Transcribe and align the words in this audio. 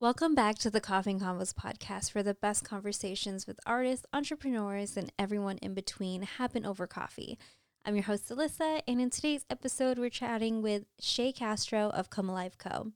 Welcome 0.00 0.36
back 0.36 0.58
to 0.58 0.70
the 0.70 0.80
Coffee 0.80 1.14
& 1.14 1.14
Convos 1.14 1.52
podcast, 1.52 2.14
where 2.14 2.22
the 2.22 2.34
best 2.34 2.62
conversations 2.62 3.48
with 3.48 3.58
artists, 3.66 4.06
entrepreneurs, 4.12 4.96
and 4.96 5.12
everyone 5.18 5.58
in 5.58 5.74
between 5.74 6.22
happen 6.22 6.64
over 6.64 6.86
coffee. 6.86 7.36
I'm 7.84 7.96
your 7.96 8.04
host, 8.04 8.28
Alyssa, 8.28 8.80
and 8.86 9.00
in 9.00 9.10
today's 9.10 9.44
episode, 9.50 9.98
we're 9.98 10.08
chatting 10.08 10.62
with 10.62 10.84
Ché 11.02 11.34
Castro 11.34 11.90
of 11.90 12.10
Come 12.10 12.28
Alive 12.28 12.58
Co. 12.58 12.92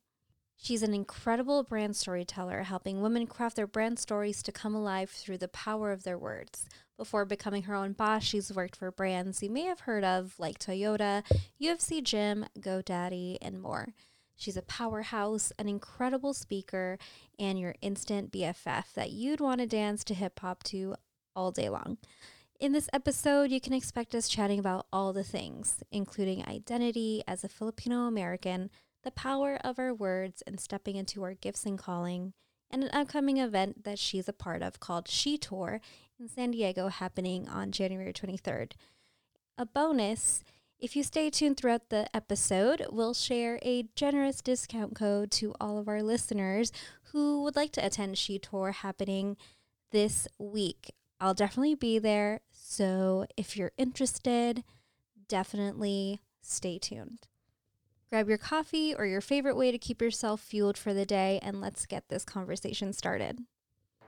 She's 0.56 0.84
an 0.84 0.94
incredible 0.94 1.64
brand 1.64 1.96
storyteller, 1.96 2.62
helping 2.62 3.02
women 3.02 3.26
craft 3.26 3.56
their 3.56 3.66
brand 3.66 3.98
stories 3.98 4.40
to 4.44 4.52
come 4.52 4.76
alive 4.76 5.10
through 5.10 5.38
the 5.38 5.48
power 5.48 5.90
of 5.90 6.04
their 6.04 6.16
words. 6.16 6.68
Before 6.96 7.24
becoming 7.24 7.64
her 7.64 7.74
own 7.74 7.94
boss, 7.94 8.22
she's 8.22 8.52
worked 8.52 8.76
for 8.76 8.92
brands 8.92 9.42
you 9.42 9.50
may 9.50 9.64
have 9.64 9.80
heard 9.80 10.04
of, 10.04 10.36
like 10.38 10.60
Toyota, 10.60 11.24
UFC 11.60 12.00
Gym, 12.00 12.46
GoDaddy, 12.60 13.38
and 13.42 13.60
more. 13.60 13.88
She's 14.36 14.56
a 14.56 14.62
powerhouse, 14.62 15.52
an 15.58 15.68
incredible 15.68 16.34
speaker, 16.34 16.98
and 17.38 17.58
your 17.58 17.74
instant 17.80 18.32
BFF 18.32 18.92
that 18.94 19.10
you'd 19.10 19.40
want 19.40 19.60
to 19.60 19.66
dance 19.66 20.04
to 20.04 20.14
hip 20.14 20.40
hop 20.40 20.62
to 20.64 20.96
all 21.34 21.50
day 21.50 21.68
long. 21.68 21.98
In 22.60 22.72
this 22.72 22.88
episode, 22.92 23.50
you 23.50 23.60
can 23.60 23.72
expect 23.72 24.14
us 24.14 24.28
chatting 24.28 24.58
about 24.58 24.86
all 24.92 25.12
the 25.12 25.24
things, 25.24 25.82
including 25.90 26.46
identity 26.46 27.22
as 27.26 27.42
a 27.42 27.48
Filipino 27.48 28.06
American, 28.06 28.70
the 29.02 29.10
power 29.10 29.58
of 29.64 29.78
our 29.78 29.92
words, 29.92 30.42
and 30.46 30.60
stepping 30.60 30.94
into 30.96 31.24
our 31.24 31.34
gifts 31.34 31.66
and 31.66 31.78
calling, 31.78 32.34
and 32.70 32.84
an 32.84 32.90
upcoming 32.92 33.38
event 33.38 33.84
that 33.84 33.98
she's 33.98 34.28
a 34.28 34.32
part 34.32 34.62
of 34.62 34.78
called 34.78 35.08
She 35.08 35.36
Tour 35.36 35.80
in 36.20 36.28
San 36.28 36.52
Diego 36.52 36.86
happening 36.86 37.48
on 37.48 37.72
January 37.72 38.12
23rd. 38.12 38.72
A 39.58 39.66
bonus 39.66 40.44
if 40.82 40.96
you 40.96 41.04
stay 41.04 41.30
tuned 41.30 41.56
throughout 41.56 41.90
the 41.90 42.08
episode, 42.12 42.84
we'll 42.90 43.14
share 43.14 43.60
a 43.62 43.84
generous 43.94 44.40
discount 44.40 44.96
code 44.96 45.30
to 45.30 45.54
all 45.60 45.78
of 45.78 45.86
our 45.86 46.02
listeners 46.02 46.72
who 47.12 47.44
would 47.44 47.54
like 47.54 47.70
to 47.72 47.86
attend 47.86 48.18
She 48.18 48.36
Tour 48.40 48.72
happening 48.72 49.36
this 49.92 50.26
week. 50.38 50.92
I'll 51.20 51.34
definitely 51.34 51.76
be 51.76 52.00
there. 52.00 52.40
So 52.50 53.26
if 53.36 53.56
you're 53.56 53.70
interested, 53.78 54.64
definitely 55.28 56.20
stay 56.40 56.80
tuned. 56.80 57.28
Grab 58.10 58.28
your 58.28 58.36
coffee 58.36 58.92
or 58.92 59.06
your 59.06 59.20
favorite 59.20 59.56
way 59.56 59.70
to 59.70 59.78
keep 59.78 60.02
yourself 60.02 60.40
fueled 60.40 60.76
for 60.76 60.92
the 60.92 61.06
day, 61.06 61.38
and 61.44 61.60
let's 61.60 61.86
get 61.86 62.08
this 62.08 62.24
conversation 62.24 62.92
started. 62.92 63.38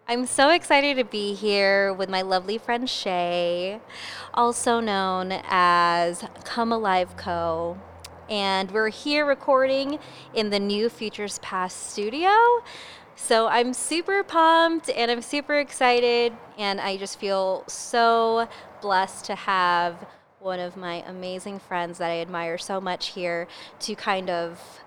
I'm 0.07 0.27
so 0.27 0.51
excited 0.51 0.99
to 0.99 1.05
be 1.05 1.33
here 1.33 1.91
with 1.91 2.11
my 2.11 2.21
lovely 2.21 2.59
friend 2.59 2.87
Ché, 2.87 3.81
also 4.35 4.79
known 4.79 5.41
as 5.45 6.23
Come 6.45 6.73
Alive 6.73 7.17
Co. 7.17 7.79
And 8.29 8.71
we're 8.71 8.91
here 8.91 9.25
recording 9.25 9.99
in 10.35 10.51
the 10.51 10.61
new 10.61 10.91
Futures 10.91 11.39
Past 11.39 11.93
studio. 11.93 12.29
So 13.17 13.47
I'm 13.47 13.73
super 13.73 14.23
pumped 14.23 14.91
and 14.91 15.11
I'm 15.11 15.23
super 15.23 15.59
excited. 15.59 16.35
And 16.59 16.83
I 16.83 16.99
just 16.99 17.19
feel 17.19 17.65
so 17.67 18.47
blessed 18.83 19.25
to 19.25 19.35
have 19.35 20.07
one 20.39 20.61
of 20.61 20.77
my 20.77 21.03
amazing 21.07 21.61
friends 21.61 21.97
that 21.97 22.11
I 22.11 22.21
admire 22.21 22.59
so 22.59 22.79
much 22.79 23.07
here 23.13 23.49
to 23.81 23.95
kind 23.95 24.29
of 24.29 24.84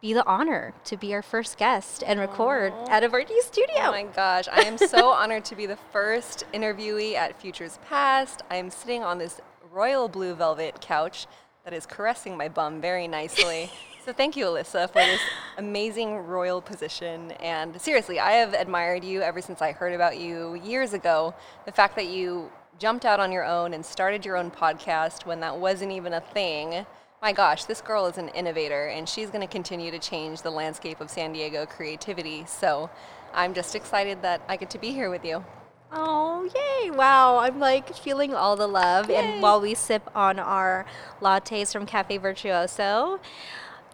be 0.00 0.12
the 0.12 0.24
honor 0.26 0.72
to 0.84 0.96
be 0.96 1.12
our 1.12 1.22
first 1.22 1.58
guest 1.58 2.04
and 2.06 2.20
record 2.20 2.72
Aww. 2.72 3.04
of 3.04 3.12
our 3.12 3.24
new 3.24 3.42
studio. 3.42 3.76
Oh 3.78 3.90
my 3.90 4.04
gosh, 4.04 4.46
I 4.50 4.60
am 4.60 4.78
so 4.78 5.08
honored 5.12 5.44
to 5.46 5.56
be 5.56 5.66
the 5.66 5.78
first 5.92 6.44
interviewee 6.54 7.14
at 7.14 7.40
Futures 7.40 7.78
Past. 7.88 8.42
I 8.48 8.56
am 8.56 8.70
sitting 8.70 9.02
on 9.02 9.18
this 9.18 9.40
royal 9.72 10.08
blue 10.08 10.34
velvet 10.34 10.80
couch 10.80 11.26
that 11.64 11.72
is 11.72 11.84
caressing 11.84 12.36
my 12.36 12.48
bum 12.48 12.80
very 12.80 13.08
nicely. 13.08 13.70
so 14.04 14.12
thank 14.12 14.36
you, 14.36 14.44
Alyssa, 14.46 14.88
for 14.88 15.00
this 15.00 15.20
amazing 15.58 16.16
royal 16.16 16.62
position. 16.62 17.32
And 17.32 17.80
seriously, 17.80 18.20
I 18.20 18.32
have 18.32 18.54
admired 18.54 19.02
you 19.02 19.20
ever 19.22 19.40
since 19.40 19.60
I 19.60 19.72
heard 19.72 19.94
about 19.94 20.18
you 20.18 20.54
years 20.64 20.92
ago. 20.92 21.34
The 21.66 21.72
fact 21.72 21.96
that 21.96 22.06
you 22.06 22.52
jumped 22.78 23.04
out 23.04 23.18
on 23.18 23.32
your 23.32 23.44
own 23.44 23.74
and 23.74 23.84
started 23.84 24.24
your 24.24 24.36
own 24.36 24.52
podcast 24.52 25.26
when 25.26 25.40
that 25.40 25.58
wasn't 25.58 25.90
even 25.90 26.12
a 26.12 26.20
thing 26.20 26.86
my 27.20 27.32
gosh, 27.32 27.64
this 27.64 27.80
girl 27.80 28.06
is 28.06 28.18
an 28.18 28.28
innovator 28.28 28.86
and 28.86 29.08
she's 29.08 29.30
going 29.30 29.40
to 29.40 29.52
continue 29.52 29.90
to 29.90 29.98
change 29.98 30.42
the 30.42 30.50
landscape 30.50 31.00
of 31.00 31.10
San 31.10 31.32
Diego 31.32 31.66
creativity. 31.66 32.44
So 32.46 32.90
I'm 33.34 33.54
just 33.54 33.74
excited 33.74 34.22
that 34.22 34.40
I 34.48 34.56
get 34.56 34.70
to 34.70 34.78
be 34.78 34.92
here 34.92 35.10
with 35.10 35.24
you. 35.24 35.44
Oh, 35.90 36.48
yay. 36.54 36.90
Wow. 36.90 37.38
I'm 37.38 37.58
like 37.58 37.94
feeling 37.96 38.34
all 38.34 38.56
the 38.56 38.66
love. 38.66 39.08
Yay. 39.08 39.16
And 39.16 39.42
while 39.42 39.60
we 39.60 39.74
sip 39.74 40.08
on 40.14 40.38
our 40.38 40.86
lattes 41.20 41.72
from 41.72 41.86
Cafe 41.86 42.18
Virtuoso, 42.18 43.20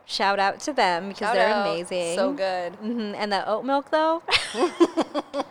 shout 0.04 0.38
out 0.38 0.60
to 0.60 0.72
them 0.72 1.08
because 1.08 1.28
shout 1.28 1.34
they're 1.34 1.48
out. 1.48 1.66
amazing. 1.66 2.16
So 2.16 2.32
good. 2.32 2.72
Mm-hmm. 2.74 3.14
And 3.14 3.32
the 3.32 3.48
oat 3.48 3.64
milk, 3.64 3.90
though. 3.90 4.22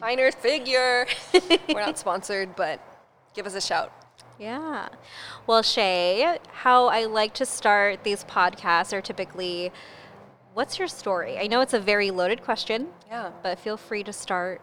Finer 0.00 0.32
figure. 0.32 1.06
We're 1.68 1.80
not 1.80 1.98
sponsored, 1.98 2.56
but 2.56 2.80
give 3.34 3.46
us 3.46 3.54
a 3.54 3.60
shout. 3.60 3.92
Yeah. 4.38 4.88
Well, 5.46 5.62
Ché, 5.62 6.38
how 6.52 6.86
I 6.86 7.04
like 7.04 7.34
to 7.34 7.46
start 7.46 8.04
these 8.04 8.24
podcasts 8.24 8.92
are 8.92 9.00
typically 9.00 9.72
what's 10.54 10.78
your 10.78 10.88
story? 10.88 11.38
I 11.38 11.46
know 11.46 11.60
it's 11.60 11.74
a 11.74 11.80
very 11.80 12.10
loaded 12.10 12.42
question. 12.42 12.88
Yeah. 13.08 13.30
But 13.42 13.58
feel 13.58 13.76
free 13.76 14.02
to 14.04 14.12
start 14.12 14.62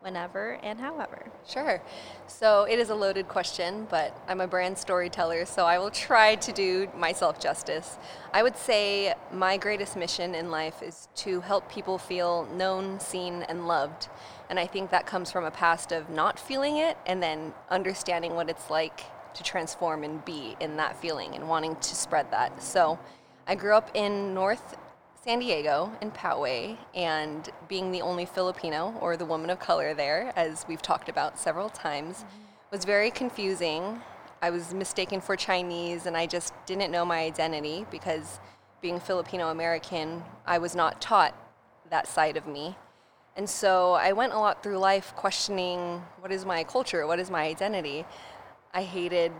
whenever 0.00 0.58
and 0.62 0.80
however. 0.80 1.30
Sure. 1.48 1.82
So 2.28 2.64
it 2.64 2.78
is 2.78 2.90
a 2.90 2.94
loaded 2.94 3.26
question, 3.28 3.86
but 3.90 4.16
I'm 4.28 4.40
a 4.40 4.46
brand 4.46 4.78
storyteller, 4.78 5.44
so 5.46 5.64
I 5.64 5.78
will 5.78 5.90
try 5.90 6.36
to 6.36 6.52
do 6.52 6.88
myself 6.96 7.40
justice. 7.40 7.98
I 8.32 8.42
would 8.42 8.56
say 8.56 9.14
my 9.32 9.56
greatest 9.56 9.96
mission 9.96 10.34
in 10.34 10.50
life 10.50 10.82
is 10.82 11.08
to 11.16 11.40
help 11.40 11.68
people 11.70 11.98
feel 11.98 12.46
known, 12.54 13.00
seen, 13.00 13.42
and 13.48 13.66
loved. 13.66 14.08
And 14.48 14.58
I 14.58 14.66
think 14.66 14.90
that 14.90 15.06
comes 15.06 15.30
from 15.32 15.44
a 15.44 15.50
past 15.50 15.92
of 15.92 16.08
not 16.08 16.38
feeling 16.38 16.76
it 16.78 16.96
and 17.06 17.22
then 17.22 17.52
understanding 17.70 18.34
what 18.34 18.48
it's 18.48 18.70
like 18.70 19.00
to 19.34 19.42
transform 19.42 20.04
and 20.04 20.24
be 20.24 20.56
in 20.60 20.76
that 20.76 21.00
feeling 21.00 21.34
and 21.34 21.48
wanting 21.48 21.76
to 21.76 21.94
spread 21.94 22.30
that. 22.30 22.62
So 22.62 22.98
I 23.46 23.54
grew 23.54 23.74
up 23.74 23.90
in 23.94 24.34
North 24.34 24.76
San 25.22 25.40
Diego 25.40 25.90
in 26.00 26.12
Poway 26.12 26.76
and 26.94 27.48
being 27.68 27.90
the 27.90 28.00
only 28.00 28.24
Filipino 28.24 28.94
or 29.00 29.16
the 29.16 29.24
woman 29.24 29.50
of 29.50 29.58
color 29.58 29.92
there, 29.92 30.32
as 30.36 30.64
we've 30.68 30.80
talked 30.80 31.08
about 31.08 31.38
several 31.38 31.68
times, 31.68 32.18
mm-hmm. 32.18 32.42
was 32.70 32.84
very 32.84 33.10
confusing. 33.10 34.00
I 34.40 34.50
was 34.50 34.72
mistaken 34.72 35.20
for 35.20 35.34
Chinese 35.34 36.06
and 36.06 36.16
I 36.16 36.26
just 36.26 36.54
didn't 36.64 36.92
know 36.92 37.04
my 37.04 37.24
identity 37.24 37.86
because 37.90 38.38
being 38.80 39.00
Filipino 39.00 39.48
American, 39.48 40.22
I 40.46 40.58
was 40.58 40.76
not 40.76 41.00
taught 41.00 41.34
that 41.90 42.06
side 42.06 42.36
of 42.36 42.46
me. 42.46 42.76
And 43.36 43.48
so 43.48 43.92
I 43.92 44.12
went 44.12 44.32
a 44.32 44.38
lot 44.38 44.62
through 44.62 44.78
life 44.78 45.12
questioning 45.14 46.02
what 46.20 46.32
is 46.32 46.44
my 46.46 46.64
culture, 46.64 47.06
what 47.06 47.18
is 47.18 47.30
my 47.30 47.42
identity. 47.42 48.06
I 48.72 48.82
hated 48.82 49.32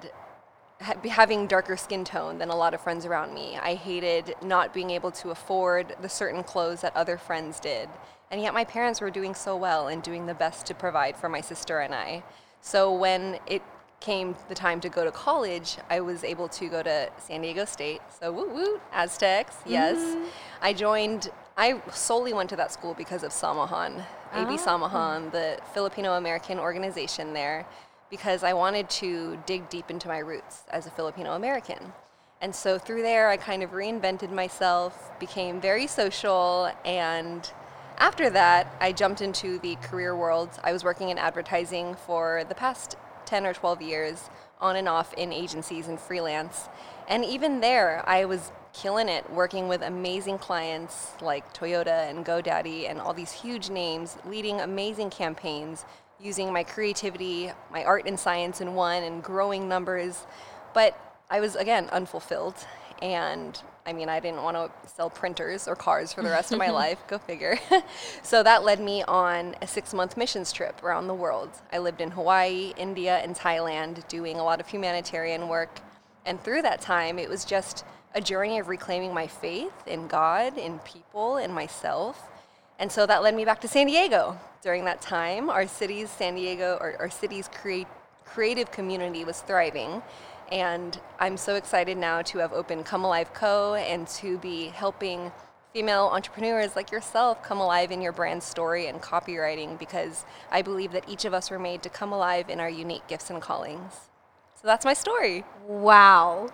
ha- 0.83 0.97
having 1.09 1.47
darker 1.47 1.77
skin 1.79 2.05
tone 2.05 2.39
than 2.39 2.51
a 2.51 2.57
lot 2.57 2.75
of 2.75 2.81
friends 2.83 3.07
around 3.07 3.33
me. 3.33 3.59
I 3.61 3.75
hated 3.75 4.35
not 4.43 4.75
being 4.75 4.91
able 4.91 5.11
to 5.13 5.31
afford 5.31 5.97
the 6.03 6.09
certain 6.09 6.43
clothes 6.43 6.83
that 6.83 6.95
other 6.95 7.17
friends 7.17 7.59
did. 7.59 7.89
And 8.31 8.43
yet 8.43 8.53
my 8.53 8.65
parents 8.65 9.01
were 9.01 9.11
doing 9.11 9.35
so 9.35 9.57
well 9.57 9.89
and 9.89 10.03
doing 10.03 10.27
the 10.27 10.35
best 10.35 10.67
to 10.67 10.75
provide 10.75 11.17
for 11.17 11.29
my 11.29 11.41
sister 11.41 11.79
and 11.81 11.95
I. 11.95 12.23
So 12.61 12.93
when 12.93 13.39
it 13.47 13.63
came 14.01 14.37
the 14.49 14.55
time 14.55 14.81
to 14.81 14.89
go 14.89 15.05
to 15.05 15.11
college, 15.11 15.79
I 15.89 16.01
was 16.01 16.23
able 16.23 16.49
to 16.49 16.69
go 16.69 16.83
to 16.83 17.09
San 17.19 17.41
Diego 17.41 17.65
State. 17.65 18.03
So 18.21 18.31
woo 18.31 18.53
woo, 18.53 18.81
Aztecs, 18.93 19.57
yes. 19.65 19.97
Mm-hmm. 19.97 20.25
I 20.61 20.73
joined 20.73 21.31
I 21.57 21.81
solely 21.91 22.35
went 22.35 22.51
to 22.51 22.57
that 22.57 22.73
school 22.73 22.95
because 22.95 23.23
of 23.23 23.33
Samahan, 23.33 24.01
oh. 24.01 24.05
Ah. 24.33 24.43
AB 24.43 24.59
Samahan, 24.59 25.33
the 25.33 25.59
Filipino 25.73 26.15
American 26.15 26.59
organization 26.59 27.33
there, 27.33 27.67
because 28.11 28.45
I 28.45 28.53
wanted 28.53 28.91
to 28.91 29.39
dig 29.47 29.69
deep 29.69 29.91
into 29.91 30.09
my 30.09 30.19
roots 30.19 30.65
as 30.71 30.87
a 30.87 30.91
Filipino 30.91 31.33
American. 31.33 31.93
And 32.43 32.55
so 32.55 32.79
through 32.79 33.03
there, 33.03 33.31
I 33.31 33.39
kind 33.39 33.63
of 33.63 33.71
reinvented 33.71 34.31
myself, 34.31 35.19
became 35.19 35.61
very 35.61 35.87
social, 35.87 36.71
and 36.85 37.51
after 37.97 38.29
that, 38.29 38.77
I 38.79 38.93
jumped 38.93 39.23
into 39.23 39.59
the 39.59 39.77
career 39.77 40.15
world. 40.15 40.51
I 40.63 40.75
was 40.75 40.85
working 40.85 41.09
in 41.09 41.17
advertising 41.17 41.95
for 41.95 42.45
the 42.47 42.55
past 42.55 42.97
10 43.25 43.47
or 43.47 43.55
12 43.55 43.81
years, 43.81 44.29
on 44.61 44.77
and 44.77 44.89
off 44.89 45.15
in 45.15 45.33
agencies 45.33 45.89
and 45.89 45.99
freelance. 45.99 46.69
And 47.09 47.25
even 47.25 47.61
there, 47.61 48.05
I 48.07 48.27
was 48.27 48.53
killing 48.77 49.09
it 49.09 49.29
working 49.31 49.69
with 49.69 49.81
amazing 49.81 50.39
clients 50.39 51.13
like 51.23 51.55
Toyota 51.55 52.11
and 52.11 52.27
GoDaddy 52.27 52.91
and 52.91 53.01
all 53.01 53.15
these 53.15 53.33
huge 53.33 53.71
names, 53.71 54.19
leading 54.27 54.61
amazing 54.61 55.09
campaigns, 55.09 55.87
using 56.21 56.53
my 56.53 56.63
creativity, 56.63 57.51
my 57.73 57.85
art 57.85 58.07
and 58.07 58.21
science 58.21 58.61
in 58.61 58.75
one, 58.75 59.03
and 59.03 59.23
growing 59.23 59.67
numbers. 59.67 60.27
But 60.75 60.99
I 61.31 61.41
was, 61.41 61.57
again, 61.57 61.89
unfulfilled. 61.91 62.55
And 63.01 63.61
I 63.87 63.95
mean, 63.95 64.11
I 64.11 64.21
didn't 64.21 64.43
want 64.43 64.57
to 64.57 64.89
sell 64.89 65.09
printers 65.09 65.67
or 65.67 65.75
cars 65.75 66.13
for 66.13 66.23
the 66.23 66.31
rest 66.31 66.53
of 66.53 66.59
my 66.59 66.71
life, 66.85 66.99
go 67.09 67.17
figure. 67.17 67.59
so 68.23 68.43
that 68.43 68.63
led 68.63 68.81
me 68.81 69.03
on 69.05 69.55
a 69.63 69.67
six 69.67 69.95
month 69.95 70.19
missions 70.19 70.53
trip 70.53 70.83
around 70.83 71.07
the 71.07 71.15
world. 71.15 71.51
I 71.73 71.79
lived 71.79 72.03
in 72.03 72.11
Hawaii, 72.11 72.75
India, 72.77 73.19
and 73.19 73.35
Thailand 73.35 74.07
doing 74.09 74.37
a 74.37 74.45
lot 74.45 74.61
of 74.61 74.69
humanitarian 74.69 75.49
work. 75.49 75.81
And 76.27 76.43
through 76.43 76.63
that 76.63 76.81
time, 76.81 77.19
it 77.19 77.29
was 77.29 77.45
just 77.45 77.85
a 78.17 78.21
journey 78.21 78.59
of 78.59 78.69
reclaiming 78.69 79.13
my 79.13 79.27
faith 79.27 79.75
in 79.87 80.09
God, 80.09 80.57
in 80.57 80.79
people, 80.81 81.37
in 81.37 81.53
myself. 81.53 82.31
And 82.79 82.91
so 82.91 83.05
that 83.05 83.23
led 83.23 83.35
me 83.35 83.45
back 83.45 83.61
to 83.61 83.69
San 83.69 83.87
Diego. 83.87 84.39
During 84.63 84.87
that 84.87 85.03
time, 85.03 85.51
our 85.51 85.69
city's 85.69 86.11
San 86.11 86.35
Diego, 86.35 86.79
or 86.81 86.97
our 86.99 87.11
city's 87.11 87.47
create, 87.49 87.87
creative 88.25 88.71
community 88.71 89.23
was 89.25 89.43
thriving. 89.43 90.03
And 90.51 90.99
I'm 91.21 91.37
so 91.37 91.57
excited 91.57 91.99
now 91.99 92.23
to 92.23 92.39
have 92.39 92.55
opened 92.55 92.87
Come 92.87 93.05
Alive 93.05 93.35
Co. 93.35 93.75
and 93.75 94.09
to 94.09 94.39
be 94.39 94.69
helping 94.69 95.31
female 95.75 96.09
entrepreneurs 96.11 96.75
like 96.75 96.91
yourself 96.91 97.43
come 97.43 97.59
alive 97.59 97.91
in 97.91 98.01
your 98.01 98.13
brand 98.13 98.43
story 98.43 98.87
and 98.87 99.03
copywriting 99.03 99.79
because 99.79 100.25
I 100.51 100.63
believe 100.63 100.93
that 100.93 101.07
each 101.07 101.27
of 101.27 101.35
us 101.35 101.51
were 101.51 101.59
made 101.59 101.83
to 101.83 101.91
come 101.91 102.15
alive 102.15 102.49
in 102.49 102.61
our 102.61 102.71
unique 102.71 103.07
gifts 103.09 103.29
and 103.29 103.43
callings. 103.43 103.93
So 104.55 104.67
that's 104.67 104.87
my 104.87 104.95
story. 104.95 105.45
Wow. 105.67 106.49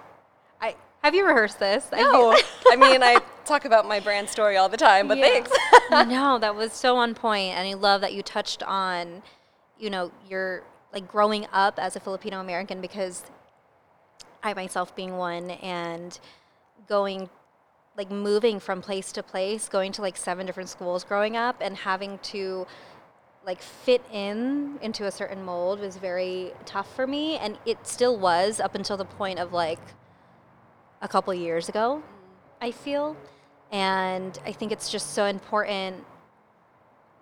I 0.61 0.75
have 1.03 1.15
you 1.15 1.27
rehearsed 1.27 1.59
this? 1.59 1.89
No. 1.93 2.37
I 2.71 2.77
mean, 2.77 3.03
I 3.03 3.19
talk 3.45 3.65
about 3.65 3.87
my 3.87 4.01
brand 4.01 4.29
story 4.29 4.57
all 4.57 4.69
the 4.69 4.77
time, 4.77 5.09
but 5.09 5.19
Yeah. 5.19 5.25
thanks. 5.25 5.51
no, 5.91 6.39
that 6.39 6.55
was 6.55 6.73
so 6.73 6.97
on 6.97 7.15
point, 7.15 7.55
and 7.57 7.69
I 7.69 7.75
love 7.75 8.01
that 8.03 8.13
you 8.13 8.23
touched 8.23 8.63
on, 8.63 9.23
you 9.79 9.91
know, 9.91 10.13
your 10.29 10.63
like 10.93 11.09
growing 11.09 11.47
up 11.53 11.79
as 11.79 11.97
a 11.97 12.01
Filipino 12.01 12.39
American 12.41 12.81
because 12.81 13.25
I 14.43 14.53
myself 14.55 14.95
being 14.95 15.17
one 15.17 15.51
and 15.51 16.19
going 16.87 17.31
like 17.97 18.11
moving 18.11 18.61
from 18.61 18.81
place 18.83 19.13
to 19.13 19.23
place, 19.23 19.69
going 19.69 19.93
to 19.93 20.03
like 20.03 20.17
seven 20.17 20.47
different 20.47 20.69
schools 20.69 21.05
growing 21.05 21.37
up 21.37 21.57
and 21.61 21.77
having 21.77 22.19
to 22.19 22.67
like 23.45 23.61
fit 23.61 24.03
in 24.13 24.79
into 24.83 25.07
a 25.07 25.11
certain 25.11 25.45
mold 25.45 25.81
was 25.81 25.97
very 25.97 26.53
tough 26.65 26.95
for 26.95 27.07
me 27.07 27.37
and 27.39 27.59
it 27.67 27.77
still 27.87 28.17
was 28.17 28.61
up 28.61 28.75
until 28.75 28.97
the 28.97 29.05
point 29.05 29.39
of 29.39 29.53
like 29.53 29.81
a 31.03 31.09
couple 31.09 31.35
years 31.35 31.69
ago 31.69 32.03
i 32.61 32.71
feel. 32.71 33.17
And 33.71 34.39
i 34.47 34.53
think 34.53 34.73
it's 34.73 34.91
just 34.91 35.15
so 35.15 35.27
important 35.27 36.05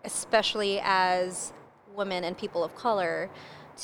especially 0.04 0.80
as 0.82 1.52
women 1.94 2.24
and 2.24 2.36
people 2.38 2.62
of 2.64 2.74
color 2.74 3.28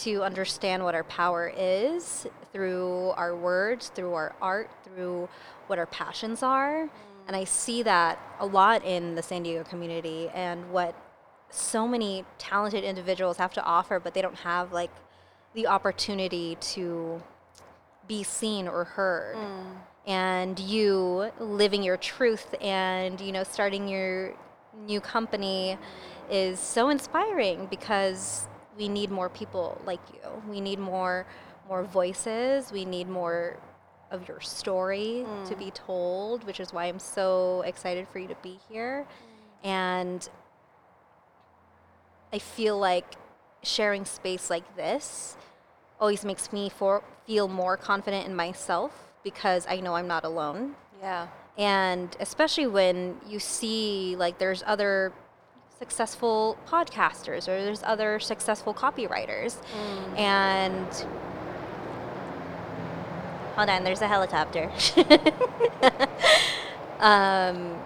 to 0.02 0.22
understand 0.22 0.84
what 0.84 0.94
our 0.94 1.04
power 1.04 1.52
is 1.56 2.26
through 2.52 3.10
our 3.16 3.34
words 3.34 3.90
through 3.94 4.14
our 4.14 4.34
art 4.40 4.70
through 4.84 5.28
what 5.66 5.78
our 5.78 5.86
passions 5.86 6.42
are. 6.42 6.88
And 7.26 7.34
i 7.34 7.44
see 7.44 7.82
that 7.82 8.20
a 8.38 8.46
lot 8.46 8.84
in 8.84 9.14
the 9.14 9.22
san 9.22 9.42
diego 9.42 9.64
community 9.64 10.28
and 10.34 10.70
what 10.70 10.94
so 11.50 11.86
many 11.86 12.24
talented 12.38 12.84
individuals 12.84 13.36
have 13.36 13.52
to 13.54 13.62
offer, 13.64 14.00
but 14.00 14.14
they 14.14 14.22
don't 14.22 14.38
have 14.38 14.72
like 14.72 14.90
the 15.54 15.66
opportunity 15.66 16.56
to 16.60 17.22
be 18.06 18.22
seen 18.22 18.68
or 18.68 18.84
heard. 18.84 19.36
Mm. 19.36 19.76
And 20.06 20.58
you 20.60 21.32
living 21.40 21.82
your 21.82 21.96
truth 21.96 22.54
and 22.60 23.20
you 23.20 23.32
know 23.32 23.42
starting 23.42 23.88
your 23.88 24.34
new 24.86 25.00
company 25.00 25.78
is 26.30 26.60
so 26.60 26.90
inspiring 26.90 27.66
because 27.66 28.46
we 28.78 28.88
need 28.88 29.10
more 29.10 29.28
people 29.28 29.80
like 29.84 30.00
you. 30.12 30.20
We 30.48 30.60
need 30.60 30.78
more 30.78 31.26
more 31.68 31.82
voices. 31.82 32.70
We 32.70 32.84
need 32.84 33.08
more 33.08 33.58
of 34.12 34.28
your 34.28 34.40
story 34.40 35.26
to 35.46 35.54
mm. 35.54 35.58
be 35.58 35.70
told, 35.72 36.44
which 36.44 36.60
is 36.60 36.72
why 36.72 36.84
I'm 36.84 37.00
so 37.00 37.62
excited 37.62 38.06
for 38.08 38.20
you 38.20 38.28
to 38.28 38.36
be 38.42 38.60
here. 38.68 39.06
Mm. 39.64 39.68
And 39.68 40.28
I 42.32 42.38
feel 42.38 42.78
like 42.78 43.14
sharing 43.62 44.04
space 44.04 44.48
like 44.48 44.76
this 44.76 45.36
always 46.00 46.24
makes 46.24 46.52
me 46.52 46.68
for, 46.68 47.02
feel 47.26 47.48
more 47.48 47.76
confident 47.76 48.26
in 48.26 48.34
myself 48.36 48.92
because 49.24 49.66
I 49.68 49.80
know 49.80 49.94
I'm 49.94 50.06
not 50.08 50.24
alone. 50.24 50.74
yeah. 51.00 51.28
And 51.58 52.14
especially 52.20 52.66
when 52.66 53.16
you 53.26 53.38
see 53.40 54.14
like 54.18 54.38
there's 54.38 54.62
other 54.66 55.12
successful 55.78 56.58
podcasters 56.68 57.48
or 57.48 57.64
there's 57.64 57.82
other 57.82 58.20
successful 58.20 58.74
copywriters 58.74 59.56
and 60.16 60.86
hold 63.54 63.68
on 63.68 63.84
there's 63.84 64.00
a 64.00 64.08
helicopter 64.08 64.70
um, 67.00 67.78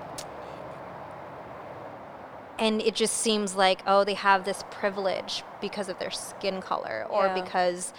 and 2.61 2.81
it 2.83 2.95
just 2.95 3.17
seems 3.17 3.57
like 3.57 3.81
oh 3.87 4.05
they 4.05 4.15
have 4.15 4.45
this 4.45 4.63
privilege 4.71 5.43
because 5.61 5.89
of 5.89 5.99
their 5.99 6.11
skin 6.11 6.61
color 6.61 7.07
or 7.11 7.27
Yeah. 7.27 7.43
because 7.43 7.93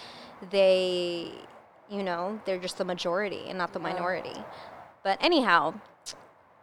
they 0.50 1.30
you 1.90 2.02
know 2.02 2.40
they're 2.46 2.58
just 2.58 2.78
the 2.78 2.84
majority 2.84 3.42
and 3.48 3.58
not 3.58 3.72
the 3.72 3.80
Yeah. 3.80 3.92
minority 3.92 4.36
but 5.02 5.18
anyhow 5.20 5.74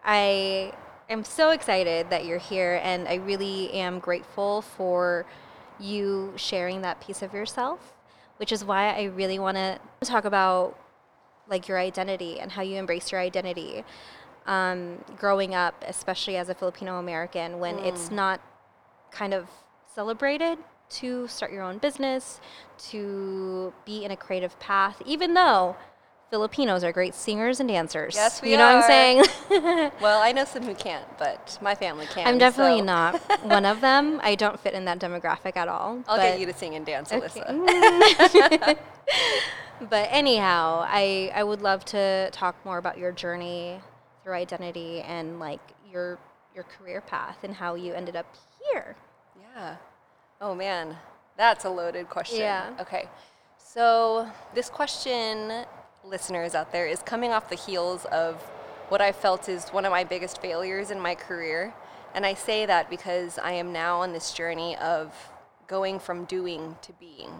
i 0.03 0.73
am 1.09 1.23
so 1.23 1.51
excited 1.51 2.09
that 2.09 2.25
you're 2.25 2.39
here 2.39 2.79
and 2.83 3.07
i 3.07 3.15
really 3.15 3.71
am 3.73 3.99
grateful 3.99 4.61
for 4.61 5.25
you 5.79 6.33
sharing 6.35 6.81
that 6.81 6.99
piece 7.01 7.21
of 7.21 7.33
yourself 7.33 7.93
which 8.37 8.51
is 8.51 8.63
why 8.63 8.93
i 8.95 9.03
really 9.03 9.39
want 9.39 9.57
to 9.57 9.79
talk 10.03 10.25
about 10.25 10.77
like 11.49 11.67
your 11.67 11.79
identity 11.79 12.39
and 12.39 12.51
how 12.51 12.61
you 12.61 12.77
embrace 12.77 13.11
your 13.11 13.19
identity 13.21 13.83
um, 14.45 15.03
growing 15.17 15.53
up, 15.53 15.83
especially 15.87 16.37
as 16.37 16.49
a 16.49 16.53
Filipino 16.55 16.97
American, 16.99 17.59
when 17.59 17.79
it's 17.79 18.11
not 18.11 18.41
kind 19.11 19.33
of 19.33 19.47
celebrated 19.93 20.57
to 20.89 21.27
start 21.27 21.51
your 21.51 21.61
own 21.63 21.77
business, 21.77 22.39
to 22.77 23.73
be 23.85 24.03
in 24.03 24.11
a 24.11 24.15
creative 24.17 24.59
path, 24.59 25.01
even 25.05 25.33
though 25.33 25.75
Filipinos 26.29 26.83
are 26.83 26.91
great 26.91 27.15
singers 27.15 27.59
and 27.59 27.67
dancers. 27.69 28.13
Yes, 28.15 28.41
we 28.41 28.51
You 28.51 28.57
know 28.57 28.65
what 28.65 28.83
I'm 28.83 28.83
saying? 28.83 29.25
Well, 30.01 30.21
I 30.21 30.31
know 30.31 30.45
some 30.45 30.63
who 30.63 30.75
can't, 30.75 31.05
but 31.17 31.57
my 31.61 31.75
family 31.75 32.05
can. 32.07 32.27
I'm 32.27 32.37
definitely 32.37 32.79
so 32.79 32.85
not 32.85 33.19
one 33.43 33.65
of 33.65 33.81
them. 33.81 34.19
I 34.23 34.35
don't 34.35 34.59
fit 34.59 34.73
in 34.73 34.85
that 34.85 34.99
demographic 34.99 35.57
at 35.57 35.67
all. 35.67 36.03
I'll 36.07 36.17
but- 36.17 36.23
get 36.23 36.39
you 36.39 36.45
to 36.45 36.53
sing 36.53 36.75
and 36.75 36.85
dance, 36.85 37.11
Okay. 37.11 37.27
Alyssa. 37.41 38.77
but 39.89 40.07
anyhow, 40.11 40.85
I 40.87 41.31
I 41.33 41.43
would 41.43 41.61
love 41.61 41.83
to 41.85 42.29
talk 42.31 42.55
more 42.63 42.77
about 42.77 42.97
your 42.97 43.11
journey 43.11 43.79
through 44.29 44.35
identity 44.35 45.01
and 45.01 45.39
like 45.39 45.59
your 45.91 46.19
your 46.53 46.63
career 46.63 47.01
path 47.01 47.37
and 47.43 47.55
how 47.55 47.73
you 47.73 47.93
ended 47.93 48.15
up 48.15 48.27
here. 48.71 48.95
Yeah. 49.41 49.75
Oh 50.39 50.53
man, 50.53 50.95
that's 51.35 51.65
a 51.65 51.69
loaded 51.69 52.09
question. 52.09 52.39
Yeah. 52.39 52.69
Okay. 52.79 53.09
So 53.57 54.29
this 54.53 54.69
question, 54.69 55.65
listeners 56.03 56.53
out 56.53 56.71
there, 56.71 56.85
is 56.85 57.01
coming 57.01 57.31
off 57.31 57.49
the 57.49 57.55
heels 57.55 58.05
of 58.05 58.35
what 58.89 59.01
I 59.01 59.11
felt 59.11 59.49
is 59.49 59.69
one 59.69 59.85
of 59.85 59.91
my 59.91 60.03
biggest 60.03 60.39
failures 60.41 60.91
in 60.91 60.99
my 60.99 61.15
career. 61.15 61.73
And 62.13 62.25
I 62.25 62.35
say 62.35 62.65
that 62.67 62.89
because 62.89 63.39
I 63.39 63.53
am 63.53 63.73
now 63.73 64.01
on 64.01 64.13
this 64.13 64.31
journey 64.31 64.75
of 64.77 65.11
going 65.67 65.99
from 65.99 66.25
doing 66.25 66.75
to 66.83 66.93
being, 66.93 67.31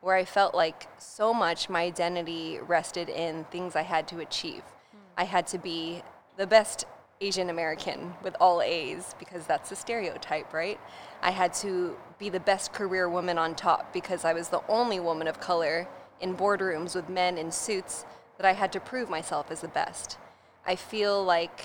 where 0.00 0.16
I 0.16 0.24
felt 0.24 0.54
like 0.54 0.86
so 0.98 1.34
much 1.34 1.68
my 1.68 1.82
identity 1.82 2.58
rested 2.66 3.08
in 3.08 3.44
things 3.44 3.76
I 3.76 3.82
had 3.82 4.08
to 4.08 4.20
achieve. 4.20 4.62
Hmm. 4.92 4.98
I 5.16 5.24
had 5.24 5.46
to 5.48 5.58
be 5.58 6.02
the 6.38 6.46
best 6.46 6.86
Asian 7.20 7.50
American 7.50 8.14
with 8.22 8.36
all 8.40 8.62
A's 8.62 9.14
because 9.18 9.44
that's 9.44 9.70
the 9.70 9.76
stereotype, 9.76 10.52
right? 10.54 10.80
I 11.20 11.32
had 11.32 11.52
to 11.54 11.96
be 12.18 12.28
the 12.28 12.40
best 12.40 12.72
career 12.72 13.08
woman 13.08 13.38
on 13.38 13.56
top 13.56 13.92
because 13.92 14.24
I 14.24 14.32
was 14.32 14.48
the 14.48 14.62
only 14.68 15.00
woman 15.00 15.26
of 15.26 15.40
color 15.40 15.88
in 16.20 16.36
boardrooms 16.36 16.94
with 16.94 17.08
men 17.08 17.36
in 17.36 17.50
suits 17.50 18.06
that 18.36 18.46
I 18.46 18.52
had 18.52 18.72
to 18.72 18.80
prove 18.80 19.10
myself 19.10 19.50
as 19.50 19.62
the 19.62 19.68
best. 19.68 20.16
I 20.64 20.76
feel 20.76 21.24
like 21.24 21.64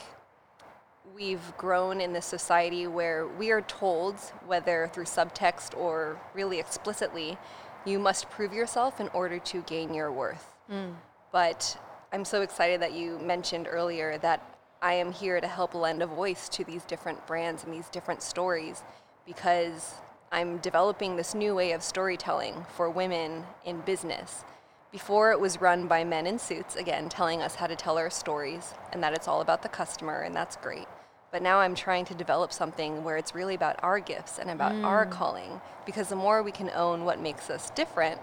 we've 1.16 1.56
grown 1.56 2.02
in 2.02 2.14
this 2.14 2.26
society 2.26 2.88
where 2.88 3.28
we 3.28 3.52
are 3.52 3.62
told, 3.62 4.16
whether 4.48 4.90
through 4.92 5.04
subtext 5.04 5.78
or 5.78 6.20
really 6.34 6.60
explicitly, 6.60 7.38
you 7.86 8.00
must 8.00 8.28
prove 8.32 8.54
yourself 8.54 9.00
in 9.00 9.10
order 9.10 9.38
to 9.38 9.62
gain 9.64 9.94
your 9.94 10.12
worth. 10.12 10.56
Mm. 10.72 10.96
But 11.32 11.78
I'm 12.12 12.26
so 12.26 12.42
excited 12.42 12.82
that 12.82 12.94
you 12.94 13.20
mentioned 13.20 13.68
earlier 13.70 14.18
that 14.20 14.53
I 14.84 14.96
am 14.96 15.14
here 15.14 15.40
to 15.40 15.48
help 15.48 15.74
lend 15.74 16.04
a 16.04 16.06
voice 16.06 16.50
to 16.50 16.66
these 16.66 16.84
different 16.84 17.26
brands 17.26 17.64
and 17.64 17.74
these 17.74 17.88
different 17.88 18.22
stories 18.22 18.84
because 19.26 19.94
I'm 20.30 20.58
developing 20.58 21.16
this 21.16 21.34
new 21.34 21.56
way 21.56 21.72
of 21.72 21.82
storytelling 21.82 22.66
for 22.76 22.90
women 22.90 23.46
in 23.64 23.80
business. 23.80 24.44
Before 24.92 25.32
it 25.32 25.40
was 25.40 25.62
run 25.62 25.88
by 25.88 26.04
men 26.04 26.28
in 26.28 26.38
suits, 26.38 26.76
again, 26.76 27.08
telling 27.08 27.42
us 27.42 27.56
how 27.56 27.68
to 27.68 27.78
tell 27.78 27.98
our 27.98 28.10
stories 28.10 28.74
and 28.92 29.02
that 29.02 29.14
it's 29.14 29.30
all 29.30 29.40
about 29.40 29.64
the 29.64 29.70
customer, 29.70 30.20
and 30.20 30.36
that's 30.36 30.58
great. 30.58 30.88
But 31.32 31.42
now 31.42 31.60
I'm 31.60 31.76
trying 31.76 32.04
to 32.06 32.14
develop 32.14 32.52
something 32.52 33.06
where 33.06 33.16
it's 33.16 33.34
really 33.34 33.56
about 33.56 33.82
our 33.82 34.02
gifts 34.02 34.38
and 34.38 34.50
about 34.50 34.76
our 34.84 35.06
mm. 35.06 35.12
calling 35.12 35.62
because 35.86 36.10
the 36.10 36.18
more 36.18 36.44
we 36.44 36.52
can 36.52 36.70
own 36.72 37.06
what 37.06 37.22
makes 37.22 37.50
us 37.50 37.70
different, 37.70 38.20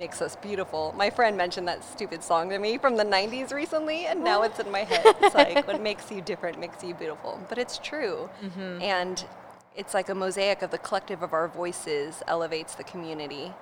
makes 0.00 0.22
us 0.22 0.34
beautiful. 0.36 0.94
My 0.96 1.10
friend 1.10 1.36
mentioned 1.36 1.68
that 1.68 1.84
stupid 1.84 2.24
song 2.24 2.48
to 2.48 2.58
me 2.58 2.78
from 2.78 2.96
the 2.96 3.04
90s 3.04 3.52
recently, 3.52 4.06
and 4.06 4.24
now 4.24 4.40
it's 4.42 4.58
in 4.58 4.70
my 4.70 4.80
head. 4.80 5.02
It's 5.20 5.34
like, 5.34 5.66
what 5.66 5.82
makes 5.90 6.10
you 6.10 6.22
different 6.22 6.58
makes 6.58 6.82
you 6.82 6.94
beautiful. 6.94 7.38
But 7.50 7.58
it's 7.58 7.76
true. 7.76 8.30
Mm-hmm. 8.42 8.80
And 8.80 9.22
it's 9.76 9.92
like 9.92 10.08
a 10.08 10.14
mosaic 10.14 10.62
of 10.62 10.70
the 10.70 10.78
collective 10.78 11.22
of 11.22 11.34
our 11.34 11.48
voices 11.48 12.22
elevates 12.26 12.74
the 12.74 12.82
community. 12.82 13.52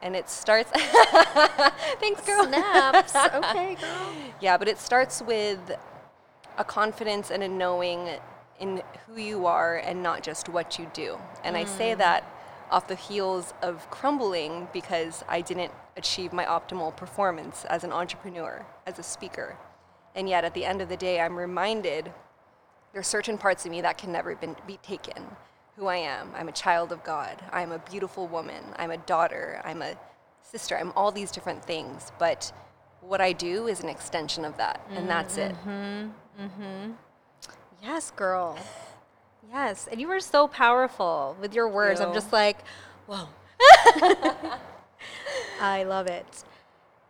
And 0.00 0.16
it 0.16 0.30
starts. 0.30 0.70
Thanks, 2.00 2.22
girl. 2.24 2.46
Snaps. 2.46 3.14
okay, 3.34 3.74
girl. 3.74 4.12
Yeah, 4.40 4.56
but 4.56 4.68
it 4.68 4.78
starts 4.78 5.20
with 5.20 5.60
a 6.56 6.64
confidence 6.64 7.30
and 7.30 7.42
a 7.42 7.48
knowing 7.48 8.08
in 8.58 8.82
who 9.06 9.20
you 9.20 9.44
are 9.44 9.76
and 9.76 10.02
not 10.02 10.22
just 10.22 10.48
what 10.48 10.78
you 10.78 10.90
do. 10.94 11.18
And 11.44 11.58
I 11.58 11.64
say 11.64 11.92
mm. 11.92 11.98
that 11.98 12.24
off 12.70 12.88
the 12.88 12.94
heels 12.94 13.54
of 13.62 13.90
crumbling 13.90 14.68
because 14.72 15.24
I 15.28 15.40
didn't 15.40 15.72
achieve 15.96 16.32
my 16.32 16.44
optimal 16.44 16.96
performance 16.96 17.64
as 17.64 17.84
an 17.84 17.92
entrepreneur, 17.92 18.66
as 18.86 18.98
a 18.98 19.02
speaker. 19.02 19.56
And 20.14 20.28
yet 20.28 20.44
at 20.44 20.54
the 20.54 20.64
end 20.64 20.80
of 20.80 20.88
the 20.88 20.96
day, 20.96 21.20
I'm 21.20 21.36
reminded 21.36 22.12
there 22.92 23.00
are 23.00 23.04
certain 23.04 23.38
parts 23.38 23.64
of 23.64 23.70
me 23.70 23.80
that 23.82 23.98
can 23.98 24.12
never 24.12 24.34
be 24.66 24.78
taken. 24.82 25.36
Who 25.76 25.86
I 25.86 25.96
am. 25.96 26.32
I'm 26.34 26.48
a 26.48 26.52
child 26.52 26.90
of 26.90 27.04
God. 27.04 27.40
I'm 27.52 27.70
a 27.70 27.78
beautiful 27.78 28.26
woman. 28.26 28.64
I'm 28.76 28.90
a 28.90 28.96
daughter. 28.96 29.60
I'm 29.64 29.80
a 29.80 29.94
sister. 30.42 30.76
I'm 30.76 30.92
all 30.96 31.12
these 31.12 31.30
different 31.30 31.64
things. 31.64 32.10
But 32.18 32.52
what 33.00 33.20
I 33.20 33.32
do 33.32 33.68
is 33.68 33.80
an 33.80 33.88
extension 33.88 34.44
of 34.44 34.56
that. 34.56 34.80
And 34.90 35.08
that's 35.08 35.36
it. 35.36 35.52
Mm-hmm. 35.52 35.70
Mm-hmm. 35.70 36.42
Mm-hmm. 36.42 36.92
Yes, 37.82 38.10
girl. 38.10 38.58
Yes. 39.50 39.88
And 39.90 40.00
you 40.00 40.08
were 40.08 40.20
so 40.20 40.48
powerful 40.48 41.36
with 41.40 41.54
your 41.54 41.68
words. 41.68 42.00
I'm 42.00 42.12
just 42.12 42.32
like, 42.32 42.58
whoa. 43.06 43.28
I 45.60 45.84
love 45.84 46.06
it. 46.06 46.44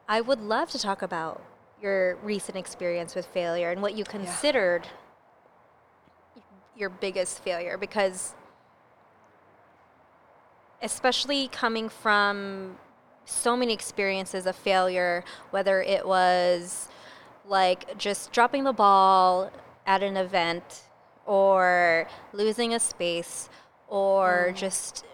I 0.09 0.21
would 0.21 0.41
love 0.41 0.71
to 0.71 0.79
talk 0.79 1.03
about 1.03 1.43
your 1.83 2.17
recent 2.23 2.57
experience 2.57 3.15
with 3.15 3.27
failure 3.27 3.71
and 3.71 3.83
what 3.83 3.95
you 3.95 4.05
considered 4.05 4.87
your 6.77 6.89
biggest 6.89 7.43
failure 7.43 7.77
because 7.77 8.35
especially 10.81 11.49
coming 11.49 11.89
from 11.89 12.77
so 13.25 13.57
many 13.57 13.73
experiences 13.73 14.47
of 14.47 14.57
failure, 14.57 15.25
whether 15.51 15.83
it 15.83 16.07
was 16.07 16.89
like 17.47 17.99
just 17.99 18.33
dropping 18.33 18.65
the 18.65 18.73
ball 18.73 19.51
at 19.87 20.03
an 20.03 20.17
event 20.17 20.83
or 21.29 22.09
losing 22.33 22.75
a 22.75 22.81
space 22.81 23.51
or 23.87 24.49
mm. 24.49 24.57
just 24.57 25.05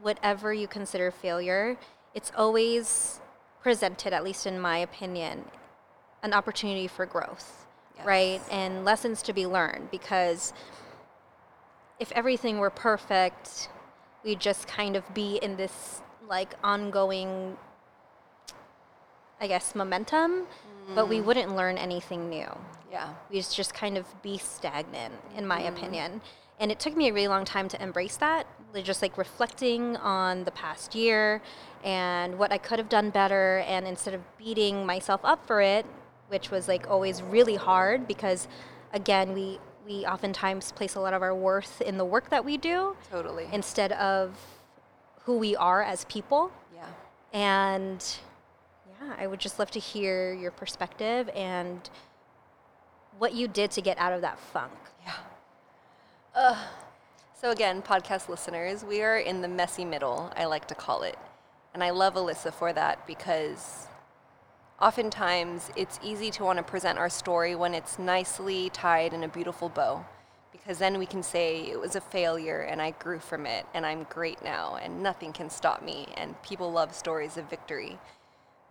whatever 0.00 0.54
you 0.54 0.68
consider 0.68 1.10
failure, 1.10 1.76
it's 2.14 2.30
always 2.36 3.20
presented, 3.60 4.12
at 4.12 4.22
least 4.22 4.46
in 4.46 4.60
my 4.60 4.78
opinion, 4.78 5.44
an 6.22 6.32
opportunity 6.32 6.86
for 6.86 7.04
growth, 7.04 7.66
right? 8.04 8.40
And 8.50 8.84
lessons 8.84 9.20
to 9.22 9.32
be 9.32 9.46
learned 9.46 9.90
because 9.90 10.52
if 11.98 12.12
everything 12.12 12.58
were 12.58 12.70
perfect, 12.70 13.68
we'd 14.24 14.40
just 14.40 14.68
kind 14.68 14.94
of 14.94 15.12
be 15.12 15.38
in 15.42 15.56
this 15.56 16.02
like 16.28 16.54
ongoing, 16.62 17.56
I 19.40 19.48
guess, 19.48 19.74
momentum, 19.74 20.46
but 20.94 21.08
we 21.08 21.18
mm. 21.18 21.24
wouldn't 21.24 21.54
learn 21.56 21.78
anything 21.78 22.28
new. 22.28 22.48
Yeah. 22.90 23.14
We'd 23.30 23.46
just 23.50 23.74
kind 23.74 23.96
of 23.96 24.06
be 24.22 24.38
stagnant, 24.38 25.14
in 25.36 25.46
my 25.46 25.62
mm. 25.62 25.68
opinion. 25.68 26.20
And 26.60 26.70
it 26.70 26.78
took 26.78 26.96
me 26.96 27.08
a 27.08 27.12
really 27.12 27.28
long 27.28 27.44
time 27.44 27.68
to 27.70 27.82
embrace 27.82 28.16
that, 28.18 28.46
just 28.82 29.02
like 29.02 29.18
reflecting 29.18 29.96
on 29.96 30.44
the 30.44 30.52
past 30.52 30.94
year 30.94 31.42
and 31.82 32.38
what 32.38 32.52
I 32.52 32.58
could 32.58 32.78
have 32.78 32.88
done 32.88 33.10
better. 33.10 33.64
And 33.66 33.86
instead 33.86 34.14
of 34.14 34.20
beating 34.38 34.86
myself 34.86 35.20
up 35.24 35.46
for 35.46 35.60
it, 35.60 35.84
which 36.28 36.50
was 36.50 36.68
like 36.68 36.88
always 36.88 37.22
really 37.22 37.56
hard 37.56 38.06
because, 38.06 38.46
again, 38.92 39.34
we, 39.34 39.58
we 39.86 40.06
oftentimes 40.06 40.72
place 40.72 40.94
a 40.94 41.00
lot 41.00 41.12
of 41.12 41.22
our 41.22 41.34
worth 41.34 41.80
in 41.80 41.98
the 41.98 42.04
work 42.04 42.30
that 42.30 42.44
we 42.44 42.56
do 42.56 42.96
Totally. 43.10 43.48
instead 43.52 43.92
of 43.92 44.36
who 45.24 45.36
we 45.38 45.56
are 45.56 45.82
as 45.82 46.04
people. 46.04 46.52
yeah. 46.74 46.86
And 47.32 48.04
I 49.18 49.26
would 49.26 49.40
just 49.40 49.58
love 49.58 49.70
to 49.72 49.78
hear 49.78 50.32
your 50.32 50.50
perspective 50.50 51.28
and 51.34 51.88
what 53.18 53.34
you 53.34 53.48
did 53.48 53.70
to 53.72 53.80
get 53.80 53.98
out 53.98 54.12
of 54.12 54.20
that 54.22 54.38
funk. 54.38 54.72
Yeah. 56.34 56.58
So 57.40 57.50
again, 57.50 57.82
podcast 57.82 58.28
listeners, 58.28 58.84
we 58.84 59.02
are 59.02 59.18
in 59.18 59.42
the 59.42 59.48
messy 59.48 59.84
middle, 59.84 60.32
I 60.36 60.46
like 60.46 60.66
to 60.68 60.74
call 60.74 61.02
it. 61.02 61.18
And 61.74 61.84
I 61.84 61.90
love 61.90 62.14
Alyssa 62.14 62.52
for 62.52 62.72
that 62.72 63.06
because 63.06 63.86
oftentimes 64.80 65.70
it's 65.76 66.00
easy 66.02 66.30
to 66.30 66.44
want 66.44 66.56
to 66.56 66.62
present 66.62 66.98
our 66.98 67.10
story 67.10 67.54
when 67.54 67.74
it's 67.74 67.98
nicely 67.98 68.70
tied 68.70 69.12
in 69.12 69.24
a 69.24 69.28
beautiful 69.28 69.68
bow. 69.68 70.04
Because 70.52 70.78
then 70.78 70.98
we 70.98 71.04
can 71.04 71.22
say 71.22 71.60
it 71.60 71.78
was 71.78 71.96
a 71.96 72.00
failure 72.00 72.60
and 72.60 72.80
I 72.80 72.92
grew 72.92 73.18
from 73.18 73.44
it 73.44 73.66
and 73.74 73.84
I'm 73.84 74.04
great 74.04 74.42
now 74.42 74.78
and 74.80 75.02
nothing 75.02 75.32
can 75.32 75.50
stop 75.50 75.82
me 75.82 76.08
and 76.16 76.40
people 76.42 76.72
love 76.72 76.94
stories 76.94 77.36
of 77.36 77.50
victory. 77.50 77.98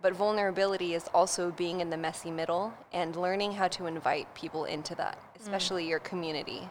But 0.04 0.12
vulnerability 0.12 0.92
is 0.92 1.08
also 1.14 1.50
being 1.52 1.80
in 1.80 1.88
the 1.88 1.96
messy 1.96 2.30
middle 2.30 2.74
and 2.92 3.16
learning 3.16 3.52
how 3.52 3.68
to 3.68 3.86
invite 3.86 4.34
people 4.34 4.66
into 4.66 4.94
that, 4.96 5.16
mm. 5.16 5.40
especially 5.40 5.88
your 5.88 5.98
community. 5.98 6.68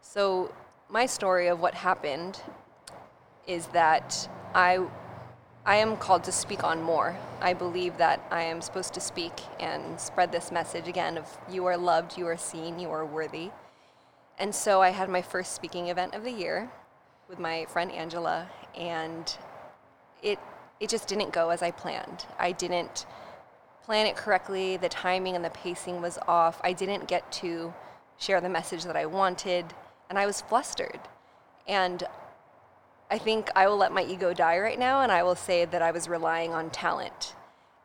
So, 0.00 0.52
my 0.88 1.06
story 1.06 1.46
of 1.46 1.60
what 1.60 1.74
happened 1.74 2.42
is 3.46 3.68
that 3.68 4.28
I, 4.56 4.84
I 5.64 5.76
am 5.76 5.96
called 5.96 6.24
to 6.24 6.32
speak 6.32 6.64
on 6.64 6.82
more. 6.82 7.16
I 7.40 7.54
believe 7.54 7.96
that 7.98 8.26
I 8.32 8.42
am 8.42 8.60
supposed 8.60 8.92
to 8.94 9.00
speak 9.00 9.34
and 9.60 10.00
spread 10.00 10.32
this 10.32 10.50
message 10.50 10.88
again 10.88 11.16
of 11.16 11.28
you 11.48 11.66
are 11.66 11.76
loved, 11.76 12.18
you 12.18 12.26
are 12.26 12.36
seen, 12.36 12.80
you 12.80 12.90
are 12.90 13.06
worthy. 13.06 13.50
And 14.36 14.52
so 14.52 14.82
I 14.82 14.88
had 14.88 15.08
my 15.08 15.22
first 15.22 15.54
speaking 15.54 15.90
event 15.90 16.16
of 16.16 16.24
the 16.24 16.32
year 16.32 16.72
with 17.28 17.38
my 17.38 17.66
friend 17.66 17.92
Angela, 17.92 18.48
and 18.74 19.32
it 20.24 20.40
it 20.80 20.88
just 20.88 21.08
didn't 21.08 21.32
go 21.32 21.50
as 21.50 21.62
I 21.62 21.70
planned. 21.70 22.26
I 22.38 22.52
didn't 22.52 23.06
plan 23.84 24.06
it 24.06 24.16
correctly. 24.16 24.76
The 24.76 24.88
timing 24.88 25.36
and 25.36 25.44
the 25.44 25.50
pacing 25.50 26.00
was 26.00 26.18
off. 26.26 26.60
I 26.64 26.72
didn't 26.72 27.06
get 27.06 27.30
to 27.32 27.72
share 28.18 28.40
the 28.40 28.48
message 28.48 28.84
that 28.84 28.96
I 28.96 29.06
wanted, 29.06 29.66
and 30.08 30.18
I 30.18 30.26
was 30.26 30.40
flustered. 30.40 31.00
And 31.66 32.02
I 33.10 33.18
think 33.18 33.50
I 33.54 33.68
will 33.68 33.76
let 33.76 33.92
my 33.92 34.02
ego 34.02 34.32
die 34.32 34.58
right 34.58 34.78
now, 34.78 35.02
and 35.02 35.12
I 35.12 35.22
will 35.22 35.34
say 35.34 35.64
that 35.66 35.82
I 35.82 35.90
was 35.90 36.08
relying 36.08 36.52
on 36.52 36.70
talent. 36.70 37.34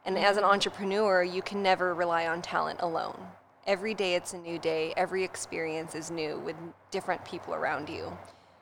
And 0.05 0.17
as 0.17 0.37
an 0.37 0.43
mm-hmm. 0.43 0.53
entrepreneur, 0.53 1.23
you 1.23 1.41
can 1.41 1.61
never 1.61 1.93
rely 1.93 2.27
on 2.27 2.41
talent 2.41 2.79
alone. 2.81 3.19
Every 3.67 3.93
day 3.93 4.15
it's 4.15 4.33
a 4.33 4.37
new 4.37 4.57
day, 4.57 4.93
every 4.97 5.23
experience 5.23 5.93
is 5.93 6.09
new 6.09 6.39
with 6.39 6.55
different 6.89 7.23
people 7.25 7.53
around 7.53 7.89
you. 7.89 8.17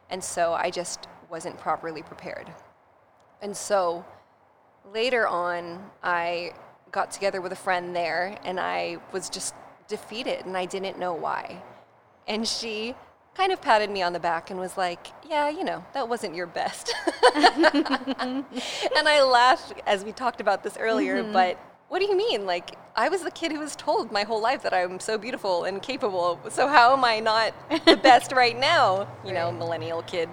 And 0.09 0.21
so 0.21 0.53
I 0.53 0.69
just 0.69 1.07
wasn't 1.29 1.57
properly 1.57 2.01
prepared. 2.01 2.51
And 3.41 3.55
so 3.55 4.03
later 4.93 5.27
on, 5.27 5.83
I 6.03 6.53
got 6.91 7.11
together 7.11 7.41
with 7.41 7.51
a 7.51 7.57
friend 7.57 7.95
there 7.95 8.37
and 8.43 8.59
I 8.59 8.97
was 9.11 9.29
just 9.29 9.53
defeated 9.87 10.45
and 10.45 10.57
I 10.57 10.65
didn't 10.65 10.97
know 10.97 11.13
why. 11.13 11.61
And 12.27 12.47
she 12.47 12.95
kind 13.35 13.51
of 13.51 13.61
patted 13.61 13.89
me 13.89 14.01
on 14.01 14.13
the 14.13 14.19
back 14.19 14.49
and 14.49 14.59
was 14.59 14.77
like, 14.77 15.07
Yeah, 15.29 15.49
you 15.49 15.63
know, 15.63 15.85
that 15.93 16.09
wasn't 16.09 16.35
your 16.35 16.47
best. 16.47 16.93
and 17.35 18.45
I 18.95 19.23
laughed 19.23 19.73
as 19.85 20.03
we 20.03 20.11
talked 20.11 20.41
about 20.41 20.63
this 20.63 20.77
earlier, 20.77 21.23
mm-hmm. 21.23 21.33
but 21.33 21.59
what 21.89 21.99
do 21.99 22.05
you 22.05 22.17
mean? 22.17 22.45
Like, 22.45 22.77
I 22.97 23.07
was 23.07 23.21
the 23.21 23.31
kid 23.31 23.53
who 23.53 23.59
was 23.59 23.75
told 23.75 24.11
my 24.11 24.23
whole 24.23 24.41
life 24.41 24.61
that 24.63 24.73
I'm 24.73 24.99
so 24.99 25.17
beautiful 25.17 25.63
and 25.63 25.81
capable. 25.81 26.37
So, 26.49 26.67
how 26.67 26.91
am 26.91 27.05
I 27.05 27.21
not 27.21 27.53
the 27.85 27.95
best 28.03 28.33
right 28.33 28.59
now? 28.59 29.07
You 29.25 29.31
know, 29.31 29.53
millennial 29.53 30.01
kid. 30.01 30.27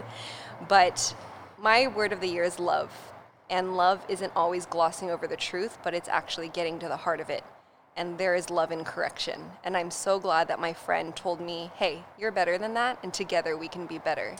But 0.69 1.15
my 1.59 1.87
word 1.87 2.13
of 2.13 2.21
the 2.21 2.27
year 2.27 2.43
is 2.43 2.59
love. 2.59 2.91
And 3.51 3.77
love 3.77 4.05
isn't 4.09 4.33
always 4.35 4.67
glossing 4.67 5.11
over 5.11 5.27
the 5.27 5.37
truth, 5.37 5.79
but 5.83 5.95
it's 5.95 6.09
actually 6.09 6.49
getting 6.49 6.79
to 6.79 6.89
the 6.89 6.97
heart 6.97 7.21
of 7.21 7.31
it. 7.31 7.45
And 7.97 8.19
there 8.19 8.35
is 8.35 8.51
love 8.51 8.73
in 8.73 8.85
correction. 8.85 9.41
And 9.63 9.77
I'm 9.77 9.91
so 9.91 10.19
glad 10.19 10.49
that 10.49 10.59
my 10.59 10.73
friend 10.73 11.15
told 11.15 11.41
me, 11.41 11.71
hey, 11.77 12.05
you're 12.19 12.33
better 12.33 12.59
than 12.59 12.75
that, 12.75 12.99
and 13.03 13.15
together 13.15 13.57
we 13.57 13.69
can 13.69 13.87
be 13.87 13.99
better. 13.99 14.35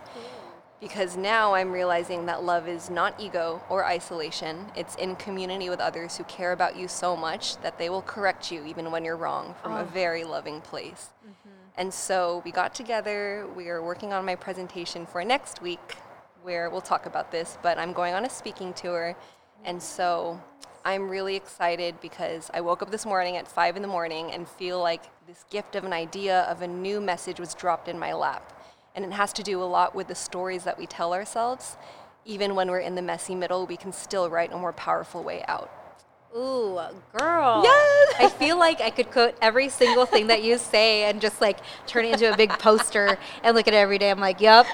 Because 0.81 1.17
now 1.17 1.55
I'm 1.55 1.71
realizing 1.71 2.27
that 2.27 2.43
love 2.43 2.69
is 2.69 2.91
not 2.91 3.19
ego 3.19 3.63
or 3.71 3.85
isolation. 3.87 4.67
It's 4.75 4.97
in 4.97 5.17
community 5.17 5.71
with 5.71 5.81
others 5.81 6.17
who 6.17 6.25
care 6.25 6.53
about 6.53 6.77
you 6.77 6.89
so 6.89 7.17
much 7.17 7.57
that 7.63 7.79
they 7.79 7.89
will 7.89 8.03
correct 8.03 8.51
you 8.51 8.65
even 8.67 8.91
when 8.91 9.05
you're 9.05 9.17
wrong 9.17 9.55
from 9.63 9.73
a 9.73 9.83
oh. 9.83 9.85
very 9.85 10.25
loving 10.25 10.61
place. 10.61 11.11
Mm-hmm. 11.25 11.51
And 11.77 11.95
so 11.95 12.43
we 12.45 12.51
got 12.51 12.75
together. 12.75 13.47
We 13.57 13.69
are 13.69 13.83
working 13.83 14.13
on 14.13 14.25
my 14.25 14.35
presentation 14.35 15.07
for 15.07 15.25
next 15.25 15.63
week, 15.63 15.97
where 16.45 16.69
we'll 16.69 16.83
talk 16.83 17.07
about 17.07 17.33
this, 17.33 17.57
but 17.63 17.79
I'm 17.79 17.95
going 17.95 18.13
on 18.13 18.27
a 18.27 18.31
speaking 18.31 18.75
tour. 18.75 19.17
And 19.65 19.83
so 19.83 20.39
I'm 20.85 21.09
really 21.09 21.37
excited 21.37 21.99
because 22.03 22.51
I 22.53 22.61
woke 22.61 22.83
up 22.83 22.91
this 22.91 23.07
morning 23.07 23.39
at 23.39 23.49
five 23.49 23.77
in 23.77 23.83
the 23.83 23.89
morning 23.89 24.31
and 24.31 24.47
feel 24.47 24.79
like 24.79 25.05
this 25.27 25.47
gift 25.51 25.75
of 25.75 25.85
an 25.85 25.95
idea 25.95 26.43
of 26.43 26.61
a 26.61 26.69
new 26.69 27.01
message 27.01 27.41
was 27.41 27.55
dropped 27.55 27.89
in 27.89 27.99
my 27.99 28.13
lap. 28.13 28.53
And 28.95 29.07
it 29.07 29.13
has 29.13 29.33
to 29.33 29.43
do 29.43 29.63
a 29.63 29.65
lot 29.65 29.95
with 29.95 30.09
the 30.09 30.15
stories 30.15 30.65
that 30.65 30.79
we 30.79 30.87
tell 30.87 31.15
ourselves. 31.15 31.79
Even 32.27 32.55
when 32.55 32.71
we're 32.71 32.81
in 32.81 32.95
the 32.95 33.03
messy 33.03 33.35
middle, 33.35 33.67
we 33.67 33.79
can 33.79 33.91
still 33.91 34.29
write 34.29 34.53
a 34.53 34.59
more 34.59 34.75
powerful 34.75 35.23
way 35.23 35.43
out. 35.49 35.71
Ooh, 36.37 36.79
girl. 37.17 37.63
Yes! 37.65 38.15
I 38.19 38.29
feel 38.29 38.59
like 38.59 38.83
I 38.83 38.91
could 38.91 39.11
quote 39.11 39.35
every 39.41 39.71
single 39.71 40.05
thing 40.05 40.27
that 40.27 40.43
you 40.43 40.59
say 40.59 41.05
and 41.05 41.23
just 41.23 41.41
like 41.41 41.61
turn 41.87 42.05
it 42.05 42.13
into 42.13 42.31
a 42.31 42.37
big 42.37 42.51
poster 42.51 43.17
and 43.43 43.57
look 43.57 43.67
at 43.67 43.73
it 43.73 43.79
every 43.79 43.97
day. 43.97 44.11
I'm 44.11 44.21
like, 44.21 44.43
yup. 44.43 44.67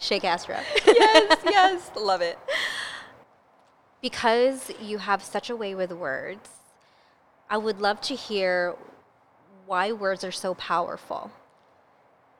Ché 0.00 0.20
Castro. 0.20 0.56
yes, 0.86 1.38
yes, 1.44 1.90
love 1.96 2.20
it. 2.20 2.38
because 4.00 4.70
you 4.80 4.98
have 4.98 5.22
such 5.22 5.50
a 5.50 5.56
way 5.56 5.74
with 5.74 5.92
words, 5.92 6.48
I 7.50 7.56
would 7.56 7.80
love 7.80 8.00
to 8.02 8.14
hear 8.14 8.76
why 9.66 9.92
words 9.92 10.22
are 10.24 10.32
so 10.32 10.54
powerful. 10.54 11.30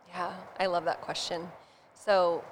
Yeah, 0.08 0.32
I 0.58 0.66
love 0.66 0.84
that 0.84 1.00
question. 1.00 1.48
So, 1.94 2.44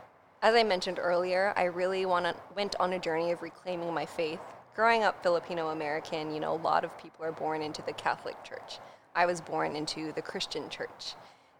as 0.42 0.54
I 0.54 0.62
mentioned 0.62 0.98
earlier, 1.00 1.52
I 1.56 1.64
really 1.64 2.04
wanna, 2.04 2.34
went 2.54 2.76
on 2.78 2.92
a 2.92 2.98
journey 2.98 3.30
of 3.30 3.42
reclaiming 3.42 3.92
my 3.94 4.06
faith. 4.06 4.40
Growing 4.75 5.02
up 5.04 5.22
Filipino 5.22 5.68
American, 5.68 6.34
you 6.34 6.40
know, 6.40 6.52
a 6.52 6.56
lot 6.56 6.84
of 6.84 6.96
people 6.98 7.25
are 7.25 7.32
born 7.32 7.62
into 7.62 7.80
the 7.82 7.92
Catholic 7.94 8.42
Church. 8.44 8.78
I 9.14 9.25
was 9.25 9.40
born 9.40 9.75
into 9.75 10.12
the 10.12 10.20
Christian 10.20 10.68
Church. 10.68 11.14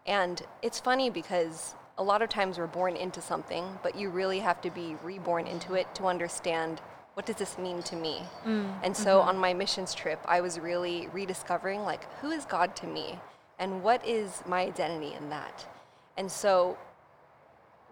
And 0.04 0.42
it's 0.60 0.78
funny 0.78 1.08
because 1.08 1.74
a 1.98 2.02
lot 2.02 2.22
of 2.22 2.28
times 2.28 2.58
we're 2.58 2.66
born 2.66 2.96
into 2.96 3.20
something, 3.20 3.78
but 3.82 3.96
you 3.96 4.10
really 4.10 4.40
have 4.40 4.60
to 4.62 4.70
be 4.70 4.96
reborn 5.02 5.46
into 5.46 5.74
it 5.74 5.94
to 5.94 6.06
understand 6.06 6.80
what 7.14 7.24
does 7.24 7.36
this 7.36 7.56
mean 7.56 7.82
to 7.84 7.96
me? 7.96 8.22
Mm, 8.44 8.74
and 8.82 8.94
so 8.94 9.18
mm-hmm. 9.18 9.30
on 9.30 9.38
my 9.38 9.54
missions 9.54 9.94
trip, 9.94 10.20
I 10.26 10.42
was 10.42 10.60
really 10.60 11.08
rediscovering 11.14 11.82
like 11.82 12.04
who 12.20 12.30
is 12.30 12.44
God 12.44 12.76
to 12.76 12.86
me 12.86 13.18
and 13.58 13.82
what 13.82 14.06
is 14.06 14.42
my 14.46 14.60
identity 14.60 15.14
in 15.14 15.30
that? 15.30 15.64
And 16.18 16.30
so 16.30 16.76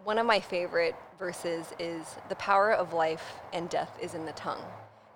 one 0.04 0.18
of 0.18 0.26
my 0.26 0.40
favorite 0.40 0.94
verses 1.18 1.73
is 1.78 2.04
the 2.28 2.34
power 2.37 2.73
of 2.73 2.92
life 2.92 3.32
and 3.54 3.70
death 3.70 3.96
is 4.02 4.14
in 4.14 4.26
the 4.26 4.32
tongue. 4.32 4.62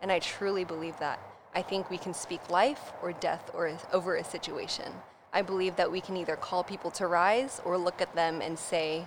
And 0.01 0.11
I 0.11 0.21
truly 0.21 0.65
believe 0.65 0.99
that. 1.01 1.21
I 1.55 1.61
think 1.61 1.91
we 1.91 1.99
can 1.99 2.15
speak 2.15 2.49
life 2.49 2.93
or 3.03 3.13
death 3.13 3.51
or 3.53 3.77
over 3.93 4.17
a 4.17 4.25
situation. 4.25 4.91
I 5.33 5.43
believe 5.43 5.77
that 5.77 5.91
we 5.91 6.01
can 6.01 6.17
either 6.17 6.37
call 6.37 6.65
people 6.65 6.91
to 6.93 7.07
rise 7.07 7.61
or 7.65 7.77
look 7.77 8.01
at 8.01 8.15
them 8.15 8.41
and 8.41 8.59
say, 8.59 9.07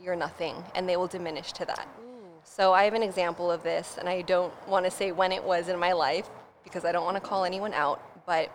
You're 0.00 0.16
nothing, 0.16 0.56
and 0.74 0.88
they 0.88 0.96
will 0.96 1.06
diminish 1.06 1.52
to 1.54 1.64
that. 1.66 1.88
So 2.44 2.72
I 2.72 2.84
have 2.84 2.94
an 2.94 3.02
example 3.02 3.50
of 3.50 3.62
this, 3.62 3.96
and 3.98 4.08
I 4.08 4.22
don't 4.22 4.52
want 4.66 4.84
to 4.86 4.90
say 4.90 5.12
when 5.12 5.32
it 5.32 5.44
was 5.44 5.68
in 5.68 5.78
my 5.78 5.92
life 5.92 6.28
because 6.64 6.84
I 6.84 6.92
don't 6.92 7.04
want 7.04 7.16
to 7.16 7.20
call 7.20 7.44
anyone 7.44 7.74
out, 7.74 8.00
but 8.26 8.50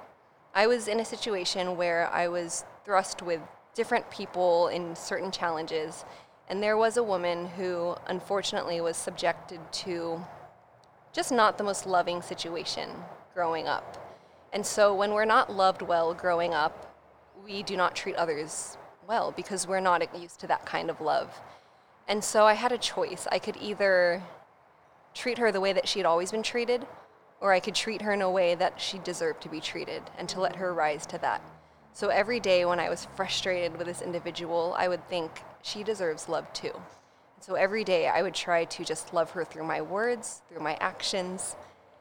I 0.55 0.67
was 0.67 0.87
in 0.87 0.99
a 0.99 1.05
situation 1.05 1.77
where 1.77 2.09
I 2.11 2.27
was 2.27 2.65
thrust 2.85 3.21
with 3.21 3.39
different 3.73 4.09
people 4.09 4.67
in 4.67 4.95
certain 4.95 5.31
challenges, 5.31 6.05
and 6.47 6.61
there 6.61 6.77
was 6.77 6.97
a 6.97 7.03
woman 7.03 7.47
who 7.47 7.95
unfortunately 8.07 8.81
was 8.81 8.97
subjected 8.97 9.59
to 9.71 10.23
just 11.11 11.31
not 11.31 11.57
the 11.57 11.63
most 11.63 11.85
loving 11.85 12.21
situation 12.21 12.89
growing 13.33 13.67
up. 13.67 13.97
And 14.51 14.65
so 14.65 14.93
when 14.93 15.11
we're 15.13 15.25
not 15.25 15.51
loved 15.51 15.81
well 15.81 16.13
growing 16.13 16.53
up, 16.53 16.92
we 17.43 17.63
do 17.63 17.75
not 17.75 17.95
treat 17.95 18.15
others 18.15 18.77
well 19.07 19.31
because 19.31 19.67
we're 19.67 19.79
not 19.79 20.17
used 20.19 20.39
to 20.39 20.47
that 20.47 20.65
kind 20.65 20.89
of 20.89 21.01
love. 21.01 21.41
And 22.07 22.23
so 22.23 22.45
I 22.45 22.53
had 22.53 22.71
a 22.71 22.77
choice. 22.77 23.27
I 23.31 23.39
could 23.39 23.57
either 23.57 24.23
treat 25.13 25.37
her 25.37 25.51
the 25.51 25.61
way 25.61 25.73
that 25.73 25.87
she 25.87 25.99
had 25.99 26.05
always 26.05 26.31
been 26.31 26.43
treated, 26.43 26.85
or 27.41 27.51
I 27.51 27.59
could 27.59 27.75
treat 27.75 28.01
her 28.01 28.13
in 28.13 28.21
a 28.21 28.31
way 28.31 28.55
that 28.55 28.79
she 28.79 28.97
deserved 28.99 29.41
to 29.41 29.49
be 29.49 29.59
treated 29.59 30.03
and 30.17 30.27
to 30.29 30.39
let 30.39 30.55
her 30.55 30.73
rise 30.73 31.05
to 31.07 31.17
that. 31.19 31.41
So 31.91 32.07
every 32.07 32.39
day 32.39 32.65
when 32.65 32.79
I 32.79 32.89
was 32.89 33.07
frustrated 33.15 33.77
with 33.77 33.87
this 33.87 34.01
individual, 34.01 34.73
I 34.77 34.87
would 34.87 35.07
think, 35.09 35.31
she 35.61 35.83
deserves 35.83 36.27
love 36.27 36.51
too. 36.53 36.73
So 37.39 37.55
every 37.55 37.83
day 37.83 38.07
I 38.07 38.21
would 38.21 38.33
try 38.33 38.65
to 38.65 38.85
just 38.85 39.13
love 39.13 39.31
her 39.31 39.43
through 39.43 39.65
my 39.65 39.81
words, 39.81 40.41
through 40.49 40.61
my 40.61 40.75
actions. 40.79 41.55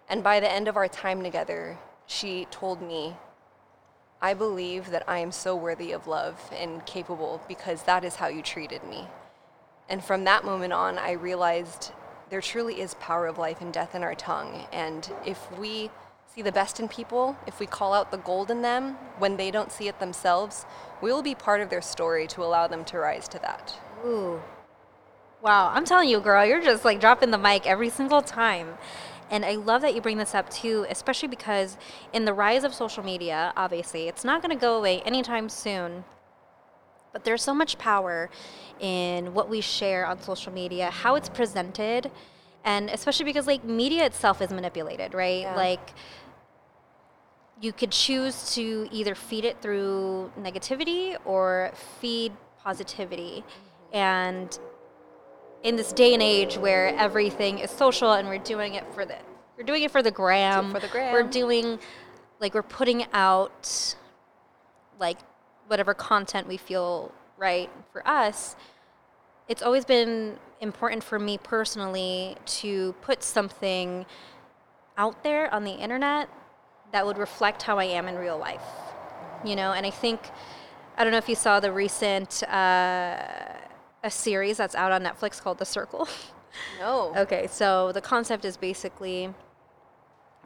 And 0.08 0.22
by 0.22 0.40
the 0.40 0.50
end 0.50 0.68
of 0.68 0.76
our 0.76 0.88
time 0.88 1.22
together, 1.22 1.78
she 2.06 2.46
told 2.50 2.80
me, 2.80 3.16
I 4.22 4.34
believe 4.34 4.90
that 4.90 5.02
I 5.08 5.18
am 5.18 5.32
so 5.32 5.56
worthy 5.56 5.90
of 5.90 6.06
love 6.06 6.48
and 6.56 6.86
capable 6.86 7.42
because 7.48 7.82
that 7.82 8.04
is 8.04 8.16
how 8.16 8.28
you 8.28 8.40
treated 8.40 8.84
me. 8.84 9.08
And 9.88 10.02
from 10.02 10.22
that 10.24 10.44
moment 10.44 10.72
on, 10.72 10.96
I 10.96 11.12
realized 11.12 11.90
there 12.30 12.40
truly 12.40 12.80
is 12.80 12.94
power 12.94 13.26
of 13.26 13.36
life 13.36 13.60
and 13.60 13.72
death 13.72 13.96
in 13.96 14.04
our 14.04 14.14
tongue. 14.14 14.66
And 14.72 15.10
if 15.26 15.50
we 15.58 15.90
see 16.32 16.40
the 16.40 16.52
best 16.52 16.78
in 16.78 16.86
people, 16.86 17.36
if 17.48 17.58
we 17.58 17.66
call 17.66 17.92
out 17.92 18.12
the 18.12 18.16
gold 18.16 18.48
in 18.50 18.62
them 18.62 18.96
when 19.18 19.36
they 19.36 19.50
don't 19.50 19.72
see 19.72 19.88
it 19.88 19.98
themselves, 19.98 20.66
we 21.00 21.12
will 21.12 21.22
be 21.22 21.34
part 21.34 21.60
of 21.60 21.68
their 21.68 21.82
story 21.82 22.28
to 22.28 22.44
allow 22.44 22.68
them 22.68 22.84
to 22.86 22.98
rise 22.98 23.26
to 23.28 23.40
that. 23.40 23.76
Ooh. 24.06 24.40
Wow, 25.42 25.72
I'm 25.74 25.84
telling 25.84 26.08
you, 26.08 26.20
girl, 26.20 26.46
you're 26.46 26.62
just 26.62 26.84
like 26.84 27.00
dropping 27.00 27.32
the 27.32 27.38
mic 27.38 27.66
every 27.66 27.90
single 27.90 28.22
time. 28.22 28.78
And 29.32 29.46
I 29.46 29.54
love 29.54 29.80
that 29.80 29.94
you 29.94 30.02
bring 30.02 30.18
this 30.18 30.34
up 30.34 30.50
too, 30.50 30.86
especially 30.90 31.28
because 31.28 31.78
in 32.12 32.26
the 32.26 32.34
rise 32.34 32.64
of 32.64 32.74
social 32.74 33.02
media, 33.02 33.52
obviously, 33.56 34.06
it's 34.06 34.24
not 34.24 34.42
going 34.42 34.54
to 34.54 34.60
go 34.60 34.76
away 34.76 35.00
anytime 35.00 35.48
soon. 35.48 36.04
But 37.14 37.24
there's 37.24 37.42
so 37.42 37.54
much 37.54 37.78
power 37.78 38.28
in 38.78 39.32
what 39.32 39.48
we 39.48 39.62
share 39.62 40.06
on 40.06 40.20
social 40.20 40.52
media, 40.52 40.90
how 40.90 41.14
it's 41.14 41.30
presented, 41.30 42.10
and 42.62 42.90
especially 42.90 43.24
because 43.24 43.46
like 43.46 43.64
media 43.64 44.04
itself 44.04 44.42
is 44.42 44.50
manipulated, 44.50 45.14
right? 45.14 45.40
Yeah. 45.40 45.56
Like 45.56 45.94
you 47.58 47.72
could 47.72 47.90
choose 47.90 48.54
to 48.54 48.86
either 48.92 49.14
feed 49.14 49.46
it 49.46 49.62
through 49.62 50.30
negativity 50.38 51.16
or 51.24 51.72
feed 52.00 52.32
positivity. 52.62 53.44
Mm-hmm. 53.46 53.96
And 53.96 54.58
in 55.62 55.76
this 55.76 55.92
day 55.92 56.12
and 56.14 56.22
age 56.22 56.56
where 56.56 56.88
everything 56.96 57.58
is 57.58 57.70
social 57.70 58.12
and 58.12 58.28
we're 58.28 58.38
doing 58.38 58.74
it 58.74 58.84
for 58.94 59.04
the 59.04 59.16
we're 59.56 59.64
doing 59.64 59.82
it 59.82 59.90
for 59.90 60.02
the 60.02 60.10
gram. 60.10 60.72
For 60.72 60.80
the 60.80 60.88
gram. 60.88 61.12
We're 61.12 61.22
doing 61.22 61.78
like 62.40 62.54
we're 62.54 62.62
putting 62.62 63.06
out 63.12 63.94
like 64.98 65.18
whatever 65.68 65.94
content 65.94 66.48
we 66.48 66.56
feel 66.56 67.12
right 67.36 67.70
for 67.92 68.06
us. 68.06 68.56
It's 69.48 69.62
always 69.62 69.84
been 69.84 70.38
important 70.60 71.04
for 71.04 71.18
me 71.18 71.38
personally 71.38 72.36
to 72.46 72.92
put 73.02 73.22
something 73.22 74.06
out 74.96 75.22
there 75.22 75.52
on 75.52 75.64
the 75.64 75.72
internet 75.72 76.28
that 76.92 77.04
would 77.06 77.18
reflect 77.18 77.62
how 77.62 77.78
I 77.78 77.84
am 77.84 78.08
in 78.08 78.16
real 78.16 78.38
life. 78.38 78.64
You 79.44 79.56
know, 79.56 79.72
and 79.72 79.84
I 79.84 79.90
think 79.90 80.20
I 80.96 81.04
don't 81.04 81.12
know 81.12 81.18
if 81.18 81.28
you 81.28 81.34
saw 81.34 81.60
the 81.60 81.72
recent 81.72 82.42
uh, 82.44 83.18
a 84.02 84.10
series 84.10 84.56
that's 84.56 84.74
out 84.74 84.92
on 84.92 85.02
Netflix 85.02 85.40
called 85.40 85.58
The 85.58 85.64
Circle. 85.66 86.08
No. 86.78 87.14
okay, 87.16 87.46
so 87.46 87.92
the 87.92 88.02
concept 88.02 88.44
is 88.44 88.58
basically 88.58 89.32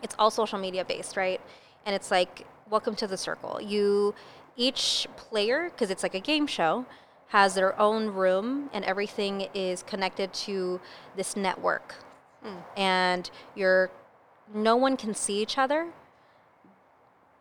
it's 0.04 0.14
all 0.20 0.30
social 0.30 0.56
media 0.56 0.84
based, 0.84 1.16
right? 1.16 1.40
And 1.84 1.96
it's 1.96 2.12
like 2.12 2.46
welcome 2.70 2.94
to 2.94 3.08
the 3.08 3.16
circle. 3.16 3.60
You 3.60 4.14
each 4.54 5.08
player 5.16 5.68
because 5.68 5.90
it's 5.90 6.04
like 6.04 6.14
a 6.14 6.20
game 6.20 6.46
show 6.46 6.86
has 7.30 7.56
their 7.56 7.76
own 7.80 8.06
room 8.10 8.70
and 8.72 8.84
everything 8.84 9.48
is 9.52 9.82
connected 9.82 10.32
to 10.46 10.80
this 11.16 11.34
network. 11.34 11.96
Mm. 12.44 12.62
And 12.76 13.30
you're 13.56 13.90
no 14.54 14.76
one 14.76 14.96
can 14.96 15.12
see 15.12 15.42
each 15.42 15.58
other 15.58 15.88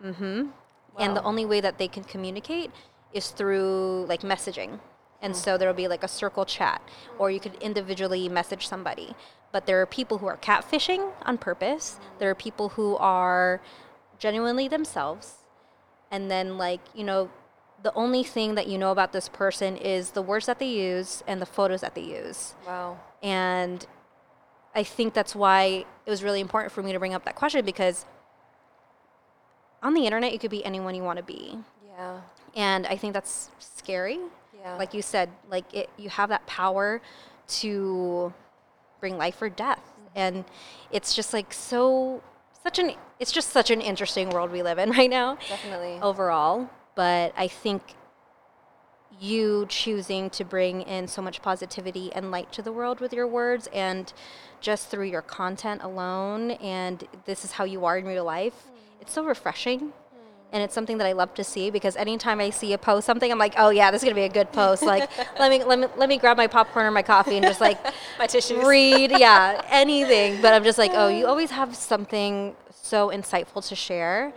Mm-hmm. 0.04 0.41
Wow. 0.43 0.51
And 0.99 1.15
the 1.15 1.23
only 1.23 1.45
way 1.45 1.62
that 1.62 1.78
they 1.78 1.88
can 1.88 2.04
communicate 2.04 2.71
is 3.13 3.30
through 3.30 4.06
like 4.08 4.21
messaging. 4.21 4.80
And 5.25 5.35
so 5.35 5.57
there'll 5.57 5.73
be 5.73 5.88
like 5.88 6.03
a 6.03 6.07
circle 6.07 6.45
chat, 6.45 6.88
or 7.17 7.31
you 7.31 7.39
could 7.39 7.55
individually 7.55 8.29
message 8.29 8.67
somebody. 8.67 9.15
But 9.51 9.65
there 9.65 9.81
are 9.81 9.88
people 9.88 10.19
who 10.19 10.27
are 10.27 10.38
catfishing 10.38 11.13
on 11.23 11.39
purpose. 11.39 11.99
There 12.19 12.29
are 12.29 12.35
people 12.35 12.69
who 12.69 12.95
are 12.97 13.59
genuinely 14.19 14.67
themselves. 14.67 15.38
And 16.11 16.29
then, 16.29 16.59
like, 16.59 16.81
you 16.93 17.03
know, 17.03 17.31
the 17.81 17.91
only 17.95 18.23
thing 18.23 18.53
that 18.53 18.67
you 18.67 18.77
know 18.77 18.91
about 18.91 19.13
this 19.13 19.27
person 19.27 19.77
is 19.77 20.11
the 20.11 20.21
words 20.21 20.45
that 20.45 20.59
they 20.59 20.69
use 20.69 21.23
and 21.25 21.41
the 21.41 21.47
photos 21.47 21.81
that 21.81 21.95
they 21.95 22.03
use. 22.03 22.53
Wow. 22.67 22.99
And 23.23 23.83
I 24.75 24.83
think 24.83 25.15
that's 25.15 25.35
why 25.35 25.85
it 26.05 26.09
was 26.09 26.21
really 26.21 26.39
important 26.39 26.71
for 26.71 26.83
me 26.83 26.93
to 26.93 26.99
bring 26.99 27.15
up 27.15 27.25
that 27.25 27.35
question 27.35 27.65
because 27.65 28.05
on 29.81 29.95
the 29.95 30.05
internet, 30.05 30.33
you 30.33 30.38
could 30.38 30.51
be 30.51 30.63
anyone 30.63 30.93
you 30.93 31.03
want 31.03 31.17
to 31.17 31.23
be. 31.23 31.57
Yeah. 31.88 32.21
And 32.55 32.85
I 32.85 32.95
think 32.95 33.13
that's 33.13 33.49
scary. 33.57 34.19
Yeah. 34.65 34.78
Like 34.78 34.93
you 34.95 35.01
said, 35.04 35.30
like 35.49 35.71
it, 35.73 35.89
you 35.97 36.10
have 36.10 36.30
that 36.30 36.45
power 36.47 37.01
to 37.47 38.34
bring 38.99 39.17
life 39.17 39.39
or 39.41 39.49
death. 39.49 39.80
Mm-hmm. 39.80 40.08
And 40.15 40.45
it's 40.91 41.13
just 41.13 41.34
like 41.34 41.54
so, 41.54 42.23
such 42.63 42.80
an, 42.80 42.93
it's 43.19 43.32
just 43.32 43.51
such 43.51 43.69
an 43.69 43.80
interesting 43.80 44.30
world 44.32 44.51
we 44.51 44.63
live 44.63 44.80
in 44.80 44.89
right 44.99 45.10
now. 45.10 45.38
Definitely. 45.47 45.99
Overall. 46.01 46.69
But 46.95 47.34
I 47.38 47.47
think 47.47 47.84
you 49.19 49.65
choosing 49.69 50.30
to 50.32 50.43
bring 50.43 50.82
in 50.82 51.08
so 51.08 51.21
much 51.21 51.41
positivity 51.41 52.12
and 52.13 52.32
light 52.32 52.51
to 52.51 52.62
the 52.62 52.71
world 52.71 52.99
with 52.99 53.13
your 53.13 53.28
words 53.28 53.69
and 53.71 54.12
just 54.60 54.89
through 54.89 55.06
your 55.06 55.21
content 55.21 55.82
alone 55.84 56.51
and 56.51 57.08
this 57.25 57.45
is 57.45 57.54
how 57.54 57.63
you 57.63 57.86
are 57.86 57.97
in 57.97 58.06
real 58.06 58.25
life 58.25 58.65
it's 58.99 59.13
so 59.13 59.23
refreshing 59.23 59.93
and 60.55 60.63
it's 60.63 60.73
something 60.73 60.97
that 60.99 61.05
I 61.05 61.11
love 61.11 61.33
to 61.33 61.43
see 61.43 61.69
because 61.69 61.97
anytime 61.97 62.39
I 62.39 62.49
see 62.49 62.71
a 62.71 62.77
post 62.77 63.05
something 63.05 63.29
I'm 63.29 63.37
like 63.37 63.55
oh 63.57 63.71
yeah 63.71 63.91
this 63.91 64.01
is 64.01 64.05
gonna 64.05 64.15
be 64.15 64.21
a 64.21 64.29
good 64.29 64.53
post. 64.53 64.83
Like 64.83 65.09
let 65.39 65.51
me 65.51 65.65
let 65.65 65.77
me 65.77 65.87
let 65.97 66.07
me 66.07 66.17
grab 66.17 66.37
my 66.37 66.47
popcorn 66.47 66.85
or 66.85 66.91
my 66.91 67.01
coffee 67.01 67.35
and 67.35 67.45
just 67.45 67.59
like 67.59 67.77
my 68.19 68.25
tissues. 68.25 68.63
read 68.63 69.11
yeah 69.19 69.61
anything. 69.69 70.41
But 70.41 70.53
I'm 70.53 70.63
just 70.63 70.77
like 70.77 70.91
oh 70.93 71.09
you 71.09 71.27
always 71.27 71.51
have 71.51 71.75
something 71.75 72.55
so 72.73 73.09
insightful 73.09 73.67
to 73.67 73.75
share 73.75 74.33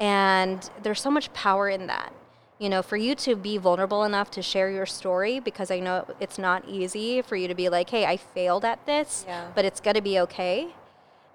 and 0.00 0.70
there's 0.82 1.02
so 1.02 1.10
much 1.10 1.30
power 1.34 1.68
in 1.68 1.86
that. 1.86 2.14
You 2.58 2.70
know 2.70 2.80
for 2.80 2.96
you 2.96 3.14
to 3.16 3.36
be 3.36 3.58
vulnerable 3.58 4.04
enough 4.04 4.30
to 4.32 4.42
share 4.42 4.70
your 4.70 4.86
story 4.86 5.38
because 5.38 5.70
I 5.70 5.80
know 5.80 6.06
it's 6.18 6.38
not 6.38 6.66
easy 6.66 7.20
for 7.20 7.36
you 7.36 7.46
to 7.46 7.54
be 7.54 7.68
like 7.68 7.90
hey 7.90 8.06
I 8.06 8.16
failed 8.16 8.64
at 8.64 8.86
this 8.86 9.26
yeah. 9.28 9.48
but 9.54 9.66
it's 9.66 9.80
gonna 9.80 10.02
be 10.02 10.18
okay. 10.20 10.68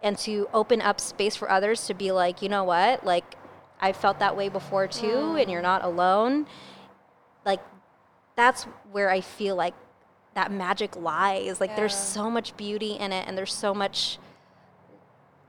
And 0.02 0.18
to 0.18 0.50
open 0.54 0.82
up 0.82 1.00
space 1.00 1.34
for 1.34 1.50
others 1.50 1.88
to 1.88 1.94
be 1.94 2.12
like, 2.12 2.42
you 2.42 2.50
know 2.50 2.66
what, 2.66 3.06
like 3.06 3.38
I 3.84 3.92
felt 3.92 4.20
that 4.20 4.38
way 4.38 4.48
before 4.48 4.88
too, 4.88 5.08
mm. 5.08 5.42
and 5.42 5.52
you're 5.52 5.62
not 5.62 5.84
alone. 5.84 6.48
Like 7.46 7.60
that's 8.38 8.64
where 8.94 9.10
I 9.10 9.20
feel 9.20 9.58
like 9.58 9.74
that 10.36 10.54
magic 10.54 10.96
lies. 10.96 11.60
Like 11.60 11.76
there's 11.76 11.94
so 11.94 12.32
much 12.32 12.56
beauty 12.56 12.94
in 12.94 13.12
it, 13.12 13.28
and 13.28 13.38
there's 13.38 13.54
so 13.54 13.74
much 13.74 14.20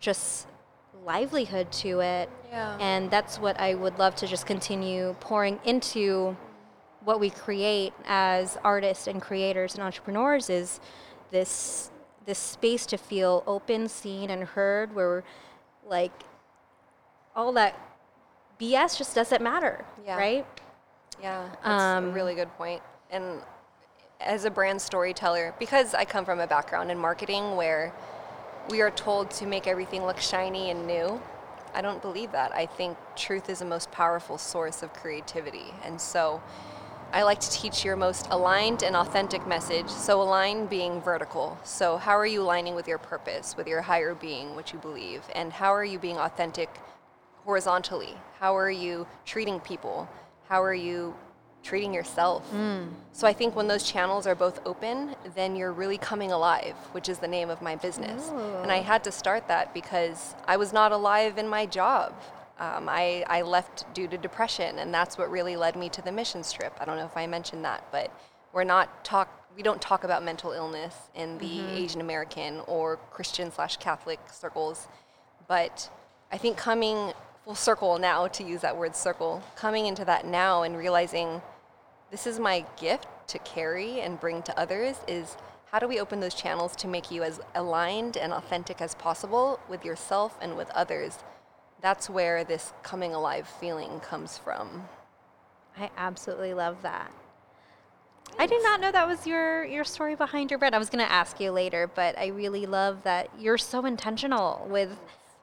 just 0.00 0.48
livelihood 1.04 1.70
to 1.70 2.00
it. 2.00 2.28
Yeah. 2.50 2.76
And 2.80 3.08
that's 3.08 3.38
what 3.38 3.58
I 3.60 3.76
would 3.76 4.00
love 4.00 4.16
to 4.16 4.26
just 4.26 4.46
continue 4.46 5.14
pouring 5.20 5.60
into 5.64 6.36
what 7.04 7.20
we 7.20 7.30
create 7.30 7.92
as 8.04 8.58
artists 8.64 9.06
and 9.06 9.22
creators 9.22 9.74
and 9.74 9.82
entrepreneurs 9.84 10.50
is 10.50 10.80
this 11.30 11.92
this 12.26 12.38
space 12.38 12.84
to 12.86 12.96
feel 12.96 13.44
open, 13.46 13.88
seen 13.88 14.30
and 14.30 14.42
heard 14.42 14.92
where 14.92 15.22
like 15.86 16.24
all 17.36 17.52
that 17.52 17.78
BS 18.58 18.96
just 18.96 19.14
doesn't 19.14 19.42
matter, 19.42 19.84
Yeah. 20.04 20.16
right? 20.16 20.46
Yeah, 21.22 21.48
that's 21.62 21.66
a 21.66 21.70
Um, 21.70 22.12
really 22.12 22.34
good 22.34 22.52
point. 22.56 22.82
And 23.10 23.42
as 24.20 24.44
a 24.44 24.50
brand 24.50 24.80
storyteller, 24.80 25.54
because 25.58 25.94
I 25.94 26.04
come 26.04 26.24
from 26.24 26.40
a 26.40 26.46
background 26.46 26.90
in 26.90 26.98
marketing 26.98 27.56
where 27.56 27.92
we 28.68 28.80
are 28.80 28.90
told 28.90 29.30
to 29.32 29.46
make 29.46 29.66
everything 29.66 30.06
look 30.06 30.18
shiny 30.18 30.70
and 30.70 30.86
new, 30.86 31.20
I 31.74 31.82
don't 31.82 32.00
believe 32.00 32.32
that. 32.32 32.52
I 32.54 32.66
think 32.66 32.96
truth 33.16 33.48
is 33.48 33.58
the 33.58 33.64
most 33.64 33.90
powerful 33.90 34.38
source 34.38 34.82
of 34.82 34.92
creativity. 34.92 35.74
And 35.84 36.00
so 36.00 36.40
I 37.12 37.22
like 37.22 37.38
to 37.40 37.50
teach 37.50 37.84
your 37.84 37.96
most 37.96 38.26
aligned 38.30 38.82
and 38.82 38.96
authentic 38.96 39.46
message. 39.46 39.88
So, 39.88 40.20
align 40.20 40.66
being 40.66 41.00
vertical. 41.00 41.58
So, 41.62 41.96
how 41.96 42.18
are 42.18 42.26
you 42.26 42.42
aligning 42.42 42.74
with 42.74 42.88
your 42.88 42.98
purpose, 42.98 43.56
with 43.56 43.68
your 43.68 43.82
higher 43.82 44.14
being, 44.16 44.56
what 44.56 44.72
you 44.72 44.80
believe? 44.80 45.22
And 45.32 45.52
how 45.52 45.72
are 45.72 45.84
you 45.84 46.00
being 46.00 46.18
authentic 46.18 46.68
horizontally? 47.44 48.14
How 48.38 48.56
are 48.56 48.70
you 48.70 49.06
treating 49.24 49.60
people? 49.60 50.08
How 50.48 50.62
are 50.62 50.74
you 50.74 51.14
treating 51.62 51.94
yourself? 51.94 52.50
So 53.12 53.26
I 53.26 53.32
think 53.32 53.56
when 53.56 53.68
those 53.68 53.84
channels 53.84 54.26
are 54.26 54.34
both 54.34 54.60
open, 54.66 55.14
then 55.34 55.56
you're 55.56 55.72
really 55.72 55.96
coming 55.98 56.30
alive, 56.32 56.74
which 56.92 57.08
is 57.08 57.18
the 57.18 57.28
name 57.28 57.48
of 57.48 57.62
my 57.62 57.76
business. 57.76 58.28
And 58.62 58.70
I 58.70 58.78
had 58.78 59.02
to 59.04 59.12
start 59.12 59.48
that 59.48 59.72
because 59.72 60.34
I 60.46 60.56
was 60.56 60.72
not 60.72 60.92
alive 60.92 61.38
in 61.38 61.48
my 61.48 61.64
job. 61.66 62.12
Um, 62.58 62.88
I, 62.88 63.24
I 63.28 63.42
left 63.42 63.92
due 63.94 64.06
to 64.08 64.16
depression, 64.18 64.78
and 64.78 64.92
that's 64.92 65.18
what 65.18 65.30
really 65.30 65.56
led 65.56 65.74
me 65.74 65.88
to 65.90 66.02
the 66.02 66.12
mission 66.12 66.44
strip. 66.44 66.76
I 66.80 66.84
don't 66.84 66.96
know 66.98 67.06
if 67.06 67.16
I 67.16 67.26
mentioned 67.26 67.64
that, 67.64 67.84
but 67.90 68.10
we're 68.52 68.64
not 68.64 69.04
talk. 69.04 69.28
We 69.56 69.62
don't 69.62 69.80
talk 69.80 70.04
about 70.04 70.22
mental 70.24 70.52
illness 70.52 70.94
in 71.14 71.38
the 71.38 71.60
Asian 71.76 72.00
American 72.00 72.60
or 72.66 72.98
Christian 73.10 73.50
slash 73.52 73.76
Catholic 73.78 74.20
circles, 74.30 74.88
but 75.48 75.88
I 76.30 76.38
think 76.38 76.56
coming 76.56 77.12
full 77.44 77.54
circle 77.54 77.98
now, 77.98 78.26
to 78.28 78.42
use 78.42 78.62
that 78.62 78.76
word 78.76 78.96
circle, 78.96 79.42
coming 79.54 79.86
into 79.86 80.04
that 80.04 80.26
now 80.26 80.62
and 80.62 80.76
realizing 80.76 81.42
this 82.10 82.26
is 82.26 82.40
my 82.40 82.64
gift 82.80 83.06
to 83.28 83.38
carry 83.40 84.00
and 84.00 84.18
bring 84.18 84.42
to 84.42 84.58
others 84.58 84.96
is 85.06 85.36
how 85.70 85.78
do 85.78 85.88
we 85.88 86.00
open 86.00 86.20
those 86.20 86.34
channels 86.34 86.76
to 86.76 86.88
make 86.88 87.10
you 87.10 87.22
as 87.22 87.40
aligned 87.54 88.16
and 88.16 88.32
authentic 88.32 88.80
as 88.80 88.94
possible 88.94 89.58
with 89.68 89.84
yourself 89.84 90.38
and 90.40 90.56
with 90.56 90.70
others? 90.70 91.18
That's 91.82 92.08
where 92.08 92.44
this 92.44 92.72
coming 92.82 93.12
alive 93.12 93.48
feeling 93.60 94.00
comes 94.00 94.38
from. 94.38 94.88
I 95.76 95.90
absolutely 95.96 96.54
love 96.54 96.80
that. 96.82 97.10
I 98.38 98.46
did 98.46 98.62
not 98.62 98.80
know 98.80 98.90
that 98.90 99.06
was 99.06 99.26
your 99.26 99.64
your 99.64 99.84
story 99.84 100.14
behind 100.14 100.50
your 100.50 100.58
brand. 100.58 100.74
I 100.74 100.78
was 100.78 100.90
going 100.90 101.04
to 101.04 101.10
ask 101.10 101.38
you 101.40 101.50
later, 101.50 101.90
but 101.94 102.18
I 102.18 102.28
really 102.28 102.66
love 102.66 103.02
that 103.02 103.28
you're 103.38 103.58
so 103.58 103.84
intentional 103.84 104.66
with 104.70 104.96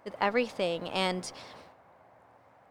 with 0.04 0.16
everything 0.20 0.90
and 0.90 1.32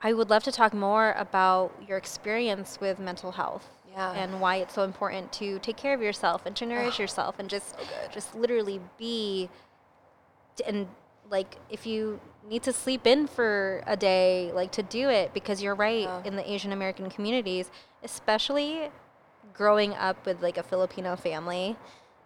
I 0.03 0.13
would 0.13 0.31
love 0.31 0.43
to 0.45 0.53
talk 0.53 0.73
more 0.73 1.13
about 1.13 1.73
your 1.87 1.99
experience 1.99 2.79
with 2.81 2.99
mental 2.99 3.33
health 3.33 3.69
Yeah. 3.93 4.13
and 4.13 4.41
why 4.41 4.57
it's 4.57 4.75
so 4.75 4.83
important 4.85 5.33
to 5.35 5.59
take 5.59 5.77
care 5.77 5.95
of 5.95 6.01
yourself 6.03 6.47
and 6.47 6.55
to 6.57 6.67
nourish 6.67 6.99
yourself 6.99 7.39
and 7.39 7.49
just 7.51 7.77
good. 7.77 8.13
just 8.13 8.35
literally 8.35 8.81
be 8.99 9.49
and 10.67 10.89
like 11.31 11.57
if 11.71 11.87
you 11.87 12.21
need 12.49 12.63
to 12.63 12.73
sleep 12.73 13.07
in 13.07 13.27
for 13.27 13.83
a 13.87 13.97
day 13.97 14.51
like 14.55 14.73
to 14.73 14.83
do 14.83 15.09
it 15.09 15.33
because 15.33 15.63
you're 15.63 15.75
right 15.75 16.03
Yeah. 16.05 16.23
in 16.25 16.37
the 16.37 16.51
asian 16.51 16.73
american 16.73 17.09
communities 17.11 17.71
especially 18.03 18.91
growing 19.55 19.95
up 19.95 20.25
with 20.27 20.43
like 20.43 20.59
a 20.59 20.63
filipino 20.63 21.17
family 21.17 21.77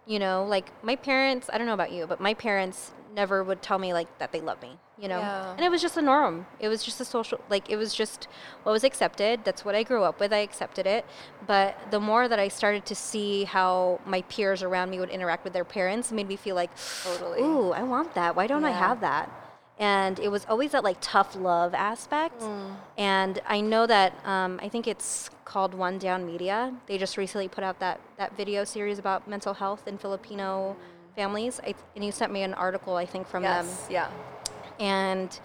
you 0.07 0.19
know 0.19 0.45
like 0.45 0.71
my 0.83 0.97
parents 0.97 1.49
i 1.53 1.59
don't 1.59 1.67
know 1.67 1.75
about 1.75 1.93
you 1.93 2.07
but 2.07 2.21
my 2.21 2.35
parents 2.35 2.93
never 3.14 3.44
would 3.44 3.62
tell 3.62 3.79
me 3.79 3.92
like 3.92 4.18
that 4.18 4.33
they 4.33 4.40
love 4.40 4.61
me 4.61 4.79
you 4.98 5.09
know? 5.09 5.18
Yeah. 5.18 5.53
and 5.53 5.61
it 5.61 5.70
was 5.70 5.83
just 5.83 5.96
a 5.96 6.03
norm. 6.03 6.46
It 6.61 6.68
was 6.68 6.83
just 6.83 7.00
a 7.00 7.05
social 7.05 7.40
like 7.50 7.68
it 7.68 7.77
was 7.77 7.94
just 7.94 8.29
what 8.62 8.72
was 8.72 8.85
accepted. 8.85 9.44
That's 9.44 9.64
what 9.64 9.74
i 9.74 9.83
grew 9.83 10.03
up 10.05 10.20
with. 10.20 10.33
I 10.33 10.38
accepted 10.38 10.87
it. 10.87 11.05
But 11.46 11.77
the 11.90 12.00
more 12.00 12.29
that 12.29 12.38
i 12.38 12.48
started 12.48 12.87
to 12.87 12.94
see 12.94 13.44
how 13.44 14.00
my 14.07 14.22
peers 14.22 14.62
around 14.62 14.90
me 14.90 14.98
would 15.00 15.11
interact 15.11 15.44
with 15.44 15.53
their 15.53 15.64
parents 15.64 16.12
made 16.12 16.29
me 16.29 16.37
feel 16.37 16.55
like 16.55 16.70
Totally. 17.05 17.40
ooh 17.42 17.70
i 17.72 17.83
want 17.83 18.14
that. 18.14 18.37
Why 18.37 18.46
don't 18.46 18.64
i 18.64 18.70
have 18.70 19.00
that? 19.00 19.31
And 19.77 20.20
it 20.20 20.29
was 20.29 20.46
always 20.48 20.70
that 20.70 20.85
like 20.85 20.98
tough 21.00 21.35
love 21.35 21.74
aspect. 21.74 22.40
Mm. 22.40 22.77
and 22.96 23.40
i 23.46 23.61
know 23.61 23.87
that 23.87 24.12
um, 24.24 24.61
i 24.62 24.68
think 24.68 24.87
it's 24.87 25.31
called 25.44 25.74
one 25.74 25.98
down 25.98 26.24
media. 26.24 26.72
They 26.87 26.98
just 26.98 27.16
recently 27.16 27.48
put 27.48 27.64
out 27.64 27.81
that 27.81 28.00
that 28.16 28.37
video 28.37 28.64
series 28.64 28.98
about 28.98 29.29
mental 29.29 29.55
health 29.55 29.87
in 29.88 29.98
filipino 29.98 30.77
families 31.14 31.61
I, 31.64 31.74
and 31.94 32.05
you 32.05 32.12
sent 32.12 32.33
me 32.33 32.42
an 32.42 32.55
article 32.55 32.96
i 32.96 33.07
think 33.07 33.27
from 33.27 33.42
them 33.42 33.66
Yes. 33.66 33.87
Yeah. 33.90 34.11
and 34.79 35.40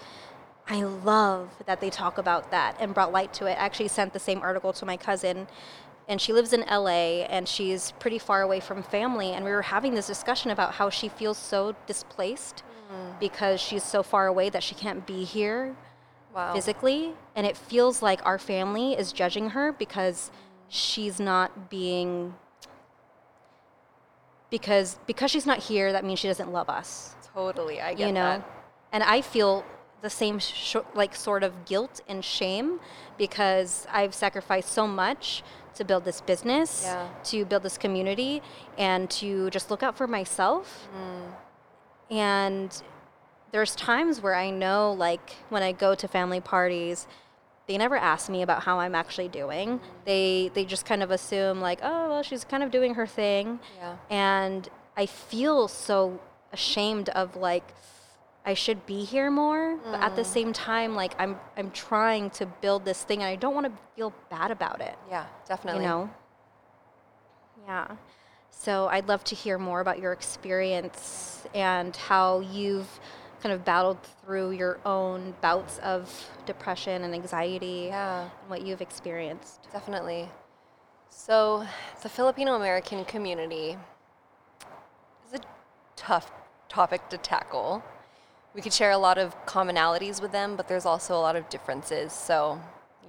I 0.72 0.84
love 0.84 1.50
that 1.66 1.82
they 1.82 1.90
talk 1.90 2.20
about 2.20 2.52
that 2.52 2.78
and 2.80 2.94
brought 2.94 3.12
light 3.12 3.34
to 3.34 3.48
it. 3.48 3.54
I 3.54 3.66
actually 3.66 3.88
sent 3.88 4.14
the 4.14 4.20
same 4.20 4.40
article 4.44 4.72
to 4.74 4.86
my 4.86 4.98
cousin, 4.98 5.48
and 6.08 6.22
she 6.22 6.32
lives 6.32 6.54
in 6.54 6.62
LA 6.70 7.26
and 7.26 7.48
she's 7.48 7.92
pretty 7.94 8.20
far 8.20 8.44
away 8.44 8.60
from 8.60 8.84
family. 8.84 9.32
And 9.32 9.44
we 9.44 9.50
were 9.50 9.64
having 9.64 9.96
this 9.96 10.06
discussion 10.06 10.52
about 10.52 10.76
how 10.76 10.92
she 10.92 11.10
feels 11.10 11.40
so 11.40 11.76
displaced 11.88 12.62
mm. 12.92 13.20
because 13.20 13.60
she's 13.60 13.84
so 13.84 14.04
far 14.04 14.28
away 14.28 14.50
that 14.52 14.62
she 14.62 14.76
can't 14.76 15.08
be 15.08 15.24
here 15.24 15.76
Wow. 16.36 16.54
physically. 16.54 17.14
And 17.36 17.48
it 17.48 17.58
feels 17.58 18.04
like 18.04 18.24
our 18.24 18.38
family 18.38 18.94
is 18.94 19.12
judging 19.12 19.50
her 19.52 19.72
because 19.72 20.30
she's 20.68 21.20
not 21.20 21.72
being. 21.72 22.36
Because 24.50 24.98
because 25.06 25.30
she's 25.32 25.46
not 25.46 25.60
here, 25.60 25.92
that 25.92 26.04
means 26.04 26.20
she 26.20 26.28
doesn't 26.28 26.52
love 26.52 26.70
us 26.70 27.16
Totally. 27.34 27.80
I 27.82 27.94
get 27.94 28.08
you 28.08 28.14
know 28.14 28.22
that. 28.40 28.50
and 28.92 29.04
i 29.04 29.22
feel 29.22 29.64
the 30.02 30.10
same 30.10 30.40
sh- 30.40 30.76
like 30.96 31.14
sort 31.16 31.44
of 31.44 31.66
guilt 31.66 32.02
and 32.08 32.24
shame 32.26 32.80
because 33.18 33.86
i've 33.92 34.14
sacrificed 34.16 34.70
so 34.70 34.88
much 34.88 35.44
to 35.76 35.84
build 35.86 36.04
this 36.06 36.22
business 36.22 36.84
Yeah. 36.86 37.08
to 37.26 37.46
build 37.46 37.64
this 37.64 37.78
community 37.78 38.42
and 38.78 39.10
to 39.22 39.50
just 39.52 39.70
look 39.70 39.84
out 39.84 39.96
for 39.98 40.08
myself 40.08 40.88
Mm. 40.98 41.34
and 42.10 42.84
there's 43.52 43.76
times 43.76 44.22
where 44.22 44.36
i 44.36 44.50
know 44.50 44.92
like 44.98 45.36
when 45.50 45.62
i 45.64 45.72
go 45.72 45.96
to 45.96 46.08
family 46.08 46.42
parties 46.42 47.08
they 47.70 47.78
never 47.78 47.96
ask 47.96 48.30
me 48.30 48.42
about 48.42 48.64
how 48.64 48.80
i'm 48.80 48.96
actually 48.96 49.30
doing 49.30 49.80
they 50.04 50.52
they 50.56 50.66
just 50.66 50.86
kind 50.86 51.02
of 51.02 51.12
assume 51.12 51.62
like 51.62 51.80
oh 51.84 52.10
well 52.10 52.24
she's 52.24 52.44
kind 52.44 52.64
of 52.64 52.72
doing 52.72 52.96
her 52.96 53.08
thing 53.08 53.60
Yeah. 53.78 53.96
and 54.10 54.68
I 55.00 55.06
feel 55.06 55.70
so 55.70 56.20
ashamed 56.52 57.08
of 57.10 57.38
like 57.38 57.64
I 58.46 58.54
should 58.54 58.86
be 58.86 59.06
here 59.06 59.32
more, 59.32 59.78
but 59.78 60.02
at 60.02 60.18
the 60.18 60.24
mm. 60.24 60.34
same 60.34 60.52
time, 60.52 60.94
like 60.94 61.14
I'm 61.18 61.38
I'm 61.56 61.72
trying 61.72 62.32
to 62.32 62.46
build 62.46 62.84
this 62.84 63.04
thing, 63.04 63.20
and 63.22 63.30
I 63.30 63.38
don't 63.38 63.54
want 63.54 63.68
to 63.68 63.72
feel 63.96 64.14
bad 64.30 64.52
about 64.52 64.82
it. 64.82 64.96
Yeah. 65.10 65.26
Definitely. 65.48 65.84
You 65.84 65.88
know? 65.88 66.10
Yeah. 67.66 67.96
So 68.50 68.88
I'd 68.88 69.08
love 69.08 69.24
to 69.26 69.36
hear 69.36 69.58
more 69.58 69.80
about 69.80 70.00
your 70.00 70.12
experience 70.12 71.46
and 71.54 71.96
how 71.96 72.42
you've 72.42 73.00
kind 73.42 73.54
of 73.54 73.64
battled 73.64 73.98
through 74.24 74.52
your 74.52 74.80
own 74.86 75.34
bouts 75.42 75.80
of 75.80 76.30
depression 76.46 77.04
and 77.04 77.14
anxiety 77.14 77.88
Yeah. 77.90 78.22
and 78.24 78.50
what 78.50 78.62
you've 78.62 78.82
experienced. 78.82 79.68
Definitely. 79.72 80.30
So, 81.10 81.66
the 82.02 82.10
Filipino 82.10 82.56
American 82.56 83.06
community 83.06 83.78
is 85.28 85.40
a 85.40 85.44
tough 85.96 86.32
topic 86.68 87.08
to 87.10 87.18
tackle. 87.18 87.84
We 88.54 88.62
could 88.62 88.74
share 88.74 88.92
a 88.92 88.98
lot 88.98 89.18
of 89.18 89.36
commonalities 89.46 90.22
with 90.22 90.32
them, 90.32 90.56
but 90.56 90.68
there's 90.68 90.86
also 90.86 91.16
a 91.16 91.22
lot 91.22 91.36
of 91.36 91.48
differences. 91.50 92.14
So, 92.14 92.60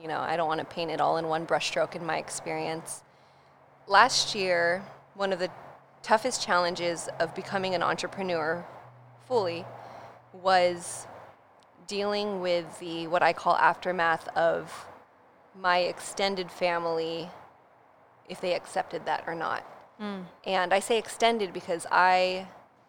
you 0.00 0.08
know, 0.08 0.18
I 0.20 0.36
don't 0.36 0.48
want 0.48 0.60
to 0.60 0.66
paint 0.66 0.90
it 0.90 1.00
all 1.00 1.16
in 1.16 1.28
one 1.28 1.46
brushstroke 1.46 1.94
in 1.94 2.04
my 2.04 2.18
experience. 2.18 3.02
Last 3.86 4.34
year, 4.34 4.82
one 5.14 5.32
of 5.32 5.38
the 5.38 5.50
toughest 6.02 6.42
challenges 6.42 7.08
of 7.18 7.34
becoming 7.34 7.74
an 7.74 7.82
entrepreneur 7.82 8.64
fully 9.26 9.64
was 10.32 11.06
dealing 11.86 12.40
with 12.40 12.78
the 12.78 13.06
what 13.08 13.22
I 13.22 13.32
call 13.32 13.56
aftermath 13.56 14.28
of 14.36 14.86
my 15.58 15.78
extended 15.78 16.50
family 16.50 17.28
if 18.28 18.40
they 18.40 18.54
accepted 18.54 19.06
that 19.06 19.24
or 19.26 19.34
not. 19.34 19.64
Mm. 20.00 20.24
And 20.44 20.72
I 20.72 20.78
say 20.78 20.98
extended 20.98 21.52
because 21.52 21.86
I 21.90 22.46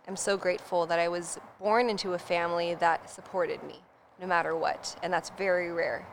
am 0.07 0.15
so 0.15 0.37
grateful 0.37 0.85
that 0.85 0.99
I 0.99 1.07
was 1.07 1.39
born 1.59 1.89
into 1.89 2.13
a 2.13 2.19
family 2.19 2.75
that 2.75 3.09
supported 3.09 3.63
me 3.63 3.81
no 4.19 4.27
matter 4.27 4.55
what, 4.55 4.95
and 5.01 5.11
that's 5.11 5.31
very 5.31 5.71
rare. 5.71 6.05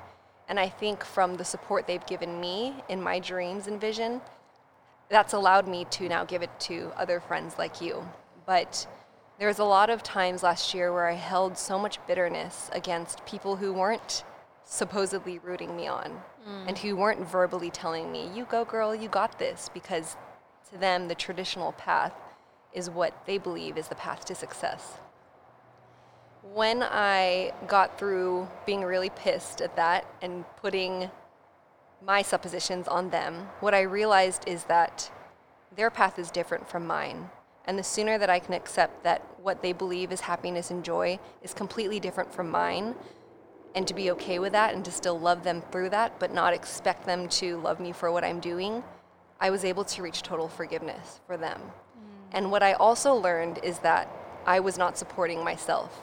And 0.48 0.58
I 0.58 0.68
think 0.68 1.04
from 1.04 1.36
the 1.36 1.44
support 1.44 1.86
they've 1.86 2.06
given 2.06 2.40
me 2.40 2.74
in 2.88 3.02
my 3.02 3.18
dreams 3.18 3.66
and 3.66 3.78
vision, 3.78 4.22
that's 5.10 5.34
allowed 5.34 5.68
me 5.68 5.84
to 5.90 6.08
now 6.08 6.24
give 6.24 6.42
it 6.42 6.50
to 6.60 6.90
other 6.96 7.20
friends 7.20 7.58
like 7.58 7.82
you. 7.82 8.02
But 8.46 8.86
there 9.38 9.48
was 9.48 9.58
a 9.58 9.64
lot 9.64 9.90
of 9.90 10.02
times 10.02 10.42
last 10.42 10.74
year 10.74 10.92
where 10.92 11.08
I 11.08 11.14
held 11.14 11.56
so 11.56 11.78
much 11.78 11.98
bitterness 12.06 12.70
against 12.72 13.24
people 13.24 13.56
who 13.56 13.72
weren't 13.72 14.24
supposedly 14.64 15.38
rooting 15.38 15.76
me 15.76 15.86
on 15.86 16.20
mm. 16.46 16.68
and 16.68 16.76
who 16.76 16.96
weren't 16.96 17.26
verbally 17.26 17.70
telling 17.70 18.10
me, 18.12 18.28
you 18.34 18.44
go, 18.50 18.64
girl, 18.64 18.94
you 18.94 19.08
got 19.08 19.38
this, 19.38 19.70
because 19.72 20.16
to 20.70 20.78
them, 20.78 21.08
the 21.08 21.14
traditional 21.14 21.72
path 21.72 22.12
is 22.72 22.90
what 22.90 23.14
they 23.26 23.38
believe 23.38 23.78
is 23.78 23.88
the 23.88 23.94
path 23.94 24.24
to 24.26 24.34
success 24.34 24.98
when 26.54 26.82
I 26.82 27.52
got 27.66 27.98
through 27.98 28.48
being 28.66 28.82
really 28.82 29.10
pissed 29.10 29.60
at 29.60 29.76
that 29.76 30.06
and 30.22 30.44
putting 30.56 31.10
my 32.04 32.22
suppositions 32.22 32.88
on 32.88 33.10
them, 33.10 33.48
what 33.60 33.74
I 33.74 33.82
realized 33.82 34.44
is 34.46 34.64
that 34.64 35.10
their 35.76 35.90
path 35.90 36.18
is 36.18 36.30
different 36.30 36.68
from 36.68 36.86
mine. 36.86 37.30
And 37.68 37.78
the 37.78 37.84
sooner 37.84 38.16
that 38.16 38.30
I 38.30 38.38
can 38.38 38.54
accept 38.54 39.04
that 39.04 39.22
what 39.42 39.62
they 39.62 39.74
believe 39.74 40.10
is 40.10 40.20
happiness 40.20 40.70
and 40.70 40.82
joy 40.82 41.20
is 41.42 41.52
completely 41.52 42.00
different 42.00 42.32
from 42.32 42.50
mine, 42.50 42.94
and 43.74 43.86
to 43.86 43.94
be 43.94 44.10
okay 44.12 44.38
with 44.38 44.52
that 44.52 44.74
and 44.74 44.82
to 44.86 44.90
still 44.90 45.20
love 45.20 45.44
them 45.44 45.62
through 45.70 45.90
that, 45.90 46.18
but 46.18 46.32
not 46.32 46.54
expect 46.54 47.04
them 47.04 47.28
to 47.28 47.58
love 47.58 47.78
me 47.78 47.92
for 47.92 48.10
what 48.10 48.24
I'm 48.24 48.40
doing, 48.40 48.82
I 49.38 49.50
was 49.50 49.66
able 49.66 49.84
to 49.84 50.02
reach 50.02 50.22
total 50.22 50.48
forgiveness 50.48 51.20
for 51.26 51.36
them. 51.36 51.60
Mm. 51.60 52.28
And 52.32 52.50
what 52.50 52.62
I 52.62 52.72
also 52.72 53.14
learned 53.14 53.60
is 53.62 53.78
that 53.80 54.10
I 54.46 54.60
was 54.60 54.78
not 54.78 54.96
supporting 54.96 55.44
myself. 55.44 56.00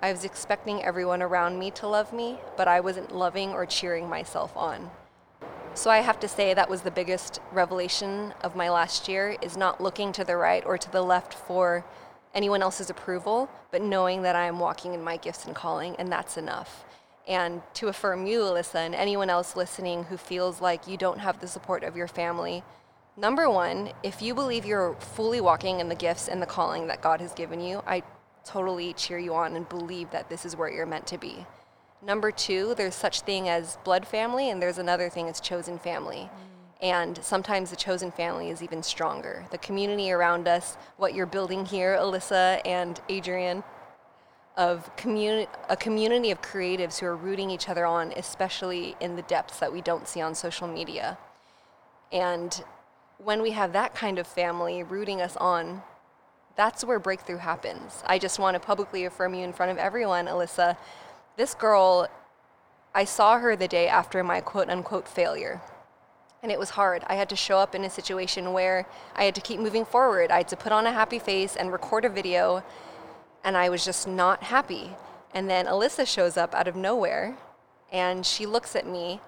I 0.00 0.10
was 0.10 0.24
expecting 0.24 0.82
everyone 0.82 1.22
around 1.22 1.58
me 1.58 1.70
to 1.72 1.86
love 1.86 2.12
me, 2.12 2.38
but 2.56 2.66
I 2.66 2.80
wasn't 2.80 3.14
loving 3.14 3.50
or 3.50 3.66
cheering 3.66 4.08
myself 4.08 4.56
on. 4.56 4.90
So 5.74 5.90
I 5.90 5.98
have 5.98 6.20
to 6.20 6.28
say 6.28 6.52
that 6.52 6.68
was 6.68 6.82
the 6.82 6.90
biggest 6.90 7.40
revelation 7.50 8.34
of 8.42 8.54
my 8.54 8.68
last 8.68 9.08
year 9.08 9.36
is 9.40 9.56
not 9.56 9.80
looking 9.80 10.12
to 10.12 10.22
the 10.22 10.36
right 10.36 10.64
or 10.66 10.76
to 10.76 10.92
the 10.92 11.02
left 11.02 11.32
for 11.32 11.84
anyone 12.34 12.62
else's 12.62 12.90
approval, 12.90 13.48
but 13.70 13.80
knowing 13.80 14.22
that 14.22 14.36
I 14.36 14.46
am 14.46 14.58
walking 14.58 14.92
in 14.92 15.02
my 15.02 15.16
gifts 15.16 15.46
and 15.46 15.54
calling, 15.54 15.96
and 15.96 16.12
that's 16.12 16.36
enough. 16.36 16.84
And 17.26 17.62
to 17.74 17.88
affirm 17.88 18.26
you, 18.26 18.40
Alyssa, 18.40 18.76
and 18.76 18.94
anyone 18.94 19.30
else 19.30 19.56
listening 19.56 20.04
who 20.04 20.16
feels 20.18 20.60
like 20.60 20.86
you 20.86 20.98
don't 20.98 21.20
have 21.20 21.40
the 21.40 21.48
support 21.48 21.84
of 21.84 21.96
your 21.96 22.08
family, 22.08 22.62
number 23.16 23.48
one, 23.48 23.92
if 24.02 24.20
you 24.20 24.34
believe 24.34 24.66
you're 24.66 24.94
fully 24.94 25.40
walking 25.40 25.80
in 25.80 25.88
the 25.88 25.94
gifts 25.94 26.28
and 26.28 26.42
the 26.42 26.46
calling 26.46 26.86
that 26.88 27.00
God 27.00 27.20
has 27.20 27.32
given 27.32 27.60
you, 27.60 27.82
I 27.86 28.02
totally 28.44 28.92
cheer 28.92 29.18
you 29.18 29.34
on 29.34 29.56
and 29.56 29.68
believe 29.68 30.10
that 30.10 30.28
this 30.28 30.44
is 30.44 30.54
where 30.54 30.70
you're 30.70 30.86
meant 30.86 31.06
to 31.08 31.18
be. 31.18 31.46
Number 32.04 32.32
two, 32.32 32.74
there's 32.74 32.96
such 32.96 33.20
thing 33.20 33.48
as 33.48 33.78
blood 33.84 34.06
family, 34.06 34.50
and 34.50 34.60
there's 34.60 34.78
another 34.78 35.08
thing 35.08 35.28
as 35.28 35.40
chosen 35.40 35.78
family. 35.78 36.28
Mm. 36.28 36.38
And 36.82 37.18
sometimes 37.22 37.70
the 37.70 37.76
chosen 37.76 38.10
family 38.10 38.50
is 38.50 38.60
even 38.60 38.82
stronger. 38.82 39.46
The 39.52 39.58
community 39.58 40.10
around 40.10 40.48
us, 40.48 40.76
what 40.96 41.14
you're 41.14 41.26
building 41.26 41.64
here, 41.64 41.96
Alyssa 41.96 42.60
and 42.64 43.00
Adrian, 43.08 43.62
of 44.56 44.94
communi- 44.96 45.46
a 45.68 45.76
community 45.76 46.32
of 46.32 46.42
creatives 46.42 46.98
who 46.98 47.06
are 47.06 47.16
rooting 47.16 47.50
each 47.50 47.68
other 47.68 47.86
on, 47.86 48.12
especially 48.16 48.96
in 49.00 49.14
the 49.14 49.22
depths 49.22 49.60
that 49.60 49.72
we 49.72 49.80
don't 49.80 50.08
see 50.08 50.20
on 50.20 50.34
social 50.34 50.66
media. 50.66 51.16
And 52.10 52.62
when 53.18 53.40
we 53.40 53.52
have 53.52 53.72
that 53.74 53.94
kind 53.94 54.18
of 54.18 54.26
family 54.26 54.82
rooting 54.82 55.22
us 55.22 55.36
on, 55.36 55.82
that's 56.56 56.84
where 56.84 56.98
breakthrough 56.98 57.38
happens. 57.38 58.02
I 58.06 58.18
just 58.18 58.38
want 58.38 58.56
to 58.56 58.60
publicly 58.60 59.04
affirm 59.04 59.34
you 59.34 59.44
in 59.44 59.52
front 59.52 59.72
of 59.72 59.78
everyone, 59.78 60.26
Alyssa. 60.26 60.76
This 61.36 61.54
girl, 61.54 62.08
I 62.94 63.04
saw 63.04 63.38
her 63.38 63.56
the 63.56 63.68
day 63.68 63.88
after 63.88 64.22
my 64.22 64.40
quote 64.40 64.68
unquote 64.68 65.08
failure. 65.08 65.60
And 66.42 66.52
it 66.52 66.58
was 66.58 66.70
hard. 66.70 67.04
I 67.06 67.14
had 67.14 67.28
to 67.30 67.36
show 67.36 67.58
up 67.58 67.74
in 67.74 67.84
a 67.84 67.90
situation 67.90 68.52
where 68.52 68.86
I 69.14 69.24
had 69.24 69.34
to 69.36 69.40
keep 69.40 69.60
moving 69.60 69.84
forward. 69.84 70.30
I 70.30 70.38
had 70.38 70.48
to 70.48 70.56
put 70.56 70.72
on 70.72 70.86
a 70.86 70.92
happy 70.92 71.18
face 71.18 71.56
and 71.56 71.72
record 71.72 72.04
a 72.04 72.08
video, 72.08 72.64
and 73.44 73.56
I 73.56 73.68
was 73.68 73.84
just 73.84 74.08
not 74.08 74.42
happy. 74.42 74.90
And 75.32 75.48
then 75.48 75.66
Alyssa 75.66 76.06
shows 76.06 76.36
up 76.36 76.54
out 76.54 76.68
of 76.68 76.76
nowhere, 76.76 77.36
and 77.90 78.26
she 78.26 78.44
looks 78.44 78.74
at 78.74 78.86
me 78.86 79.20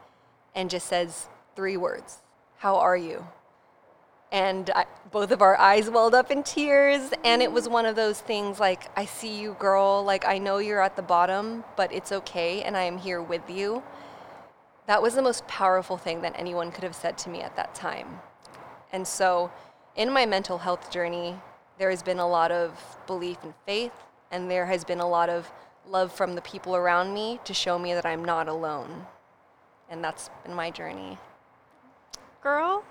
and 0.54 0.68
just 0.68 0.88
says 0.88 1.28
three 1.56 1.76
words 1.76 2.18
How 2.58 2.76
are 2.76 2.96
you? 2.96 3.26
And 4.34 4.68
I, 4.74 4.86
both 5.12 5.30
of 5.30 5.42
our 5.42 5.56
eyes 5.56 5.88
welled 5.88 6.12
up 6.12 6.32
in 6.32 6.42
tears. 6.42 7.12
And 7.22 7.40
it 7.40 7.52
was 7.52 7.68
one 7.68 7.86
of 7.86 7.94
those 7.94 8.20
things 8.20 8.58
like 8.58 8.90
i 8.98 9.06
see 9.06 9.40
you 9.40 9.56
girl. 9.60 10.02
Like 10.04 10.26
i 10.26 10.38
know 10.38 10.58
you're 10.58 10.82
at 10.82 10.96
the 10.96 11.02
bottom 11.02 11.62
but 11.76 11.92
it's 11.92 12.10
okay 12.10 12.62
and 12.62 12.76
i 12.76 12.82
am 12.82 12.98
here 12.98 13.22
with 13.22 13.48
you. 13.48 13.82
That 14.86 15.00
was 15.00 15.14
the 15.14 15.22
most 15.22 15.46
powerful 15.46 15.96
thing 15.96 16.20
that 16.22 16.34
anyone 16.36 16.72
could 16.72 16.82
have 16.82 16.96
said 16.96 17.16
to 17.18 17.30
me 17.30 17.40
at 17.40 17.54
that 17.56 17.74
time. 17.76 18.20
And 18.92 19.06
so 19.06 19.52
in 19.94 20.10
my 20.10 20.26
mental 20.26 20.58
health 20.58 20.90
journey 20.90 21.36
there 21.78 21.90
has 21.90 22.02
been 22.02 22.18
a 22.18 22.28
lot 22.28 22.50
of 22.50 22.72
belief 23.06 23.38
and 23.44 23.54
faith 23.66 23.92
and 24.32 24.50
there 24.50 24.66
has 24.66 24.84
been 24.84 25.00
a 25.00 25.08
lot 25.08 25.28
of 25.28 25.48
love 25.86 26.10
from 26.12 26.34
the 26.34 26.42
people 26.42 26.74
around 26.74 27.14
me 27.14 27.38
to 27.44 27.54
show 27.54 27.78
me 27.78 27.94
that 27.94 28.04
i'm 28.04 28.24
not 28.24 28.48
alone. 28.48 29.06
And 29.88 30.02
that's 30.02 30.28
been 30.42 30.54
my 30.54 30.72
journey. 30.72 31.18
Girl 32.42 32.84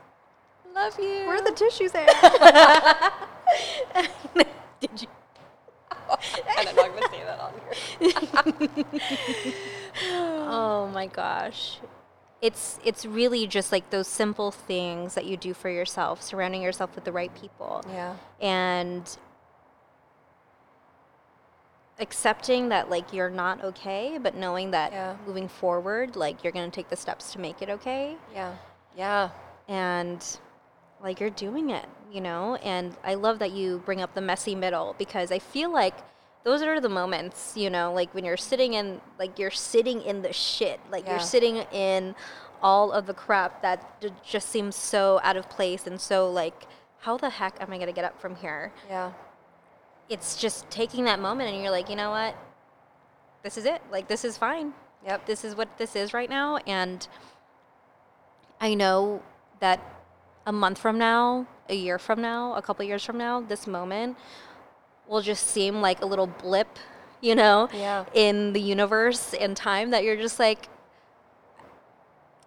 Love 0.73 0.97
you. 0.99 1.27
Where 1.27 1.35
are 1.35 1.41
the 1.41 1.51
tissues 1.51 1.91
at? 1.93 2.07
Did 4.79 5.01
you? 5.01 5.07
I'm 6.57 6.75
not 6.75 6.75
going 6.75 7.03
to 7.03 7.09
say 7.09 7.23
that 7.23 7.39
on 7.39 7.53
here. 9.43 9.53
oh 10.11 10.89
my 10.93 11.07
gosh. 11.07 11.79
It's 12.41 12.79
it's 12.83 13.05
really 13.05 13.47
just 13.47 13.71
like 13.71 13.89
those 13.89 14.07
simple 14.07 14.51
things 14.51 15.13
that 15.13 15.25
you 15.25 15.37
do 15.37 15.53
for 15.53 15.69
yourself, 15.69 16.21
surrounding 16.21 16.61
yourself 16.61 16.93
with 16.95 17.05
the 17.05 17.11
right 17.11 17.33
people. 17.35 17.83
Yeah. 17.89 18.15
And 18.41 19.17
accepting 21.99 22.69
that 22.69 22.89
like 22.89 23.13
you're 23.13 23.29
not 23.29 23.63
okay, 23.63 24.17
but 24.21 24.35
knowing 24.35 24.71
that 24.71 24.91
yeah. 24.91 25.15
moving 25.25 25.47
forward, 25.47 26.15
like 26.15 26.43
you're 26.43 26.51
going 26.51 26.69
to 26.69 26.75
take 26.75 26.89
the 26.89 26.97
steps 26.97 27.31
to 27.33 27.39
make 27.39 27.61
it 27.61 27.69
okay. 27.69 28.17
Yeah. 28.33 28.55
Yeah. 28.97 29.29
And 29.69 30.25
like 31.03 31.19
you're 31.19 31.29
doing 31.29 31.69
it, 31.69 31.85
you 32.11 32.21
know? 32.21 32.55
And 32.55 32.95
I 33.03 33.15
love 33.15 33.39
that 33.39 33.51
you 33.51 33.81
bring 33.85 34.01
up 34.01 34.15
the 34.15 34.21
messy 34.21 34.55
middle 34.55 34.95
because 34.97 35.31
I 35.31 35.39
feel 35.39 35.71
like 35.71 35.95
those 36.43 36.61
are 36.61 36.79
the 36.79 36.89
moments, 36.89 37.53
you 37.55 37.69
know, 37.69 37.93
like 37.93 38.13
when 38.13 38.25
you're 38.25 38.37
sitting 38.37 38.73
in 38.73 39.01
like 39.19 39.37
you're 39.37 39.51
sitting 39.51 40.01
in 40.01 40.21
the 40.21 40.33
shit, 40.33 40.79
like 40.89 41.05
yeah. 41.05 41.11
you're 41.11 41.19
sitting 41.19 41.57
in 41.71 42.15
all 42.61 42.91
of 42.91 43.05
the 43.05 43.13
crap 43.13 43.61
that 43.61 43.99
d- 44.01 44.09
just 44.25 44.49
seems 44.49 44.75
so 44.75 45.19
out 45.23 45.35
of 45.35 45.49
place 45.49 45.85
and 45.85 45.99
so 45.99 46.29
like 46.31 46.65
how 46.99 47.17
the 47.17 47.29
heck 47.29 47.61
am 47.61 47.71
I 47.71 47.75
going 47.75 47.87
to 47.87 47.93
get 47.93 48.05
up 48.05 48.19
from 48.19 48.35
here? 48.35 48.71
Yeah. 48.87 49.11
It's 50.09 50.37
just 50.37 50.69
taking 50.69 51.03
that 51.05 51.19
moment 51.19 51.53
and 51.53 51.61
you're 51.61 51.71
like, 51.71 51.89
"You 51.89 51.95
know 51.95 52.11
what? 52.11 52.35
This 53.41 53.57
is 53.57 53.65
it. 53.65 53.81
Like 53.91 54.07
this 54.07 54.23
is 54.23 54.37
fine. 54.37 54.73
Yep. 55.05 55.25
This 55.25 55.43
is 55.43 55.55
what 55.55 55.77
this 55.77 55.95
is 55.95 56.13
right 56.13 56.29
now." 56.29 56.57
And 56.67 57.05
I 58.59 58.73
know 58.73 59.21
that 59.59 59.92
a 60.45 60.51
month 60.51 60.77
from 60.77 60.97
now, 60.97 61.47
a 61.69 61.75
year 61.75 61.97
from 61.97 62.21
now, 62.21 62.53
a 62.55 62.61
couple 62.61 62.85
years 62.85 63.03
from 63.03 63.17
now, 63.17 63.41
this 63.41 63.67
moment 63.67 64.17
will 65.07 65.21
just 65.21 65.47
seem 65.47 65.81
like 65.81 66.01
a 66.01 66.05
little 66.05 66.27
blip, 66.27 66.79
you 67.21 67.35
know, 67.35 67.69
yeah. 67.73 68.05
in 68.13 68.53
the 68.53 68.61
universe 68.61 69.33
and 69.33 69.55
time 69.55 69.91
that 69.91 70.03
you're 70.03 70.17
just 70.17 70.39
like, 70.39 70.67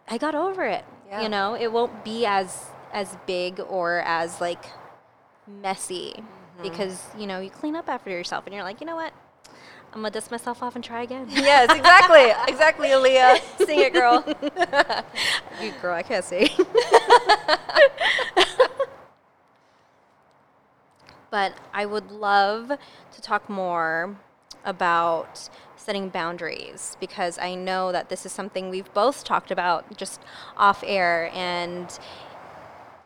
I 0.09 0.19
got 0.19 0.35
over 0.35 0.65
it. 0.65 0.85
Yeah. 1.09 1.23
You 1.23 1.29
know, 1.29 1.55
it 1.55 1.73
won't 1.73 2.05
be 2.05 2.27
as 2.27 2.67
as 2.93 3.17
big 3.27 3.61
or 3.61 4.01
as 4.01 4.41
like 4.41 4.65
messy 5.47 6.15
mm-hmm. 6.17 6.63
because 6.63 7.03
you 7.19 7.27
know 7.27 7.41
you 7.41 7.51
clean 7.51 7.77
up 7.77 7.89
after 7.89 8.11
yourself 8.11 8.47
and 8.47 8.55
you're 8.55 8.65
like, 8.65 8.81
you 8.81 8.87
know 8.87 8.97
what, 8.97 9.13
I'm 9.93 10.03
gonna 10.03 10.11
dust 10.11 10.31
myself 10.31 10.63
off 10.63 10.75
and 10.75 10.85
try 10.85 11.03
again. 11.03 11.27
Yes, 11.31 11.75
exactly, 11.75 12.33
exactly, 12.49 12.89
Aaliyah. 12.89 13.41
Sing 13.67 13.81
it, 13.81 13.93
girl. 13.93 14.25
you 15.63 15.73
girl, 15.81 15.95
I 15.95 16.03
can't 16.03 16.25
sing. 16.25 16.49
but 21.31 21.55
I 21.73 21.87
would 21.87 22.11
love 22.11 22.69
to 22.69 23.21
talk 23.23 23.49
more 23.49 24.17
about 24.65 25.49
setting 25.77 26.09
boundaries 26.09 26.97
because 27.01 27.39
I 27.39 27.55
know 27.55 27.93
that 27.93 28.09
this 28.09 28.27
is 28.27 28.33
something 28.33 28.69
we've 28.71 28.93
both 28.93 29.25
talked 29.25 29.51
about 29.51 29.97
just 29.97 30.21
off 30.57 30.83
air 30.87 31.31
and 31.33 31.99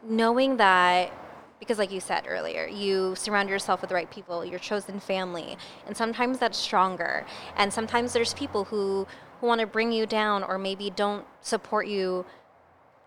knowing 0.02 0.56
that 0.56 1.12
because 1.60 1.78
like 1.78 1.92
you 1.92 2.00
said 2.00 2.24
earlier 2.26 2.66
you 2.66 3.14
surround 3.14 3.48
yourself 3.48 3.80
with 3.80 3.90
the 3.90 3.94
right 3.94 4.10
people 4.10 4.44
your 4.44 4.58
chosen 4.58 4.98
family 4.98 5.56
and 5.86 5.96
sometimes 5.96 6.38
that's 6.38 6.58
stronger. 6.58 7.26
And 7.56 7.72
sometimes 7.72 8.12
there's 8.12 8.34
people 8.34 8.64
who 8.64 9.06
who 9.40 9.46
want 9.46 9.60
to 9.60 9.66
bring 9.66 9.90
you 9.90 10.06
down 10.06 10.44
or 10.44 10.58
maybe 10.58 10.90
don't 10.90 11.26
support 11.40 11.86
you 11.86 12.26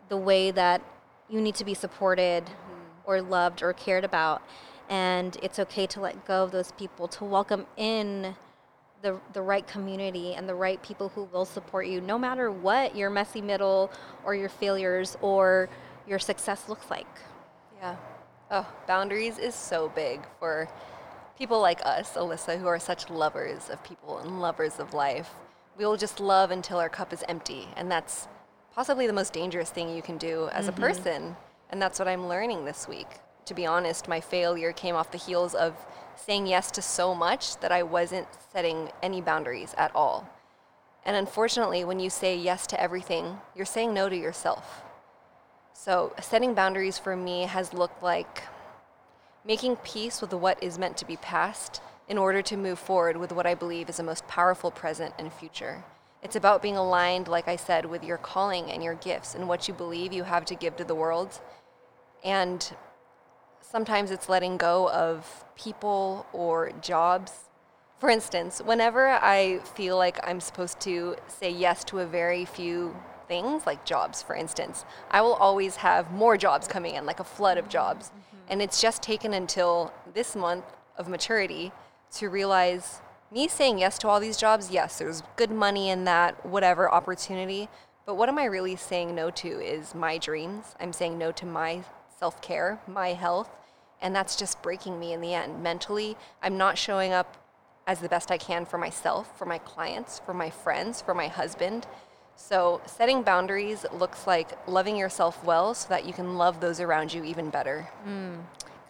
the 0.09 0.17
way 0.17 0.51
that 0.51 0.81
you 1.29 1.39
need 1.39 1.55
to 1.55 1.63
be 1.63 1.73
supported 1.73 2.45
mm-hmm. 2.45 3.05
or 3.05 3.21
loved 3.21 3.61
or 3.61 3.71
cared 3.71 4.03
about. 4.03 4.41
And 4.89 5.37
it's 5.41 5.59
okay 5.59 5.87
to 5.87 6.01
let 6.01 6.25
go 6.25 6.43
of 6.43 6.51
those 6.51 6.71
people 6.73 7.07
to 7.09 7.23
welcome 7.23 7.67
in 7.77 8.35
the, 9.01 9.19
the 9.33 9.41
right 9.41 9.67
community 9.67 10.33
and 10.33 10.49
the 10.49 10.55
right 10.55 10.81
people 10.81 11.09
who 11.09 11.25
will 11.25 11.45
support 11.45 11.87
you 11.87 12.01
no 12.01 12.17
matter 12.17 12.51
what 12.51 12.95
your 12.95 13.09
messy 13.09 13.41
middle 13.41 13.91
or 14.25 14.33
your 14.35 14.49
failures 14.49 15.17
or 15.21 15.69
your 16.07 16.19
success 16.19 16.67
looks 16.67 16.89
like. 16.89 17.07
Yeah 17.79 17.95
oh 18.53 18.65
boundaries 18.87 19.37
is 19.37 19.53
so 19.53 19.91
big 19.95 20.21
for 20.39 20.69
people 21.37 21.59
like 21.59 21.85
us 21.85 22.13
alyssa 22.13 22.57
who 22.57 22.67
are 22.67 22.79
such 22.79 23.09
lovers 23.09 23.69
of 23.69 23.83
people 23.83 24.19
and 24.19 24.39
lovers 24.39 24.79
of 24.79 24.93
life 24.93 25.31
we 25.77 25.85
will 25.85 25.97
just 25.97 26.21
love 26.21 26.51
until 26.51 26.77
our 26.77 26.89
cup 26.89 27.11
is 27.11 27.23
empty 27.27 27.67
and 27.75 27.91
that's 27.91 28.29
possibly 28.73 29.07
the 29.07 29.13
most 29.13 29.33
dangerous 29.33 29.69
thing 29.69 29.93
you 29.93 30.01
can 30.01 30.17
do 30.17 30.47
as 30.53 30.67
mm-hmm. 30.67 30.77
a 30.77 30.85
person 30.85 31.35
and 31.71 31.81
that's 31.81 31.99
what 31.99 32.07
i'm 32.07 32.27
learning 32.27 32.63
this 32.63 32.87
week 32.87 33.07
to 33.43 33.53
be 33.53 33.65
honest 33.65 34.07
my 34.07 34.21
failure 34.21 34.71
came 34.71 34.95
off 34.95 35.11
the 35.11 35.17
heels 35.17 35.53
of 35.53 35.75
saying 36.15 36.47
yes 36.47 36.71
to 36.71 36.81
so 36.81 37.13
much 37.13 37.57
that 37.59 37.71
I 37.71 37.83
wasn't 37.83 38.27
setting 38.51 38.91
any 39.01 39.21
boundaries 39.21 39.73
at 39.77 39.95
all. 39.95 40.29
And 41.05 41.15
unfortunately, 41.15 41.83
when 41.83 41.99
you 41.99 42.09
say 42.09 42.37
yes 42.37 42.65
to 42.67 42.79
everything, 42.79 43.39
you're 43.55 43.65
saying 43.65 43.93
no 43.93 44.09
to 44.09 44.15
yourself. 44.15 44.83
So, 45.73 46.13
setting 46.21 46.53
boundaries 46.53 46.97
for 46.97 47.15
me 47.15 47.41
has 47.41 47.73
looked 47.73 48.01
like 48.01 48.43
making 49.45 49.75
peace 49.77 50.21
with 50.21 50.33
what 50.33 50.61
is 50.63 50.77
meant 50.77 50.97
to 50.97 51.05
be 51.05 51.17
past 51.17 51.81
in 52.07 52.17
order 52.17 52.41
to 52.41 52.55
move 52.55 52.79
forward 52.79 53.17
with 53.17 53.31
what 53.31 53.45
I 53.45 53.55
believe 53.55 53.89
is 53.89 53.97
the 53.97 54.03
most 54.03 54.27
powerful 54.27 54.71
present 54.71 55.13
and 55.17 55.33
future. 55.33 55.83
It's 56.21 56.35
about 56.35 56.61
being 56.61 56.77
aligned, 56.77 57.27
like 57.27 57.47
I 57.47 57.57
said, 57.57 57.85
with 57.85 58.03
your 58.03 58.17
calling 58.17 58.71
and 58.71 58.81
your 58.81 58.93
gifts 58.95 59.35
and 59.35 59.47
what 59.47 59.67
you 59.67 59.73
believe 59.73 60.13
you 60.13 60.23
have 60.23 60.45
to 60.45 60.55
give 60.55 60.77
to 60.77 60.85
the 60.85 60.95
world. 60.95 61.41
And 62.23 62.73
sometimes 63.61 64.11
it's 64.11 64.29
letting 64.29 64.55
go 64.55 64.89
of 64.89 65.43
people 65.55 66.25
or 66.31 66.71
jobs. 66.81 67.31
For 67.99 68.09
instance, 68.09 68.61
whenever 68.63 69.09
I 69.09 69.59
feel 69.75 69.97
like 69.97 70.19
I'm 70.25 70.39
supposed 70.39 70.79
to 70.81 71.17
say 71.27 71.49
yes 71.49 71.83
to 71.85 71.99
a 71.99 72.05
very 72.05 72.45
few 72.45 72.95
things, 73.33 73.65
like 73.65 73.83
jobs, 73.83 74.21
for 74.21 74.35
instance, 74.35 74.85
I 75.09 75.21
will 75.21 75.33
always 75.33 75.77
have 75.77 76.11
more 76.11 76.37
jobs 76.37 76.67
coming 76.67 76.93
in, 76.93 77.07
like 77.07 77.19
a 77.19 77.23
flood 77.23 77.57
of 77.57 77.67
jobs. 77.67 78.09
Mm-hmm. 78.09 78.37
And 78.49 78.61
it's 78.61 78.79
just 78.79 79.01
taken 79.01 79.33
until 79.33 79.91
this 80.13 80.35
month 80.35 80.65
of 80.99 81.07
maturity 81.07 81.71
to 82.17 82.29
realize 82.29 83.01
me 83.31 83.47
saying 83.47 83.79
yes 83.79 83.97
to 83.99 84.07
all 84.07 84.19
these 84.19 84.37
jobs, 84.37 84.69
yes, 84.69 84.99
there's 84.99 85.23
good 85.35 85.49
money 85.49 85.89
in 85.89 86.03
that, 86.03 86.45
whatever 86.45 86.91
opportunity. 86.91 87.69
But 88.05 88.15
what 88.15 88.29
am 88.29 88.37
I 88.37 88.45
really 88.45 88.75
saying 88.75 89.15
no 89.15 89.31
to 89.31 89.47
is 89.47 89.95
my 89.95 90.19
dreams. 90.19 90.75
I'm 90.79 90.93
saying 90.93 91.17
no 91.17 91.31
to 91.31 91.47
my 91.47 91.81
self 92.19 92.39
care, 92.39 92.79
my 92.85 93.13
health, 93.13 93.49
and 93.99 94.15
that's 94.15 94.35
just 94.35 94.61
breaking 94.61 94.99
me 94.99 95.11
in 95.11 95.21
the 95.21 95.33
end. 95.33 95.63
Mentally, 95.63 96.15
I'm 96.43 96.55
not 96.55 96.77
showing 96.77 97.13
up 97.13 97.37
as 97.87 97.99
the 97.99 98.09
best 98.09 98.29
I 98.29 98.37
can 98.37 98.65
for 98.65 98.77
myself, 98.77 99.35
for 99.39 99.45
my 99.45 99.57
clients, 99.57 100.21
for 100.23 100.35
my 100.35 100.51
friends, 100.51 101.01
for 101.01 101.15
my 101.15 101.29
husband. 101.29 101.87
So, 102.35 102.81
setting 102.85 103.23
boundaries 103.23 103.85
looks 103.93 104.27
like 104.27 104.57
loving 104.67 104.97
yourself 104.97 105.43
well 105.43 105.73
so 105.73 105.87
that 105.89 106.05
you 106.05 106.13
can 106.13 106.37
love 106.37 106.59
those 106.59 106.79
around 106.79 107.13
you 107.13 107.23
even 107.23 107.49
better. 107.49 107.89
Mm, 108.07 108.41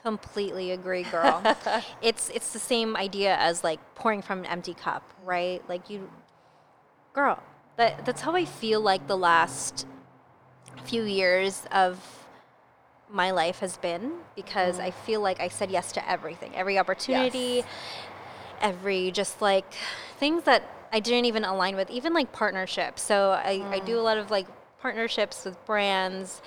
completely 0.01 0.71
agree, 0.71 1.03
girl. 1.03 1.41
it's 2.01 2.29
it's 2.29 2.53
the 2.53 2.59
same 2.59 2.95
idea 2.95 3.35
as 3.37 3.63
like 3.63 3.79
pouring 3.95 4.21
from 4.21 4.39
an 4.39 4.45
empty 4.45 4.73
cup, 4.73 5.03
right? 5.23 5.61
Like 5.69 5.89
you 5.89 6.09
girl, 7.13 7.41
that 7.77 8.05
that's 8.05 8.21
how 8.21 8.35
I 8.35 8.45
feel 8.45 8.81
like 8.81 9.07
the 9.07 9.17
last 9.17 9.85
few 10.85 11.03
years 11.03 11.65
of 11.71 12.25
my 13.09 13.31
life 13.31 13.59
has 13.59 13.77
been 13.77 14.13
because 14.35 14.79
mm. 14.79 14.83
I 14.83 14.91
feel 14.91 15.21
like 15.21 15.39
I 15.39 15.47
said 15.47 15.69
yes 15.69 15.91
to 15.93 16.09
everything, 16.09 16.51
every 16.55 16.79
opportunity, 16.79 17.61
yes. 17.61 17.65
every 18.59 19.11
just 19.11 19.41
like 19.41 19.71
things 20.17 20.43
that 20.43 20.63
I 20.93 20.99
didn't 20.99 21.25
even 21.25 21.43
align 21.43 21.75
with, 21.75 21.89
even 21.89 22.13
like 22.13 22.31
partnerships. 22.31 23.01
So 23.01 23.31
I, 23.31 23.57
mm. 23.57 23.69
I 23.69 23.79
do 23.79 23.97
a 23.97 24.01
mm. 24.01 24.03
lot 24.05 24.17
of 24.17 24.31
like 24.31 24.47
partnerships 24.79 25.43
with 25.43 25.63
brands. 25.65 26.41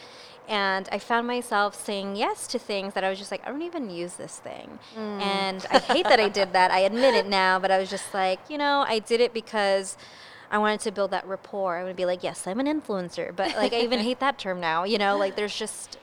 And 0.49 0.89
I 0.93 1.01
found 1.01 1.27
myself 1.27 1.75
saying 1.75 2.17
yes 2.17 2.47
to 2.49 2.59
things 2.59 2.95
that 2.95 3.03
I 3.03 3.11
was 3.11 3.19
just 3.19 3.33
like, 3.33 3.45
I 3.45 3.51
don't 3.51 3.63
even 3.63 3.91
use 3.91 4.15
this 4.15 4.39
thing. 4.39 4.79
Mm. 4.97 5.21
And 5.21 5.67
I 5.71 5.81
hate 5.81 6.05
that 6.05 6.21
I 6.21 6.29
did 6.29 6.53
that. 6.53 6.71
I 6.71 6.81
admit 6.81 7.15
it 7.15 7.27
now, 7.27 7.59
but 7.59 7.73
I 7.73 7.79
was 7.79 7.91
just 7.91 8.15
like, 8.15 8.39
you 8.49 8.57
know, 8.57 8.85
I 8.87 9.01
did 9.01 9.21
it 9.21 9.35
because 9.35 9.99
I 10.51 10.59
wanted 10.59 10.81
to 10.81 10.93
build 10.93 11.11
that 11.11 11.27
rapport. 11.27 11.77
I 11.77 11.85
would 11.85 11.97
be 11.97 12.07
like, 12.07 12.23
yes, 12.23 12.47
I'm 12.47 12.61
an 12.61 12.67
influencer. 12.67 13.35
But 13.35 13.57
like, 13.57 13.73
I 13.73 13.81
even 13.81 13.99
hate 14.09 14.21
that 14.21 14.39
term 14.39 14.61
now, 14.61 14.85
you 14.85 14.97
know, 14.97 15.19
like 15.19 15.35
there's 15.35 15.59
just, 15.59 15.99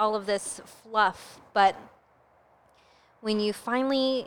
all 0.00 0.14
of 0.14 0.24
this 0.24 0.62
fluff, 0.64 1.38
but 1.52 1.76
when 3.20 3.38
you 3.38 3.52
finally 3.52 4.26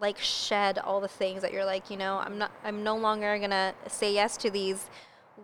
like 0.00 0.18
shed 0.18 0.78
all 0.78 1.00
the 1.00 1.08
things 1.08 1.42
that 1.42 1.52
you're 1.52 1.64
like, 1.64 1.90
you 1.90 1.96
know, 1.96 2.18
I'm 2.18 2.38
not 2.38 2.52
I'm 2.64 2.82
no 2.82 2.96
longer 2.96 3.36
going 3.38 3.50
to 3.50 3.74
say 3.88 4.12
yes 4.12 4.36
to 4.38 4.50
these 4.50 4.88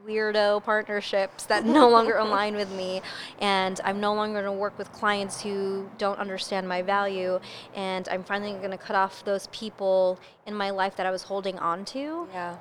weirdo 0.06 0.62
partnerships 0.64 1.44
that 1.44 1.64
no 1.64 1.88
longer 1.96 2.16
align 2.16 2.56
with 2.56 2.70
me 2.72 3.02
and 3.40 3.80
I'm 3.84 4.00
no 4.00 4.14
longer 4.14 4.42
going 4.42 4.52
to 4.52 4.60
work 4.60 4.76
with 4.78 4.90
clients 4.92 5.42
who 5.42 5.88
don't 5.98 6.18
understand 6.18 6.68
my 6.68 6.82
value 6.82 7.38
and 7.74 8.08
I'm 8.08 8.24
finally 8.24 8.52
going 8.54 8.70
to 8.70 8.78
cut 8.78 8.96
off 8.96 9.24
those 9.24 9.46
people 9.48 10.18
in 10.46 10.54
my 10.54 10.70
life 10.70 10.96
that 10.96 11.06
I 11.06 11.10
was 11.10 11.24
holding 11.24 11.58
on 11.58 11.84
to. 11.86 12.26
Yeah. 12.32 12.56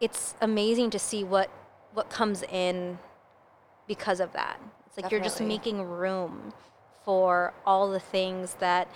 It's 0.00 0.34
amazing 0.40 0.90
to 0.90 0.98
see 0.98 1.24
what 1.24 1.50
what 1.94 2.08
comes 2.08 2.42
in 2.42 2.98
because 3.86 4.18
of 4.18 4.32
that. 4.32 4.58
It's 4.86 4.96
like 4.96 5.04
Definitely. 5.04 5.16
you're 5.16 5.24
just 5.24 5.40
making 5.40 5.82
room 5.82 6.52
for 7.04 7.52
all 7.66 7.90
the 7.90 8.00
things 8.00 8.54
that 8.54 8.88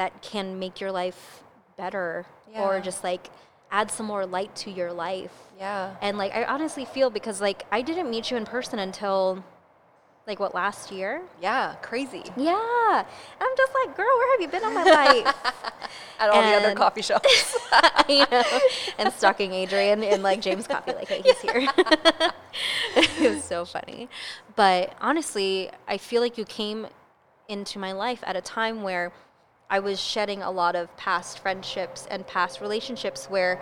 that 0.00 0.22
can 0.22 0.58
make 0.58 0.80
your 0.80 0.90
life 0.90 1.42
better 1.76 2.24
yeah. 2.50 2.62
or 2.62 2.80
just 2.80 3.04
like 3.04 3.28
add 3.70 3.90
some 3.90 4.06
more 4.06 4.24
light 4.24 4.56
to 4.56 4.70
your 4.70 4.94
life. 4.94 5.34
Yeah. 5.58 5.94
And 6.00 6.16
like 6.16 6.34
I 6.34 6.44
honestly 6.44 6.86
feel 6.86 7.10
because 7.10 7.38
like 7.42 7.64
I 7.70 7.82
didn't 7.82 8.08
meet 8.08 8.30
you 8.30 8.38
in 8.38 8.46
person 8.46 8.78
until 8.78 9.44
like 10.26 10.40
what 10.40 10.54
last 10.54 10.90
year? 10.90 11.20
Yeah, 11.42 11.74
crazy. 11.82 12.22
Yeah. 12.34 13.04
I'm 13.40 13.56
just 13.58 13.72
like, 13.74 13.94
girl, 13.94 14.06
where 14.06 14.32
have 14.32 14.40
you 14.40 14.48
been 14.48 14.64
all 14.64 14.72
my 14.72 14.84
life? 14.84 15.34
At 16.18 16.30
all 16.30 16.40
and, 16.40 16.50
the 16.50 16.66
other 16.66 16.74
coffee 16.74 17.02
shops. 17.02 17.58
you 18.08 18.24
know, 18.30 18.60
and 18.96 19.12
stalking 19.12 19.52
Adrian 19.52 20.02
in 20.02 20.22
like 20.22 20.40
James 20.40 20.66
Coffee, 20.66 20.94
like, 20.94 21.08
hey, 21.08 21.20
he's 21.22 21.40
here. 21.40 21.68
it 22.96 23.34
was 23.34 23.44
so 23.44 23.66
funny. 23.66 24.08
But 24.56 24.94
honestly, 24.98 25.70
I 25.86 25.98
feel 25.98 26.22
like 26.22 26.38
you 26.38 26.46
came 26.46 26.86
into 27.48 27.78
my 27.78 27.92
life 27.92 28.24
at 28.26 28.34
a 28.34 28.40
time 28.40 28.82
where 28.82 29.12
I 29.70 29.78
was 29.78 30.00
shedding 30.00 30.42
a 30.42 30.50
lot 30.50 30.74
of 30.74 30.94
past 30.96 31.38
friendships 31.38 32.06
and 32.10 32.26
past 32.26 32.60
relationships 32.60 33.26
where 33.26 33.60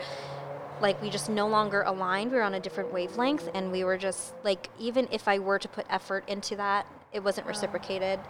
like 0.81 1.01
we 1.03 1.11
just 1.11 1.29
no 1.29 1.49
longer 1.49 1.83
aligned. 1.83 2.31
We 2.31 2.39
were 2.39 2.43
on 2.43 2.55
a 2.55 2.61
different 2.61 2.93
wavelength, 2.93 3.49
and 3.55 3.73
we 3.73 3.85
were 3.85 3.99
just 3.99 4.35
like, 4.45 4.69
even 4.79 5.09
if 5.11 5.29
I 5.29 5.39
were 5.39 5.59
to 5.59 5.69
put 5.69 5.87
effort 5.91 6.29
into 6.29 6.57
that, 6.57 6.87
it 7.13 7.23
wasn't 7.23 7.47
reciprocated. 7.47 8.21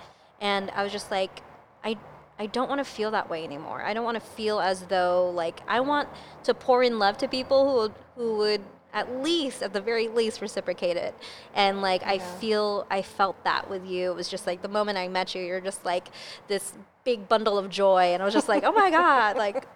And 0.40 0.70
I 0.70 0.82
was 0.82 0.92
just 0.92 1.10
like, 1.10 1.42
I 1.84 1.96
I 2.38 2.46
don't 2.46 2.68
want 2.68 2.78
to 2.78 2.84
feel 2.84 3.10
that 3.10 3.28
way 3.28 3.44
anymore. 3.44 3.82
I 3.82 3.94
don't 3.94 4.04
want 4.04 4.14
to 4.14 4.20
feel 4.20 4.60
as 4.60 4.82
though 4.82 5.30
like 5.34 5.60
I 5.66 5.80
want 5.80 6.08
to 6.44 6.54
pour 6.54 6.82
in 6.82 6.98
love 6.98 7.18
to 7.18 7.28
people 7.28 7.68
who 7.68 7.76
would, 7.76 7.94
who 8.16 8.36
would 8.38 8.60
at 8.98 9.22
least 9.22 9.62
at 9.62 9.72
the 9.72 9.80
very 9.80 10.08
least 10.08 10.40
reciprocate 10.40 10.96
it. 10.96 11.14
And 11.54 11.80
like 11.80 12.02
yeah. 12.02 12.12
I 12.12 12.18
feel 12.18 12.86
I 12.90 13.02
felt 13.02 13.42
that 13.44 13.70
with 13.70 13.86
you. 13.86 14.10
It 14.10 14.16
was 14.16 14.28
just 14.28 14.46
like 14.46 14.62
the 14.62 14.68
moment 14.68 14.98
I 14.98 15.08
met 15.08 15.34
you, 15.34 15.42
you're 15.42 15.60
just 15.60 15.84
like 15.84 16.08
this 16.48 16.74
big 17.04 17.28
bundle 17.28 17.56
of 17.56 17.70
joy 17.70 18.12
and 18.12 18.22
I 18.22 18.24
was 18.24 18.34
just 18.34 18.48
like, 18.48 18.64
"Oh 18.64 18.72
my 18.72 18.90
god, 18.90 19.36
like 19.36 19.66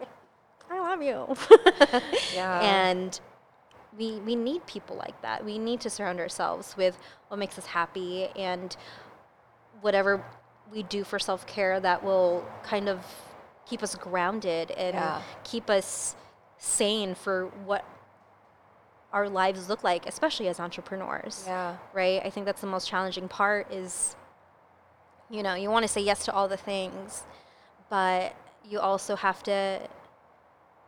I 0.70 0.80
love 0.80 1.02
you. 1.02 1.37
yeah. 2.35 2.61
And 2.61 3.20
we 3.96 4.18
we 4.20 4.35
need 4.35 4.66
people 4.66 4.96
like 4.96 5.20
that. 5.22 5.44
We 5.44 5.58
need 5.58 5.80
to 5.82 5.90
surround 5.90 6.18
ourselves 6.18 6.76
with 6.76 6.98
what 7.28 7.38
makes 7.38 7.58
us 7.58 7.66
happy 7.66 8.28
and 8.37 8.76
whatever 9.82 10.24
we 10.72 10.82
do 10.85 11.04
for 11.04 11.18
self-care 11.18 11.80
that 11.80 12.02
will 12.02 12.44
kind 12.62 12.88
of 12.88 13.04
keep 13.66 13.82
us 13.82 13.94
grounded 13.94 14.70
and 14.72 14.94
yeah. 14.94 15.22
keep 15.44 15.68
us 15.68 16.16
sane 16.58 17.14
for 17.14 17.46
what 17.66 17.85
our 19.13 19.29
lives 19.29 19.69
look 19.69 19.85
like, 19.85 20.06
especially 20.06 20.48
as 20.48 20.58
entrepreneurs. 20.58 21.44
Yeah. 21.46 21.77
Right? 21.92 22.23
I 22.25 22.31
think 22.31 22.46
that's 22.46 22.60
the 22.60 22.67
most 22.67 22.88
challenging 22.88 23.29
part 23.29 23.73
is 23.73 24.17
you 25.31 25.42
know, 25.42 25.54
you 25.54 25.71
want 25.71 25.83
to 25.83 25.88
say 25.88 26.02
yes 26.02 26.27
to 26.27 26.33
all 26.33 26.46
the 26.46 26.58
things, 26.58 27.23
but 27.88 28.35
you 28.69 28.79
also 28.79 29.17
have 29.17 29.42
to 29.44 29.81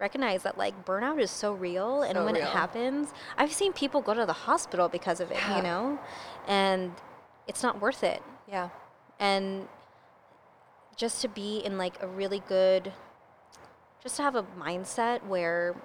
recognize 0.01 0.43
that 0.43 0.59
like 0.59 0.85
burnout 0.85 1.21
is 1.21 1.31
so 1.31 1.53
real 1.55 2.03
and 2.03 2.23
when 2.25 2.35
real. 2.35 2.43
it 2.43 2.49
happens 2.49 3.13
i've 3.39 3.53
seen 3.53 3.73
people 3.73 4.03
go 4.03 4.13
to 4.13 4.27
the 4.27 4.33
hospital 4.33 4.89
because 4.89 5.21
of 5.21 5.31
it 5.31 5.37
yeah. 5.37 5.57
you 5.57 5.63
know 5.63 5.99
and 6.49 6.93
it's 7.47 7.63
not 7.63 7.81
worth 7.81 8.03
it 8.03 8.21
yeah 8.49 8.69
and 9.21 9.69
just 10.97 11.23
to 11.23 11.29
be 11.29 11.59
in 11.59 11.79
like 11.79 12.03
a 12.03 12.09
really 12.09 12.43
good 12.49 12.93
just 14.03 14.17
to 14.17 14.23
have 14.23 14.35
a 14.35 14.43
mindset 14.59 15.25
where 15.27 15.77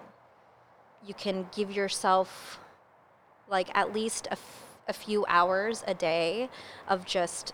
you 1.06 1.14
can 1.14 1.48
give 1.56 1.72
yourself 1.72 2.60
like 3.48 3.70
at 3.76 3.94
least 3.94 4.28
a, 4.28 4.34
f- 4.34 4.64
a 4.88 4.94
few 4.94 5.26
hours 5.28 5.84
a 5.88 5.94
day 5.94 6.50
of 6.88 7.06
just 7.06 7.54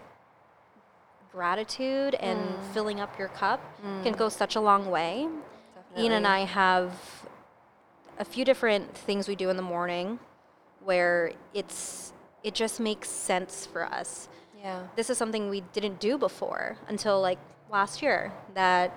gratitude 1.31 2.15
and 2.15 2.39
Mm. 2.39 2.73
filling 2.73 2.99
up 2.99 3.17
your 3.19 3.27
cup 3.29 3.59
can 4.03 4.13
go 4.13 4.29
such 4.29 4.55
a 4.55 4.61
long 4.61 4.89
way. 4.89 5.27
Ian 5.97 6.11
and 6.13 6.27
I 6.27 6.39
have 6.45 6.91
a 8.19 8.25
few 8.25 8.45
different 8.45 8.95
things 8.95 9.27
we 9.27 9.35
do 9.35 9.49
in 9.49 9.57
the 9.57 9.63
morning 9.63 10.19
where 10.83 11.31
it's 11.53 12.13
it 12.43 12.53
just 12.53 12.79
makes 12.79 13.09
sense 13.09 13.65
for 13.65 13.83
us. 13.85 14.29
Yeah. 14.61 14.83
This 14.95 15.09
is 15.09 15.17
something 15.17 15.49
we 15.49 15.61
didn't 15.73 15.99
do 15.99 16.17
before 16.17 16.77
until 16.87 17.19
like 17.19 17.39
last 17.71 18.01
year 18.01 18.31
that 18.53 18.93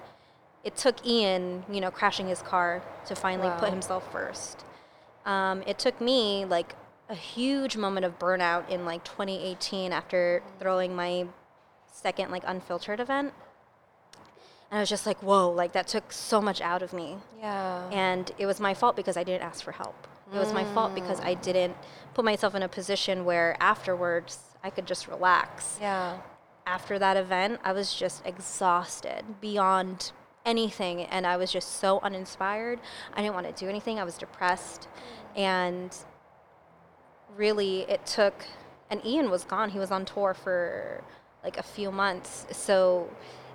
it 0.69 0.77
took 0.77 1.07
Ian, 1.07 1.65
you 1.73 1.81
know, 1.81 1.91
crashing 1.91 2.29
his 2.29 2.43
car 2.43 2.83
to 3.07 3.17
finally 3.17 3.51
put 3.59 3.71
himself 3.71 4.13
first. 4.13 4.67
Um, 5.25 5.63
it 5.67 5.79
took 5.79 5.99
me 5.99 6.45
like 6.45 6.75
a 7.09 7.15
huge 7.15 7.79
moment 7.79 8.05
of 8.05 8.19
burnout 8.19 8.69
in 8.69 8.85
like 8.85 9.03
2018 9.03 9.93
after 9.93 10.43
throwing 10.61 10.95
my 10.95 11.25
second 11.91 12.31
like 12.31 12.43
unfiltered 12.47 13.01
event. 13.01 13.33
And 14.71 14.77
I 14.77 14.81
was 14.81 14.91
just 14.91 15.07
like, 15.07 15.23
whoa, 15.23 15.51
like 15.51 15.73
that 15.73 15.89
took 15.89 16.13
so 16.13 16.43
much 16.43 16.61
out 16.61 16.83
of 16.83 16.93
me. 16.93 17.17
Yeah. 17.41 17.89
And 17.91 18.31
it 18.37 18.45
was 18.45 18.61
my 18.61 18.75
fault 18.75 18.95
because 18.95 19.17
I 19.17 19.25
didn't 19.25 19.45
ask 19.45 19.65
for 19.65 19.73
help. 19.73 20.07
It 20.35 20.39
was 20.39 20.53
my 20.53 20.65
fault 20.75 20.95
because 20.95 21.19
I 21.21 21.33
didn't 21.33 21.75
put 22.13 22.23
myself 22.27 22.55
in 22.55 22.63
a 22.63 22.69
position 22.69 23.25
where 23.25 23.57
afterwards 23.59 24.41
I 24.63 24.69
could 24.69 24.87
just 24.87 25.09
relax. 25.09 25.79
yeah. 25.81 26.19
After 26.67 26.99
that 26.99 27.17
event, 27.17 27.61
I 27.65 27.73
was 27.73 27.95
just 27.95 28.21
exhausted 28.27 29.25
beyond 29.41 30.13
anything 30.45 31.03
and 31.03 31.27
I 31.27 31.37
was 31.37 31.53
just 31.53 31.77
so 31.81 32.01
uninspired. 32.01 32.81
I 33.15 33.23
didn't 33.23 33.35
want 33.35 33.47
to 33.47 33.53
do 33.65 33.69
anything. 33.69 33.99
I 33.99 34.05
was 34.05 34.17
depressed. 34.19 34.89
Mm. 35.37 35.41
And 35.41 35.97
really 37.37 37.83
it 37.83 38.05
took 38.07 38.45
and 38.91 39.05
Ian 39.05 39.31
was 39.31 39.45
gone. 39.45 39.71
He 39.71 39.79
was 39.79 39.91
on 39.91 40.05
tour 40.05 40.35
for 40.35 41.03
like 41.45 41.59
a 41.59 41.63
few 41.63 41.91
months. 41.91 42.47
So 42.53 43.11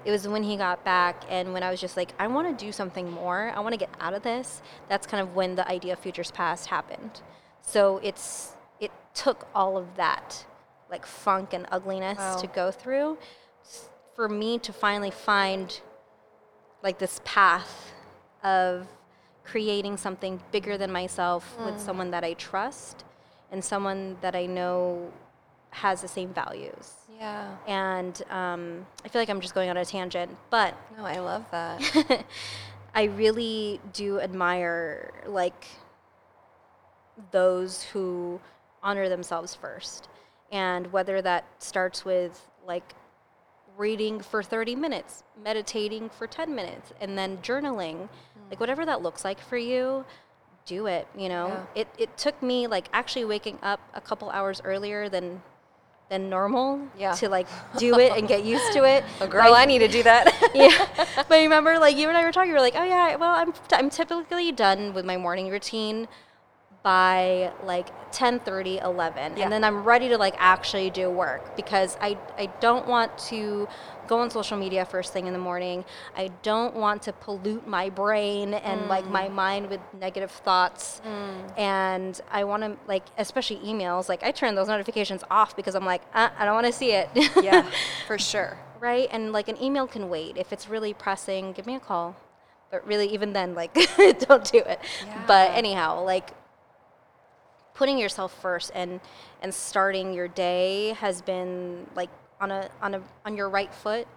it 0.05 0.11
was 0.11 0.27
when 0.27 0.43
he 0.43 0.57
got 0.57 0.83
back 0.83 1.23
and 1.29 1.53
when 1.53 1.63
I 1.63 1.71
was 1.71 1.79
just 1.81 1.97
like, 1.97 2.13
I 2.19 2.27
want 2.27 2.57
to 2.57 2.65
do 2.65 2.71
something 2.71 3.09
more. 3.09 3.51
I 3.55 3.59
want 3.61 3.73
to 3.73 3.79
get 3.79 3.89
out 3.99 4.13
of 4.13 4.21
this. 4.23 4.61
That's 4.89 5.07
kind 5.07 5.21
of 5.21 5.35
when 5.35 5.55
the 5.55 5.67
idea 5.67 5.93
of 5.93 5.99
Futures 5.99 6.31
Past 6.31 6.67
happened. 6.67 7.21
So 7.61 7.99
it's 8.03 8.53
it 8.79 8.91
took 9.13 9.47
all 9.55 9.77
of 9.77 9.95
that 9.95 10.45
like 10.91 11.05
funk 11.05 11.53
and 11.53 11.65
ugliness 11.71 12.17
Wow. 12.19 12.35
to 12.37 12.47
go 12.47 12.69
through 12.71 13.17
for 14.15 14.29
me 14.29 14.59
to 14.59 14.71
finally 14.73 15.09
find 15.11 15.81
like 16.83 16.99
this 16.99 17.21
path 17.23 17.93
of 18.43 18.87
creating 19.43 19.97
something 19.97 20.39
bigger 20.51 20.77
than 20.77 20.91
myself 20.91 21.57
with 21.65 21.79
someone 21.79 22.11
that 22.11 22.23
I 22.23 22.33
trust 22.33 23.03
and 23.51 23.63
someone 23.63 24.17
that 24.21 24.35
I 24.35 24.45
know 24.45 25.11
has 25.71 26.01
the 26.01 26.07
same 26.07 26.33
values. 26.33 26.93
Yeah. 27.19 27.55
And 27.67 28.21
um, 28.29 28.85
I 29.03 29.07
feel 29.07 29.21
like 29.21 29.29
I'm 29.29 29.41
just 29.41 29.55
going 29.55 29.69
on 29.69 29.77
a 29.77 29.85
tangent, 29.85 30.35
but 30.49 30.75
No, 30.97 31.05
I 31.05 31.19
love 31.19 31.45
that. 31.51 32.25
I 32.95 33.03
really 33.03 33.79
do 33.91 34.19
admire 34.19 35.11
like 35.25 35.67
those 37.31 37.83
who 37.83 38.39
honor 38.81 39.09
themselves 39.09 39.55
first. 39.55 40.09
And 40.51 40.91
whether 40.91 41.21
that 41.21 41.45
starts 41.59 42.05
with 42.05 42.39
like 42.67 42.93
reading 43.77 44.19
for 44.19 44.43
30 44.43 44.75
minutes, 44.75 45.23
meditating 45.43 46.09
for 46.09 46.27
10 46.27 46.53
minutes, 46.53 46.93
and 47.01 47.17
then 47.17 47.37
journaling, 47.37 48.07
hmm. 48.07 48.49
like 48.49 48.59
whatever 48.59 48.85
that 48.85 49.01
looks 49.01 49.23
like 49.23 49.39
for 49.39 49.57
you, 49.57 50.05
do 50.65 50.87
it, 50.87 51.07
you 51.17 51.29
know? 51.29 51.47
Yeah. 51.47 51.81
It 51.81 51.87
it 51.97 52.17
took 52.17 52.41
me 52.41 52.67
like 52.67 52.87
actually 52.93 53.25
waking 53.25 53.59
up 53.61 53.79
a 53.93 54.01
couple 54.01 54.29
hours 54.29 54.61
earlier 54.63 55.09
than 55.09 55.41
than 56.09 56.29
normal 56.29 56.79
Yeah. 56.97 57.13
to 57.13 57.29
like 57.29 57.47
do 57.77 57.97
it 57.99 58.11
and 58.17 58.27
get 58.27 58.43
used 58.43 58.71
to 58.73 58.83
it. 58.83 59.03
Oh, 59.21 59.27
girl, 59.27 59.53
I 59.53 59.65
need 59.65 59.79
to 59.79 59.87
do 59.87 60.03
that. 60.03 60.31
yeah. 60.53 61.05
But 61.27 61.37
remember, 61.37 61.79
like 61.79 61.97
you 61.97 62.07
and 62.09 62.17
I 62.17 62.23
were 62.23 62.31
talking, 62.31 62.49
you 62.49 62.55
were 62.55 62.61
like, 62.61 62.75
oh 62.75 62.83
yeah, 62.83 63.15
well, 63.15 63.35
I'm 63.35 63.53
I'm 63.71 63.89
typically 63.89 64.51
done 64.51 64.93
with 64.93 65.05
my 65.05 65.17
morning 65.17 65.49
routine 65.49 66.07
by 66.83 67.51
like 67.63 67.87
10 68.11 68.41
11 68.45 69.37
Yeah. 69.37 69.43
and 69.43 69.51
then 69.51 69.63
i'm 69.63 69.83
ready 69.83 70.09
to 70.09 70.17
like 70.17 70.35
actually 70.37 70.89
do 70.89 71.09
work 71.09 71.55
because 71.55 71.97
i 72.01 72.17
i 72.37 72.47
don't 72.59 72.85
want 72.87 73.17
to 73.29 73.67
go 74.07 74.19
on 74.19 74.29
social 74.29 74.57
media 74.57 74.85
first 74.85 75.13
thing 75.13 75.25
in 75.25 75.33
the 75.33 75.39
morning 75.39 75.85
i 76.15 76.29
don't 76.43 76.75
want 76.75 77.01
to 77.03 77.13
pollute 77.13 77.65
my 77.65 77.89
brain 77.89 78.53
and 78.53 78.87
like 78.89 79.07
my 79.09 79.29
mind 79.29 79.69
with 79.69 79.79
negative 79.97 80.29
thoughts 80.29 81.01
and 81.57 82.19
i 82.29 82.43
want 82.43 82.61
to 82.63 82.77
like 82.87 83.03
especially 83.17 83.57
emails 83.57 84.09
like 84.09 84.21
i 84.23 84.29
turn 84.31 84.53
those 84.53 84.67
notifications 84.67 85.23
off 85.31 85.55
because 85.55 85.73
i'm 85.75 85.85
like 85.85 86.01
uh, 86.13 86.29
i 86.37 86.45
don't 86.45 86.53
want 86.53 86.67
to 86.67 86.73
see 86.73 86.91
it 86.91 87.09
yeah, 87.41 87.65
for 88.07 88.17
sure. 88.19 88.57
right? 88.79 89.07
And 89.11 89.31
like 89.31 89.47
an 89.47 89.61
email 89.61 89.87
can 89.87 90.09
wait. 90.09 90.37
If 90.37 90.51
it's 90.51 90.67
really 90.67 90.93
pressing, 90.93 91.53
give 91.53 91.65
me 91.65 91.75
a 91.75 91.79
call. 91.79 92.15
But 92.71 92.85
really, 92.85 93.07
even 93.13 93.33
then, 93.33 93.53
like, 93.55 93.73
don't 94.27 94.43
do 94.51 94.57
it. 94.59 94.79
But 95.27 95.51
anyhow, 95.51 96.03
like, 96.03 96.31
putting 97.73 97.97
yourself 97.97 98.33
first 98.41 98.71
and 98.75 98.99
and 99.41 99.53
starting 99.53 100.13
your 100.13 100.27
day 100.27 100.89
has 100.99 101.21
been 101.21 101.87
like 101.95 102.09
on 102.39 102.51
a 102.51 102.69
on 102.81 102.95
a 102.95 103.01
on 103.25 103.35
your 103.35 103.49
right 103.49 103.73
foot, 103.73 104.07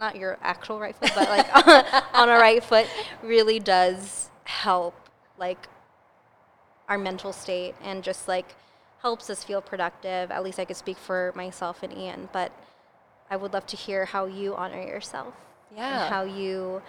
not 0.00 0.16
your 0.16 0.38
actual 0.42 0.80
right 0.80 0.96
foot, 0.96 1.12
but 1.14 1.28
like 1.28 1.46
on 2.14 2.28
a 2.28 2.34
right 2.34 2.62
foot, 2.62 2.86
really 3.22 3.58
does 3.58 4.30
help 4.44 4.94
like 5.38 5.68
our 6.88 6.98
mental 6.98 7.32
state 7.32 7.74
and 7.82 8.02
just 8.02 8.28
like 8.28 8.54
helps 9.00 9.28
us 9.30 9.44
feel 9.44 9.60
productive. 9.60 10.30
At 10.30 10.42
least 10.42 10.58
I 10.58 10.64
could 10.64 10.76
speak 10.76 10.96
for 10.96 11.32
myself 11.34 11.82
and 11.82 11.96
Ian, 11.96 12.28
but 12.32 12.52
I 13.30 13.36
would 13.36 13.52
love 13.52 13.66
to 13.66 13.76
hear 13.76 14.04
how 14.04 14.26
you 14.26 14.54
honor 14.54 14.82
yourself. 14.82 15.34
Yeah. 15.74 16.04
And 16.04 16.14
how 16.14 16.22
you, 16.22 16.82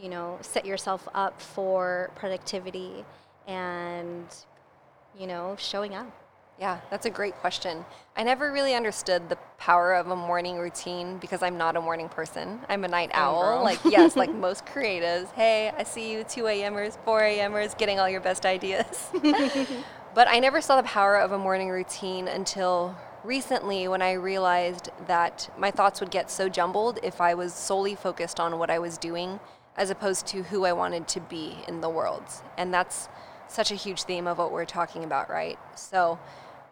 you 0.00 0.08
know, 0.08 0.38
set 0.42 0.64
yourself 0.64 1.08
up 1.14 1.40
for 1.40 2.10
productivity 2.14 3.04
and, 3.46 4.26
you 5.18 5.26
know, 5.26 5.56
showing 5.58 5.94
up. 5.94 6.10
Yeah, 6.58 6.80
that's 6.90 7.06
a 7.06 7.10
great 7.10 7.34
question. 7.36 7.84
I 8.16 8.24
never 8.24 8.50
really 8.50 8.74
understood 8.74 9.28
the 9.28 9.36
power 9.58 9.94
of 9.94 10.08
a 10.08 10.16
morning 10.16 10.58
routine 10.58 11.18
because 11.18 11.40
I'm 11.40 11.56
not 11.56 11.76
a 11.76 11.80
morning 11.80 12.08
person. 12.08 12.60
I'm 12.68 12.84
a 12.84 12.88
night 12.88 13.10
owl. 13.14 13.42
girl. 13.42 13.62
Like, 13.62 13.78
yes, 13.84 14.16
like 14.16 14.34
most 14.34 14.66
creatives. 14.66 15.30
Hey, 15.32 15.70
I 15.76 15.84
see 15.84 16.10
you 16.12 16.24
2 16.24 16.46
a.m.ers, 16.48 16.98
4 17.04 17.20
a.m.ers 17.20 17.74
getting 17.74 18.00
all 18.00 18.08
your 18.08 18.20
best 18.20 18.44
ideas. 18.44 19.08
but 20.14 20.26
I 20.26 20.40
never 20.40 20.60
saw 20.60 20.76
the 20.76 20.86
power 20.86 21.16
of 21.16 21.30
a 21.30 21.38
morning 21.38 21.70
routine 21.70 22.26
until 22.26 22.96
recently 23.22 23.86
when 23.86 24.02
I 24.02 24.12
realized 24.12 24.90
that 25.06 25.48
my 25.56 25.70
thoughts 25.70 26.00
would 26.00 26.10
get 26.10 26.28
so 26.28 26.48
jumbled 26.48 26.98
if 27.04 27.20
I 27.20 27.34
was 27.34 27.54
solely 27.54 27.94
focused 27.94 28.40
on 28.40 28.58
what 28.58 28.68
I 28.68 28.80
was 28.80 28.98
doing 28.98 29.38
as 29.76 29.90
opposed 29.90 30.26
to 30.26 30.42
who 30.42 30.64
I 30.64 30.72
wanted 30.72 31.06
to 31.08 31.20
be 31.20 31.58
in 31.68 31.80
the 31.80 31.88
world. 31.88 32.24
And 32.56 32.74
that's 32.74 33.08
such 33.48 33.70
a 33.70 33.74
huge 33.74 34.04
theme 34.04 34.26
of 34.26 34.38
what 34.38 34.52
we're 34.52 34.64
talking 34.64 35.04
about, 35.04 35.30
right? 35.30 35.58
So, 35.74 36.18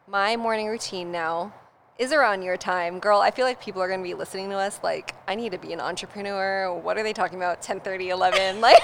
my 0.07 0.37
morning 0.37 0.69
routine 0.69 1.11
now 1.11 1.53
is 1.99 2.13
around 2.13 2.43
your 2.43 2.57
time. 2.57 2.99
Girl, 2.99 3.21
I 3.21 3.31
feel 3.31 3.47
like 3.47 3.61
people 3.61 3.81
are 3.81 3.89
going 3.89 4.01
to 4.01 4.05
be 4.05 4.15
listening 4.15 4.51
to 4.51 4.57
us 4.57 4.81
like, 4.83 5.15
I 5.27 5.35
need 5.35 5.53
to 5.53 5.59
be 5.59 5.73
an 5.73 5.81
entrepreneur. 5.81 6.73
What 6.73 6.99
are 6.99 7.03
they 7.03 7.13
talking 7.13 7.39
about? 7.39 7.63
10, 7.63 7.81
30, 7.81 8.11
11? 8.11 8.61
Like, 8.67 8.83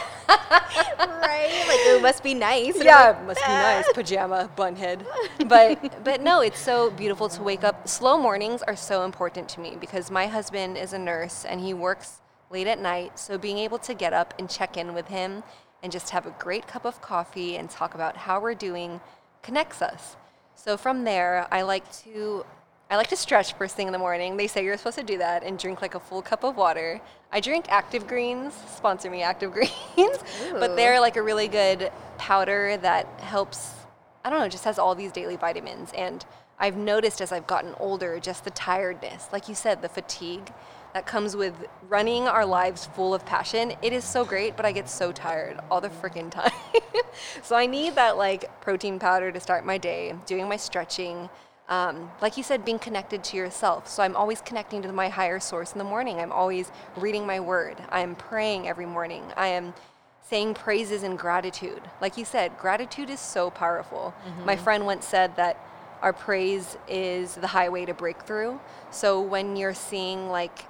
right? 0.99 1.65
Like 1.69 1.81
it 1.81 2.03
must 2.03 2.23
be 2.23 2.35
nice. 2.35 2.77
And 2.77 2.85
yeah, 2.85 3.09
like, 3.11 3.25
must 3.25 3.41
be 3.41 3.49
nice. 3.49 3.85
Pajama, 3.95 4.51
bunhead. 4.57 5.05
But 5.47 6.05
but 6.05 6.21
no, 6.21 6.41
it's 6.41 6.61
so 6.61 6.91
beautiful 6.91 7.29
to 7.31 7.43
wake 7.43 7.65
up. 7.65 7.89
Slow 7.89 8.17
mornings 8.19 8.63
are 8.63 8.77
so 8.77 9.05
important 9.05 9.49
to 9.51 9.61
me 9.61 9.77
because 9.81 10.11
my 10.11 10.27
husband 10.27 10.79
is 10.79 10.93
a 10.93 10.99
nurse 10.99 11.45
and 11.45 11.61
he 11.61 11.75
works 11.75 12.21
late 12.51 12.67
at 12.67 12.81
night. 12.81 13.19
So 13.19 13.37
being 13.37 13.59
able 13.59 13.79
to 13.79 13.95
get 13.95 14.13
up 14.13 14.35
and 14.39 14.49
check 14.49 14.77
in 14.77 14.95
with 14.95 15.09
him 15.09 15.43
and 15.83 15.91
just 15.91 16.11
have 16.11 16.27
a 16.27 16.35
great 16.39 16.67
cup 16.67 16.85
of 16.85 17.01
coffee 17.01 17.57
and 17.57 17.69
talk 17.69 17.95
about 17.95 18.17
how 18.17 18.41
we're 18.41 18.55
doing 18.55 19.01
connects 19.43 19.83
us. 19.83 20.17
So 20.55 20.77
from 20.77 21.05
there, 21.05 21.47
I 21.51 21.63
like 21.63 21.91
to 22.05 22.45
I 22.91 22.97
like 22.97 23.09
to 23.09 23.17
stretch 23.17 23.55
first 23.55 23.75
thing 23.75 23.87
in 23.87 23.93
the 23.93 23.99
morning. 23.99 24.37
They 24.37 24.47
say 24.47 24.63
you're 24.63 24.77
supposed 24.77 24.99
to 24.99 25.03
do 25.03 25.17
that 25.17 25.43
and 25.43 25.59
drink 25.59 25.81
like 25.81 25.95
a 25.95 26.01
full 26.01 26.21
cup 26.21 26.45
of 26.45 26.57
water. 26.57 27.01
I 27.33 27.41
drink 27.41 27.65
Active 27.71 28.07
Greens, 28.07 28.53
sponsor 28.69 29.09
me 29.09 29.23
Active 29.23 29.51
Greens, 29.55 30.19
but 30.53 30.77
they're 30.77 31.01
like 31.01 31.17
a 31.17 31.23
really 31.23 31.49
good 31.49 31.91
powder 32.19 32.77
that 32.83 33.07
helps 33.21 33.73
I 34.25 34.31
don't 34.31 34.39
know, 34.39 34.49
just 34.49 34.65
has 34.65 34.79
all 34.79 34.95
these 34.95 35.11
daily 35.11 35.37
vitamins 35.37 35.91
and 35.97 36.25
I've 36.59 36.77
noticed 36.77 37.21
as 37.21 37.33
I've 37.33 37.47
gotten 37.49 37.75
older 37.81 38.21
just 38.21 38.45
the 38.45 38.51
tiredness, 38.51 39.29
like 39.33 39.49
you 39.49 39.55
said, 39.55 39.83
the 39.83 39.89
fatigue 39.89 40.53
that 40.95 41.07
comes 41.07 41.35
with 41.37 41.55
running 41.89 42.29
our 42.29 42.45
lives 42.45 42.87
full 42.95 43.15
of 43.15 43.25
passion. 43.25 43.73
It 43.83 43.93
is 43.93 44.05
so 44.05 44.25
great, 44.25 44.57
but 44.57 44.67
I 44.67 44.73
get 44.73 44.89
so 44.89 45.13
tired 45.13 45.59
all 45.71 45.81
the 45.81 45.89
freaking 45.89 46.31
time. 46.31 46.53
so 47.43 47.57
I 47.57 47.67
need 47.67 47.95
that 47.95 48.17
like 48.17 48.61
protein 48.61 48.99
powder 48.99 49.33
to 49.33 49.41
start 49.41 49.65
my 49.65 49.79
day, 49.79 50.15
doing 50.27 50.49
my 50.49 50.57
stretching. 50.57 51.29
Um, 51.69 52.11
like 52.21 52.37
you 52.37 52.43
said, 52.43 52.65
being 52.65 52.79
connected 52.79 53.25
to 53.25 53.37
yourself. 53.37 53.89
So 53.89 54.03
I'm 54.03 54.17
always 54.17 54.41
connecting 54.43 54.83
to 54.83 54.93
my 54.93 55.09
higher 55.09 55.41
source 55.41 55.73
in 55.73 55.79
the 55.79 55.85
morning. 55.85 56.21
I'm 56.21 56.33
always 56.33 56.71
reading 56.97 57.27
my 57.27 57.41
word. 57.41 57.79
I 57.89 58.01
am 58.01 58.15
praying 58.15 58.69
every 58.69 58.85
morning. 58.85 59.25
I 59.37 59.47
am 59.49 59.73
saying 60.29 60.55
praises 60.55 61.03
and 61.03 61.19
gratitude. 61.19 61.83
Like 62.01 62.19
you 62.19 62.25
said, 62.25 62.59
gratitude 62.59 63.11
is 63.11 63.21
so 63.21 63.51
powerful. 63.51 64.15
My 64.45 64.57
friend 64.57 64.85
once 64.87 65.07
said 65.07 65.37
that 65.37 65.59
our 66.03 66.13
praise 66.13 66.77
is 66.89 67.37
the 67.37 67.47
highway 67.47 67.85
to 67.87 67.95
breakthrough. 67.95 68.59
So 68.91 69.21
when 69.21 69.57
you're 69.57 69.75
seeing 69.75 70.29
like 70.29 70.65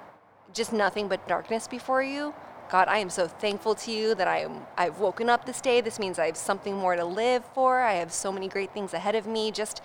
just 0.53 0.73
nothing 0.73 1.07
but 1.07 1.27
darkness 1.27 1.67
before 1.67 2.03
you, 2.03 2.33
God, 2.69 2.87
I 2.87 2.97
am 2.97 3.09
so 3.09 3.27
thankful 3.27 3.75
to 3.75 3.91
you 3.91 4.15
that 4.15 4.27
I 4.27 4.39
am, 4.39 4.65
I've 4.77 4.99
woken 4.99 5.29
up 5.29 5.45
this 5.45 5.61
day. 5.61 5.81
This 5.81 5.99
means 5.99 6.17
I 6.17 6.25
have 6.25 6.37
something 6.37 6.75
more 6.75 6.95
to 6.95 7.05
live 7.05 7.45
for. 7.53 7.81
I 7.81 7.93
have 7.93 8.11
so 8.11 8.31
many 8.31 8.47
great 8.47 8.73
things 8.73 8.93
ahead 8.93 9.13
of 9.15 9.27
me. 9.27 9.51
Just 9.51 9.81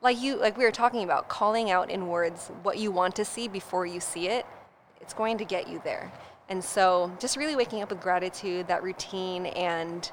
like 0.00 0.20
you, 0.20 0.36
like 0.36 0.56
we 0.56 0.64
were 0.64 0.72
talking 0.72 1.04
about, 1.04 1.28
calling 1.28 1.70
out 1.70 1.88
in 1.88 2.08
words 2.08 2.50
what 2.64 2.78
you 2.78 2.90
want 2.90 3.14
to 3.16 3.24
see 3.24 3.46
before 3.46 3.86
you 3.86 4.00
see 4.00 4.26
it, 4.26 4.44
it's 5.00 5.14
going 5.14 5.38
to 5.38 5.44
get 5.44 5.68
you 5.68 5.80
there. 5.84 6.10
And 6.48 6.64
so 6.64 7.12
just 7.20 7.36
really 7.36 7.54
waking 7.54 7.80
up 7.82 7.90
with 7.90 8.00
gratitude, 8.00 8.66
that 8.66 8.82
routine, 8.82 9.46
and 9.46 10.10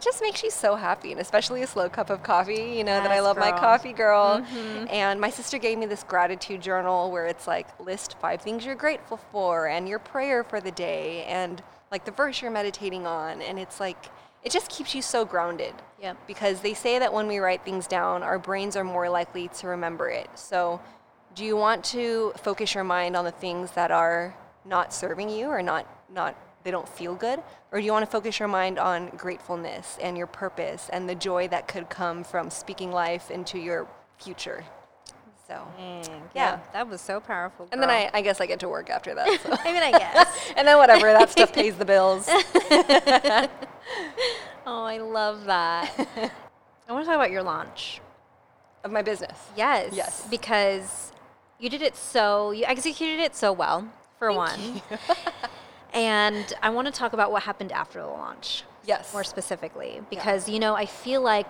it 0.00 0.04
just 0.04 0.22
makes 0.22 0.42
you 0.42 0.50
so 0.50 0.76
happy, 0.76 1.12
and 1.12 1.20
especially 1.20 1.60
a 1.60 1.66
slow 1.66 1.90
cup 1.90 2.08
of 2.08 2.22
coffee. 2.22 2.72
You 2.78 2.84
know 2.84 3.02
that 3.02 3.10
I 3.10 3.16
Yes, 3.16 3.22
love 3.22 3.36
my 3.36 3.52
coffee 3.52 3.92
girl. 3.92 4.40
Mhm. 4.40 4.90
And 4.90 5.20
my 5.20 5.28
sister 5.28 5.58
gave 5.58 5.76
me 5.76 5.84
this 5.84 6.04
gratitude 6.04 6.62
journal 6.62 7.10
where 7.10 7.26
it's 7.26 7.46
like 7.46 7.66
list 7.78 8.16
five 8.18 8.40
things 8.40 8.64
you're 8.64 8.74
grateful 8.74 9.18
for 9.30 9.66
and 9.66 9.86
your 9.86 9.98
prayer 9.98 10.42
for 10.42 10.58
the 10.58 10.70
day 10.70 11.24
and 11.24 11.62
like 11.90 12.06
the 12.06 12.12
verse 12.12 12.40
you're 12.40 12.50
meditating 12.50 13.06
on. 13.06 13.42
And 13.42 13.58
it's 13.58 13.78
like 13.78 14.06
it 14.42 14.50
just 14.50 14.70
keeps 14.70 14.94
you 14.94 15.02
so 15.02 15.26
grounded. 15.26 15.74
Yep. 16.00 16.16
Because 16.26 16.60
they 16.62 16.72
say 16.72 16.98
that 16.98 17.12
when 17.12 17.26
we 17.26 17.38
write 17.38 17.62
things 17.62 17.86
down, 17.86 18.22
our 18.22 18.38
brains 18.38 18.76
are 18.76 18.84
more 18.84 19.10
likely 19.10 19.48
to 19.48 19.66
remember 19.66 20.08
it. 20.08 20.30
So, 20.34 20.80
do 21.34 21.44
you 21.44 21.58
want 21.58 21.84
to 21.96 22.32
focus 22.38 22.74
your 22.74 22.84
mind 22.84 23.16
on 23.16 23.26
the 23.26 23.32
things 23.32 23.72
that 23.72 23.90
are 23.90 24.34
not 24.64 24.94
serving 24.94 25.28
you 25.28 25.48
or 25.48 25.60
not 25.62 25.84
not 26.08 26.34
they 26.62 26.70
don't 26.70 26.88
feel 26.88 27.14
good 27.14 27.40
or 27.72 27.78
do 27.80 27.84
you 27.86 27.92
want 27.92 28.04
to 28.04 28.10
focus 28.10 28.38
your 28.38 28.48
mind 28.48 28.78
on 28.78 29.08
gratefulness 29.16 29.98
and 30.02 30.16
your 30.16 30.26
purpose 30.26 30.88
and 30.92 31.08
the 31.08 31.14
joy 31.14 31.48
that 31.48 31.66
could 31.68 31.88
come 31.88 32.22
from 32.24 32.50
speaking 32.50 32.90
life 32.92 33.30
into 33.30 33.58
your 33.58 33.86
future 34.18 34.64
so 35.48 35.66
yeah, 35.78 36.02
Yeah. 36.34 36.58
that 36.72 36.88
was 36.88 37.00
so 37.00 37.18
powerful. 37.18 37.68
and 37.72 37.82
then. 37.82 37.90
I, 37.90 38.08
I 38.14 38.20
guess 38.22 38.40
I 38.40 38.46
get 38.46 38.60
to 38.60 38.68
work 38.68 38.88
after 38.88 39.16
that. 39.16 39.40
So. 39.40 39.50
I 39.64 39.72
mean, 39.72 39.82
I 39.82 39.90
guess. 39.90 40.52
and 40.56 40.68
then 40.68 40.78
whatever, 40.78 41.12
that 41.12 41.28
stuff 41.28 41.52
pays 41.60 41.74
the 41.74 41.84
bills. 41.84 42.28
oh, 44.64 44.84
I 44.84 44.98
love 44.98 45.46
that. 45.46 45.90
I 46.88 46.92
want 46.92 47.04
to 47.04 47.06
talk 47.06 47.16
about 47.16 47.32
your 47.32 47.42
launch. 47.42 48.00
of 48.84 48.92
my 48.92 49.02
business. 49.02 49.36
Yes. 49.56 49.92
Yes. 49.92 50.24
Because 50.30 51.10
you 51.58 51.68
did 51.68 51.82
it 51.82 51.96
so, 51.96 52.52
you 52.52 52.64
executed 52.64 53.18
it 53.20 53.34
so 53.34 53.52
well, 53.52 53.88
for 54.20 54.32
one. 54.32 54.80
And 55.92 56.52
I 56.62 56.70
want 56.70 56.86
to 56.86 56.92
talk 56.92 57.12
about 57.12 57.32
what 57.32 57.42
happened 57.44 57.72
after 57.72 58.00
the 58.00 58.06
launch 58.06 58.64
Yes. 58.84 59.12
more 59.12 59.24
specifically 59.24 60.00
because, 60.10 60.48
you 60.48 60.58
know, 60.58 60.74
I 60.74 60.86
feel 60.86 61.20
like 61.22 61.46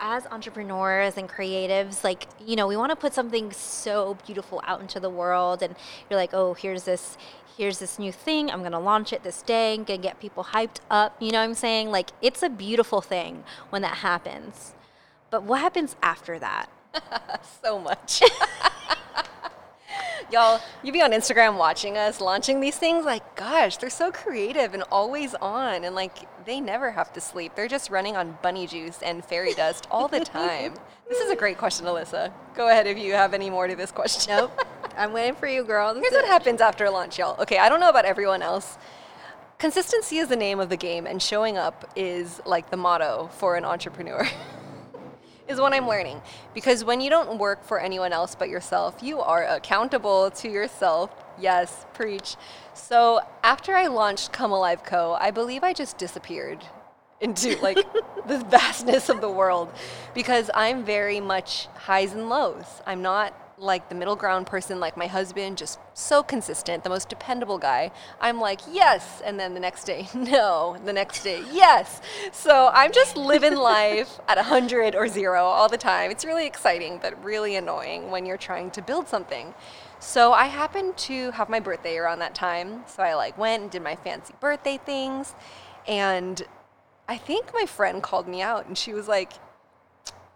as 0.00 0.26
entrepreneurs 0.26 1.16
and 1.16 1.28
creatives, 1.28 2.02
like, 2.02 2.26
you 2.44 2.56
know, 2.56 2.66
we 2.66 2.76
want 2.76 2.90
to 2.90 2.96
put 2.96 3.14
something 3.14 3.52
so 3.52 4.16
beautiful 4.26 4.60
out 4.66 4.80
into 4.80 4.98
the 4.98 5.08
world 5.10 5.62
and 5.62 5.76
you're 6.10 6.18
like, 6.18 6.34
oh, 6.34 6.54
here's 6.54 6.84
this. 6.84 7.16
Here's 7.56 7.78
this 7.78 7.98
new 7.98 8.10
thing. 8.12 8.50
I'm 8.50 8.60
going 8.60 8.72
to 8.72 8.78
launch 8.78 9.12
it 9.12 9.22
this 9.22 9.42
day. 9.42 9.74
I'm 9.74 9.84
going 9.84 10.00
to 10.00 10.08
get 10.08 10.18
people 10.18 10.42
hyped 10.42 10.78
up. 10.90 11.14
You 11.20 11.30
know 11.32 11.38
what 11.38 11.44
I'm 11.44 11.54
saying? 11.54 11.90
Like, 11.90 12.10
it's 12.22 12.42
a 12.42 12.48
beautiful 12.48 13.02
thing 13.02 13.44
when 13.68 13.82
that 13.82 13.98
happens. 13.98 14.72
But 15.30 15.42
what 15.42 15.60
happens 15.60 15.94
after 16.02 16.38
that? 16.38 16.70
so 17.62 17.78
much. 17.78 18.22
Y'all, 20.30 20.60
you 20.82 20.92
be 20.92 21.02
on 21.02 21.12
Instagram 21.12 21.56
watching 21.56 21.96
us 21.96 22.20
launching 22.20 22.60
these 22.60 22.76
things, 22.76 23.04
like, 23.04 23.36
gosh, 23.36 23.76
they're 23.76 23.90
so 23.90 24.10
creative 24.10 24.74
and 24.74 24.82
always 24.90 25.34
on. 25.36 25.84
And 25.84 25.94
like, 25.94 26.28
they 26.44 26.60
never 26.60 26.90
have 26.90 27.12
to 27.14 27.20
sleep. 27.20 27.54
They're 27.54 27.68
just 27.68 27.90
running 27.90 28.16
on 28.16 28.38
bunny 28.42 28.66
juice 28.66 29.02
and 29.02 29.24
fairy 29.24 29.54
dust 29.54 29.86
all 29.90 30.08
the 30.08 30.20
time. 30.20 30.74
this 31.08 31.18
is 31.18 31.30
a 31.30 31.36
great 31.36 31.58
question, 31.58 31.86
Alyssa. 31.86 32.32
Go 32.54 32.68
ahead 32.68 32.86
if 32.86 32.98
you 32.98 33.12
have 33.12 33.34
any 33.34 33.50
more 33.50 33.66
to 33.66 33.76
this 33.76 33.90
question. 33.90 34.36
Nope. 34.36 34.58
I'm 34.96 35.12
waiting 35.12 35.34
for 35.34 35.46
you, 35.46 35.64
girl. 35.64 35.94
This 35.94 36.02
Here's 36.02 36.22
what 36.22 36.26
happens 36.26 36.60
after 36.60 36.88
launch, 36.90 37.18
y'all. 37.18 37.40
Okay, 37.40 37.58
I 37.58 37.68
don't 37.68 37.80
know 37.80 37.88
about 37.88 38.04
everyone 38.04 38.42
else. 38.42 38.76
Consistency 39.58 40.18
is 40.18 40.28
the 40.28 40.36
name 40.36 40.60
of 40.60 40.68
the 40.68 40.76
game, 40.76 41.06
and 41.06 41.22
showing 41.22 41.56
up 41.56 41.90
is 41.94 42.40
like 42.44 42.70
the 42.70 42.76
motto 42.76 43.30
for 43.32 43.56
an 43.56 43.64
entrepreneur. 43.64 44.26
is 45.48 45.60
what 45.60 45.72
I'm 45.72 45.88
learning. 45.88 46.20
Because 46.54 46.84
when 46.84 47.00
you 47.00 47.10
don't 47.10 47.38
work 47.38 47.64
for 47.64 47.80
anyone 47.80 48.12
else 48.12 48.34
but 48.34 48.48
yourself, 48.48 49.02
you 49.02 49.20
are 49.20 49.44
accountable 49.44 50.30
to 50.30 50.48
yourself. 50.48 51.10
Yes, 51.38 51.86
preach. 51.94 52.36
So 52.74 53.20
after 53.42 53.74
I 53.74 53.86
launched 53.86 54.32
Come 54.32 54.52
Alive 54.52 54.84
Co., 54.84 55.16
I 55.18 55.30
believe 55.30 55.62
I 55.62 55.72
just 55.72 55.98
disappeared 55.98 56.64
into 57.20 57.56
like 57.60 57.76
the 58.26 58.38
vastness 58.38 59.08
of 59.08 59.20
the 59.20 59.30
world 59.30 59.72
because 60.14 60.50
I'm 60.54 60.84
very 60.84 61.20
much 61.20 61.68
highs 61.74 62.12
and 62.12 62.28
lows. 62.28 62.82
I'm 62.86 63.02
not 63.02 63.34
like 63.62 63.88
the 63.88 63.94
middle 63.94 64.16
ground 64.16 64.46
person 64.46 64.80
like 64.80 64.96
my 64.96 65.06
husband, 65.06 65.56
just 65.56 65.78
so 65.94 66.22
consistent, 66.22 66.82
the 66.82 66.90
most 66.90 67.08
dependable 67.08 67.58
guy. 67.58 67.90
I'm 68.20 68.40
like, 68.40 68.60
yes, 68.70 69.22
and 69.24 69.38
then 69.38 69.54
the 69.54 69.60
next 69.60 69.84
day, 69.84 70.08
no, 70.14 70.76
the 70.84 70.92
next 70.92 71.22
day, 71.22 71.42
yes. 71.52 72.00
So 72.32 72.70
I'm 72.74 72.92
just 72.92 73.16
living 73.16 73.54
life 73.54 74.18
at 74.28 74.36
100 74.36 74.94
or 74.94 75.08
zero 75.08 75.44
all 75.44 75.68
the 75.68 75.78
time. 75.78 76.10
It's 76.10 76.24
really 76.24 76.46
exciting, 76.46 76.98
but 77.00 77.22
really 77.24 77.56
annoying 77.56 78.10
when 78.10 78.26
you're 78.26 78.36
trying 78.36 78.70
to 78.72 78.82
build 78.82 79.08
something. 79.08 79.54
So 80.00 80.32
I 80.32 80.46
happened 80.46 80.96
to 80.98 81.30
have 81.30 81.48
my 81.48 81.60
birthday 81.60 81.96
around 81.96 82.18
that 82.18 82.34
time. 82.34 82.82
So 82.88 83.04
I 83.04 83.14
like 83.14 83.38
went 83.38 83.62
and 83.62 83.70
did 83.70 83.82
my 83.82 83.94
fancy 83.94 84.34
birthday 84.40 84.78
things. 84.78 85.34
And 85.86 86.42
I 87.08 87.16
think 87.16 87.52
my 87.54 87.66
friend 87.66 88.02
called 88.02 88.26
me 88.26 88.42
out 88.42 88.66
and 88.66 88.76
she 88.76 88.92
was 88.92 89.06
like, 89.06 89.34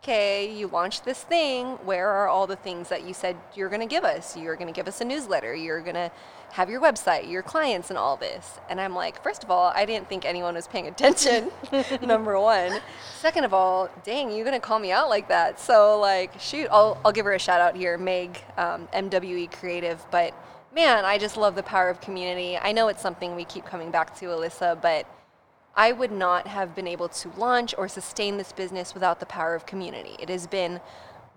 okay, 0.07 0.57
you 0.57 0.69
launched 0.69 1.05
this 1.05 1.25
thing. 1.25 1.67
Where 1.85 2.09
are 2.09 2.29
all 2.29 2.47
the 2.47 2.55
things 2.55 2.91
that 2.91 3.03
you 3.09 3.13
said 3.13 3.37
you're 3.57 3.69
going 3.69 3.81
to 3.81 3.93
give 3.93 4.05
us? 4.05 4.37
You're 4.37 4.55
going 4.55 4.69
to 4.69 4.73
give 4.73 4.87
us 4.87 5.01
a 5.01 5.05
newsletter. 5.05 5.53
You're 5.53 5.81
going 5.81 5.97
to 5.97 6.13
have 6.53 6.71
your 6.71 6.81
website, 6.81 7.29
your 7.29 7.43
clients, 7.43 7.91
and 7.91 7.99
all 7.99 8.17
this. 8.17 8.61
And 8.71 8.81
I'm 8.81 8.95
like, 8.95 9.21
first 9.21 9.43
of 9.43 9.51
all, 9.51 9.73
I 9.75 9.85
didn't 9.85 10.09
think 10.09 10.25
anyone 10.25 10.55
was 10.55 10.69
paying 10.69 10.87
attention, 10.87 11.51
number 12.03 12.39
one. 12.39 12.81
Second 13.19 13.43
of 13.43 13.53
all, 13.53 13.91
dang, 14.05 14.31
you're 14.31 14.45
going 14.45 14.59
to 14.59 14.65
call 14.65 14.79
me 14.79 14.93
out 14.93 15.09
like 15.09 15.27
that. 15.27 15.59
So, 15.59 15.99
like, 15.99 16.39
shoot, 16.39 16.69
I'll, 16.71 17.01
I'll 17.05 17.11
give 17.11 17.25
her 17.25 17.33
a 17.33 17.41
shout 17.41 17.61
out 17.61 17.75
here, 17.75 17.99
Meg, 17.99 18.41
um, 18.57 18.87
MWE 18.95 19.51
Creative. 19.51 20.01
But 20.13 20.35
man, 20.73 21.05
I 21.05 21.19
just 21.19 21.37
love 21.37 21.57
the 21.57 21.65
power 21.65 21.91
of 21.91 22.01
community. 22.01 22.57
I 22.57 22.71
know 22.71 22.87
it's 22.87 23.03
something 23.03 23.35
we 23.35 23.45
keep 23.45 23.65
coming 23.67 23.91
back 23.91 24.15
to, 24.21 24.27
Alyssa, 24.27 24.81
but 24.81 25.05
I 25.77 25.93
would 25.93 26.11
not 26.11 26.47
have 26.47 26.75
been 26.75 26.87
able 26.87 27.09
to 27.09 27.29
launch 27.37 27.75
or 27.77 27.87
sustain 27.87 28.39
this 28.39 28.53
business 28.53 28.95
without 28.95 29.21
the 29.21 29.27
power 29.27 29.55
of 29.55 29.67
community. 29.67 30.17
It 30.19 30.31
has 30.31 30.47
been 30.47 30.81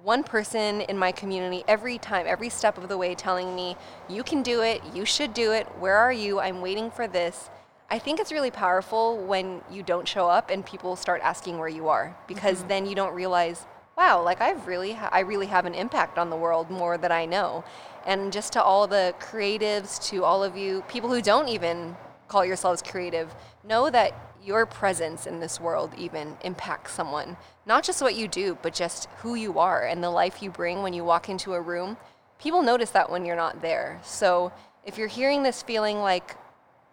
one 0.02 0.24
person 0.24 0.80
in 0.82 0.98
my 0.98 1.12
community 1.12 1.64
every 1.68 1.98
time, 1.98 2.26
every 2.26 2.50
step 2.50 2.78
of 2.78 2.88
the 2.88 2.98
way 2.98 3.16
telling 3.16 3.54
me, 3.54 3.76
you 4.08 4.24
can 4.24 4.42
do 4.42 4.62
it, 4.62 4.82
you 4.94 5.06
should 5.06 5.34
do 5.34 5.52
it, 5.52 5.68
where 5.80 5.98
are 5.98 6.14
you? 6.14 6.40
I'm 6.40 6.62
waiting 6.62 6.90
for 6.90 7.06
this. 7.06 7.50
I 7.92 8.00
think 8.00 8.20
it's 8.20 8.32
really 8.32 8.52
powerful 8.52 9.18
when 9.18 9.62
you 9.70 9.84
don't 9.84 10.08
show 10.08 10.30
up 10.30 10.50
and 10.50 10.66
people 10.66 10.96
start 10.96 11.22
asking 11.22 11.58
where 11.58 11.68
you 11.68 11.90
are 11.90 12.16
because 12.28 12.60
mm-hmm. 12.60 12.68
then 12.70 12.86
you 12.86 12.96
don't 12.96 13.14
realize, 13.14 13.66
wow, 13.98 14.24
like 14.24 14.40
I've 14.40 14.68
really, 14.68 14.94
ha- 14.94 15.10
I 15.12 15.20
really 15.20 15.48
have 15.48 15.66
an 15.66 15.74
impact 15.74 16.18
on 16.18 16.30
the 16.30 16.38
world 16.38 16.70
more 16.70 16.98
than 16.98 17.12
I 17.12 17.26
know. 17.26 17.66
And 18.06 18.32
just 18.32 18.54
to 18.54 18.64
all 18.64 18.88
the 18.88 19.14
creatives, 19.20 20.02
to 20.10 20.24
all 20.24 20.44
of 20.44 20.56
you, 20.56 20.82
people 20.88 21.10
who 21.10 21.22
don't 21.22 21.50
even 21.50 21.98
call 22.30 22.46
yourselves 22.46 22.82
creative, 22.82 23.36
know 23.66 23.90
that 23.90 24.29
your 24.50 24.66
presence 24.66 25.28
in 25.28 25.39
this 25.39 25.62
world 25.62 25.93
even 25.95 26.36
impacts 26.41 26.91
someone. 26.91 27.38
Not 27.68 27.84
just 27.84 28.02
what 28.02 28.16
you 28.16 28.28
do, 28.28 28.58
but 28.64 28.74
just 28.74 29.08
who 29.20 29.36
you 29.36 29.60
are 29.60 29.86
and 29.86 30.04
the 30.04 30.10
life 30.10 30.41
you 30.41 30.50
bring 30.50 30.82
when 30.82 30.91
you 30.91 31.04
walk 31.04 31.30
into 31.30 31.54
a 31.54 31.62
room. 31.62 31.97
People 32.39 32.64
notice 32.64 32.89
that 32.89 33.12
when 33.12 33.26
you're 33.26 33.36
not 33.36 33.62
there. 33.62 34.00
So 34.04 34.52
if 34.84 34.97
you're 34.97 35.08
hearing 35.08 35.43
this 35.43 35.62
feeling 35.62 36.00
like, 36.00 36.36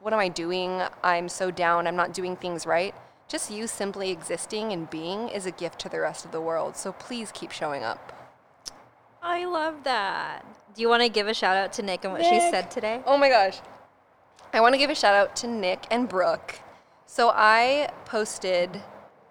what 0.01 0.13
am 0.13 0.19
I 0.19 0.29
doing? 0.29 0.83
I'm 1.03 1.31
so 1.31 1.51
down, 1.51 1.87
I'm 1.87 1.97
not 1.97 2.13
doing 2.13 2.37
things 2.37 2.67
right. 2.67 2.95
Just 3.27 3.51
you 3.51 3.67
simply 3.67 4.11
existing 4.11 4.73
and 4.73 4.91
being 4.91 5.31
is 5.31 5.47
a 5.47 5.51
gift 5.51 5.79
to 5.81 5.89
the 5.89 5.99
rest 5.99 6.27
of 6.27 6.33
the 6.33 6.43
world. 6.43 6.77
So 6.77 6.93
please 6.93 7.33
keep 7.33 7.53
showing 7.53 7.83
up. 7.83 8.13
I 9.23 9.47
love 9.47 9.83
that. 9.85 10.45
Do 10.75 10.83
you 10.83 10.91
want 10.91 11.03
to 11.05 11.09
give 11.09 11.27
a 11.27 11.33
shout 11.33 11.57
out 11.57 11.73
to 11.75 11.83
Nick 11.83 12.05
and 12.05 12.13
what 12.13 12.23
she 12.23 12.39
said 12.39 12.71
today? 12.71 13.01
Oh 13.07 13.17
my 13.17 13.31
gosh. 13.31 13.61
I 14.53 14.61
want 14.61 14.75
to 14.75 14.79
give 14.79 14.91
a 14.91 14.95
shout 14.95 15.15
out 15.15 15.35
to 15.37 15.47
Nick 15.47 15.87
and 15.91 16.07
Brooke. 16.07 16.61
So 17.07 17.31
I 17.33 17.89
posted 18.05 18.83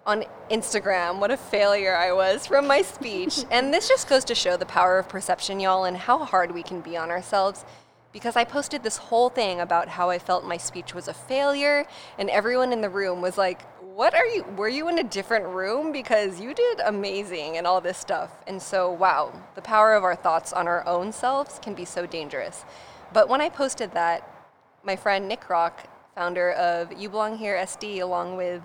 on 0.06 0.24
Instagram 0.50 1.20
what 1.20 1.30
a 1.30 1.36
failure 1.36 1.94
I 1.94 2.12
was 2.12 2.46
from 2.46 2.66
my 2.66 2.80
speech. 2.80 3.44
and 3.50 3.72
this 3.72 3.88
just 3.88 4.08
goes 4.08 4.24
to 4.24 4.34
show 4.34 4.56
the 4.56 4.66
power 4.66 4.98
of 4.98 5.08
perception, 5.08 5.60
y'all, 5.60 5.84
and 5.84 5.96
how 5.96 6.24
hard 6.24 6.52
we 6.52 6.62
can 6.62 6.80
be 6.80 6.96
on 6.96 7.10
ourselves. 7.10 7.64
Because 8.12 8.34
I 8.34 8.44
posted 8.44 8.82
this 8.82 8.96
whole 8.96 9.28
thing 9.28 9.60
about 9.60 9.88
how 9.88 10.08
I 10.08 10.18
felt 10.18 10.44
my 10.44 10.56
speech 10.56 10.94
was 10.94 11.06
a 11.06 11.12
failure, 11.12 11.84
and 12.18 12.30
everyone 12.30 12.72
in 12.72 12.80
the 12.80 12.88
room 12.88 13.20
was 13.20 13.36
like, 13.36 13.62
What 13.82 14.14
are 14.14 14.24
you? 14.24 14.44
Were 14.56 14.70
you 14.70 14.88
in 14.88 14.98
a 14.98 15.04
different 15.04 15.44
room? 15.46 15.92
Because 15.92 16.40
you 16.40 16.54
did 16.54 16.80
amazing 16.80 17.58
and 17.58 17.66
all 17.66 17.82
this 17.82 17.98
stuff. 17.98 18.30
And 18.46 18.62
so, 18.62 18.90
wow, 18.90 19.32
the 19.54 19.60
power 19.60 19.94
of 19.94 20.02
our 20.02 20.16
thoughts 20.16 20.54
on 20.54 20.66
our 20.66 20.86
own 20.88 21.12
selves 21.12 21.58
can 21.60 21.74
be 21.74 21.84
so 21.84 22.06
dangerous. 22.06 22.64
But 23.12 23.28
when 23.28 23.42
I 23.42 23.50
posted 23.50 23.92
that, 23.92 24.26
my 24.82 24.96
friend 24.96 25.28
Nick 25.28 25.50
Rock, 25.50 25.86
founder 26.16 26.52
of 26.52 26.98
You 26.98 27.10
Belong 27.10 27.36
Here 27.36 27.58
SD, 27.58 28.00
along 28.00 28.38
with 28.38 28.62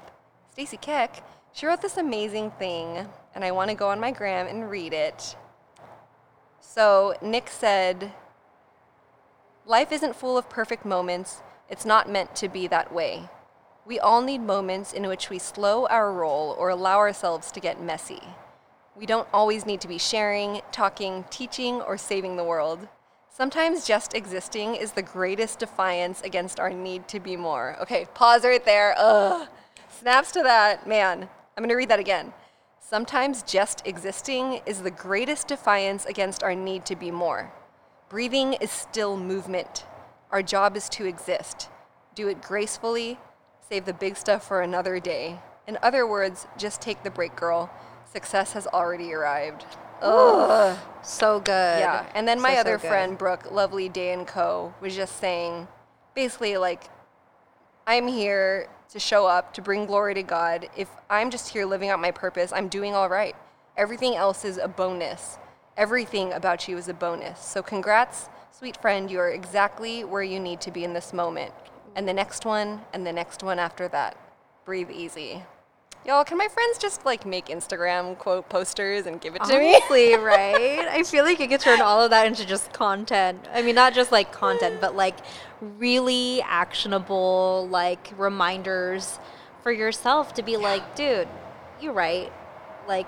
Stacy 0.54 0.78
Keck, 0.78 1.22
she 1.52 1.66
wrote 1.66 1.82
this 1.82 1.98
amazing 1.98 2.52
thing, 2.52 3.10
and 3.36 3.44
I 3.44 3.52
want 3.52 3.70
to 3.70 3.76
go 3.76 3.90
on 3.90 4.00
my 4.00 4.12
gram 4.12 4.48
and 4.48 4.72
read 4.72 4.94
it. 4.94 5.36
So 6.62 7.14
Nick 7.22 7.50
said, 7.50 8.14
Life 9.66 9.92
isn't 9.92 10.16
full 10.16 10.38
of 10.38 10.50
perfect 10.50 10.86
moments, 10.86 11.42
it's 11.70 11.86
not 11.86 12.10
meant 12.10 12.38
to 12.38 12.48
be 12.48 12.68
that 12.68 12.94
way. 12.94 13.28
We 13.86 14.00
all 14.00 14.22
need 14.22 14.40
moments 14.40 14.94
in 14.94 15.06
which 15.08 15.30
we 15.30 15.38
slow 15.38 15.88
our 15.88 16.14
roll 16.14 16.56
or 16.58 16.70
allow 16.70 17.00
ourselves 17.00 17.52
to 17.52 17.60
get 17.60 17.82
messy. 17.82 18.22
We 18.96 19.06
don't 19.06 19.28
always 19.34 19.66
need 19.66 19.82
to 19.82 19.90
be 19.90 19.98
sharing, 19.98 20.62
talking, 20.72 21.26
teaching, 21.30 21.82
or 21.82 21.98
saving 21.98 22.38
the 22.38 22.46
world. 22.46 22.88
Sometimes 23.42 23.88
just 23.88 24.14
existing 24.14 24.76
is 24.76 24.92
the 24.92 25.02
greatest 25.02 25.58
defiance 25.58 26.22
against 26.22 26.60
our 26.60 26.70
need 26.70 27.08
to 27.08 27.20
be 27.20 27.36
more. 27.36 27.76
Okay, 27.82 28.06
pause 28.14 28.44
right 28.44 28.64
there. 28.64 28.94
Ugh. 29.00 29.48
Snaps 30.00 30.32
to 30.34 30.44
that. 30.44 30.86
Man, 30.86 31.22
I'm 31.24 31.64
going 31.64 31.70
to 31.70 31.76
read 31.76 31.90
that 31.90 32.00
again. 32.00 32.34
Sometimes 32.80 33.42
just 33.42 33.82
existing 33.88 34.62
is 34.68 34.84
the 34.84 34.92
greatest 34.92 35.48
defiance 35.48 36.06
against 36.06 36.44
our 36.44 36.54
need 36.54 36.86
to 36.86 36.96
be 36.96 37.10
more. 37.10 37.52
Breathing 38.10 38.54
is 38.54 38.70
still 38.70 39.18
movement. 39.18 39.86
Our 40.30 40.44
job 40.44 40.78
is 40.78 40.88
to 40.90 41.08
exist. 41.08 41.68
Do 42.14 42.28
it 42.28 42.44
gracefully, 42.44 43.18
save 43.68 43.86
the 43.86 43.94
big 43.94 44.18
stuff 44.18 44.48
for 44.48 44.62
another 44.62 45.00
day. 45.00 45.40
In 45.66 45.80
other 45.82 46.06
words, 46.06 46.46
just 46.60 46.80
take 46.80 47.02
the 47.02 47.10
break, 47.10 47.36
girl. 47.36 47.72
Success 48.06 48.54
has 48.54 48.68
already 48.68 49.12
arrived. 49.12 49.66
Ugh. 50.02 50.78
So 51.04 51.40
good. 51.40 51.80
Yeah. 51.80 52.06
And 52.14 52.28
then 52.28 52.40
my 52.40 52.50
So, 52.50 52.56
so 52.56 52.60
other 52.62 52.78
good. 52.78 52.88
friend, 52.88 53.18
Brooke, 53.18 53.52
lovely 53.52 53.90
day 53.90 54.14
and 54.14 54.28
co, 54.28 54.74
was 54.82 54.96
just 54.96 55.18
saying, 55.18 55.68
basically 56.16 56.58
like, 56.58 56.90
I'm 57.88 58.08
here 58.08 58.70
to 58.90 59.00
show 59.00 59.26
up 59.26 59.54
to 59.54 59.62
bring 59.62 59.86
glory 59.86 60.14
to 60.14 60.24
God. 60.24 60.70
If 60.76 60.90
I'm 61.10 61.32
just 61.32 61.50
here 61.50 61.66
living 61.66 61.90
out 61.90 62.00
my 62.00 62.12
purpose, 62.12 62.52
I'm 62.54 62.68
doing 62.68 62.94
all 62.94 63.10
right. 63.10 63.36
Everything 63.78 64.16
else 64.16 64.46
is 64.46 64.58
a 64.58 64.68
bonus. 64.68 65.38
Everything 65.78 66.34
about 66.34 66.68
you 66.68 66.78
is 66.78 66.90
a 66.90 66.94
bonus. 66.94 67.40
So 67.40 67.64
congrats, 67.64 68.30
sweet 68.52 68.78
friend. 68.78 69.10
You 69.10 69.20
are 69.20 69.30
exactly 69.30 70.04
where 70.04 70.24
you 70.24 70.40
need 70.40 70.62
to 70.62 70.72
be 70.72 70.84
in 70.84 70.94
this 70.94 71.14
moment. 71.14 71.54
And 71.96 72.08
the 72.08 72.14
next 72.14 72.46
one, 72.46 72.82
and 72.94 73.06
the 73.06 73.14
next 73.14 73.44
one 73.44 73.60
after 73.60 73.88
that. 73.90 74.18
Breathe 74.66 74.92
easy. 74.92 75.44
Y'all, 76.04 76.24
can 76.24 76.38
my 76.38 76.48
friends 76.48 76.80
just 76.80 77.06
like 77.06 77.28
make 77.28 77.46
Instagram 77.48 78.18
quote 78.18 78.50
posters 78.50 79.06
and 79.06 79.22
give 79.22 79.36
it 79.36 79.44
to 79.44 79.60
me? 79.60 79.76
Honestly, 79.76 80.16
right? 80.18 80.88
I 80.90 81.04
feel 81.04 81.24
like 81.24 81.40
you 81.40 81.48
could 81.48 81.60
turn 81.60 81.80
all 81.80 82.02
of 82.02 82.10
that 82.10 82.26
into 82.26 82.46
just 82.46 82.74
content. 82.74 83.48
I 83.54 83.62
mean, 83.62 83.76
not 83.76 83.94
just 83.94 84.12
like 84.12 84.32
content, 84.32 84.82
but 84.82 84.96
like 84.96 85.18
really 85.62 86.42
actionable 86.42 87.68
like 87.70 88.12
reminders 88.18 89.20
for 89.62 89.72
yourself 89.72 90.34
to 90.34 90.42
be 90.42 90.58
like, 90.58 90.96
dude, 90.96 91.28
you're 91.80 91.94
right. 91.94 92.34
Like, 92.88 93.06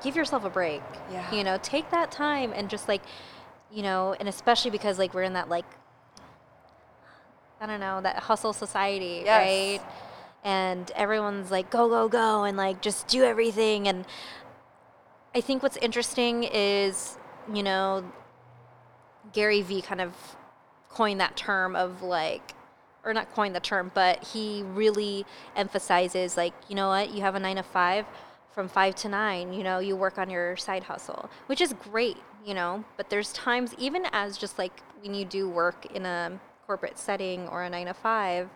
give 0.00 0.14
yourself 0.14 0.44
a 0.44 0.50
break. 0.50 0.82
Yeah. 1.10 1.34
You 1.34 1.42
know, 1.42 1.58
take 1.60 1.90
that 1.90 2.12
time 2.12 2.52
and 2.54 2.70
just 2.70 2.86
like, 2.86 3.02
you 3.72 3.82
know, 3.82 4.14
and 4.20 4.28
especially 4.28 4.70
because 4.70 4.96
like 4.96 5.12
we're 5.12 5.24
in 5.24 5.32
that 5.32 5.48
like, 5.48 5.64
I 7.60 7.66
don't 7.66 7.80
know, 7.80 8.00
that 8.00 8.20
hustle 8.20 8.52
society, 8.52 9.22
Yes. 9.24 9.80
right? 9.80 9.80
And 10.44 10.90
everyone's 10.94 11.50
like, 11.50 11.70
go, 11.70 11.88
go, 11.88 12.08
go, 12.08 12.44
and 12.44 12.56
like 12.56 12.82
just 12.82 13.08
do 13.08 13.24
everything. 13.24 13.88
And 13.88 14.04
I 15.34 15.40
think 15.40 15.62
what's 15.62 15.78
interesting 15.78 16.44
is, 16.44 17.16
you 17.52 17.62
know, 17.62 18.04
Gary 19.32 19.62
Vee 19.62 19.82
kind 19.82 20.00
of 20.00 20.14
coined 20.90 21.20
that 21.20 21.36
term 21.36 21.74
of 21.74 22.02
like, 22.02 22.52
or 23.04 23.12
not 23.12 23.34
coined 23.34 23.54
the 23.54 23.60
term, 23.60 23.90
but 23.94 24.22
he 24.22 24.62
really 24.62 25.26
emphasizes 25.56 26.36
like, 26.36 26.54
you 26.68 26.74
know 26.74 26.88
what, 26.88 27.10
you 27.10 27.22
have 27.22 27.34
a 27.34 27.40
nine 27.40 27.56
to 27.56 27.62
five, 27.62 28.06
from 28.52 28.68
five 28.68 28.94
to 28.94 29.08
nine, 29.08 29.52
you 29.52 29.64
know, 29.64 29.78
you 29.80 29.96
work 29.96 30.18
on 30.18 30.30
your 30.30 30.56
side 30.56 30.84
hustle, 30.84 31.28
which 31.46 31.60
is 31.60 31.74
great, 31.90 32.16
you 32.46 32.54
know, 32.54 32.84
but 32.96 33.10
there's 33.10 33.32
times, 33.32 33.74
even 33.78 34.06
as 34.12 34.38
just 34.38 34.58
like 34.58 34.80
when 35.02 35.14
you 35.14 35.24
do 35.24 35.48
work 35.48 35.86
in 35.94 36.06
a 36.06 36.40
corporate 36.66 36.98
setting 36.98 37.48
or 37.48 37.64
a 37.64 37.70
nine 37.70 37.86
to 37.86 37.94
five, 37.94 38.48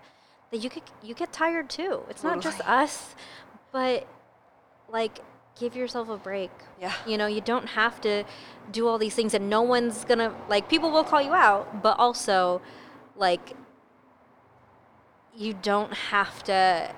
that 0.50 0.58
you 0.58 0.70
get 0.70 0.82
you 1.02 1.14
get 1.14 1.32
tired 1.32 1.68
too. 1.68 2.02
It's 2.08 2.24
not 2.24 2.40
just 2.40 2.60
us, 2.62 3.14
but 3.72 4.06
like 4.88 5.20
give 5.58 5.76
yourself 5.76 6.08
a 6.08 6.16
break. 6.16 6.50
Yeah. 6.80 6.92
You 7.06 7.18
know, 7.18 7.26
you 7.26 7.40
don't 7.40 7.70
have 7.70 8.00
to 8.02 8.24
do 8.70 8.86
all 8.86 8.98
these 8.98 9.14
things 9.14 9.34
and 9.34 9.50
no 9.50 9.62
one's 9.62 10.04
going 10.04 10.18
to 10.18 10.34
like 10.48 10.68
people 10.68 10.90
will 10.90 11.04
call 11.04 11.20
you 11.20 11.34
out, 11.34 11.82
but 11.82 11.98
also 11.98 12.62
like 13.16 13.54
you 15.36 15.54
don't 15.54 15.92
have 15.92 16.42
to 16.44 16.94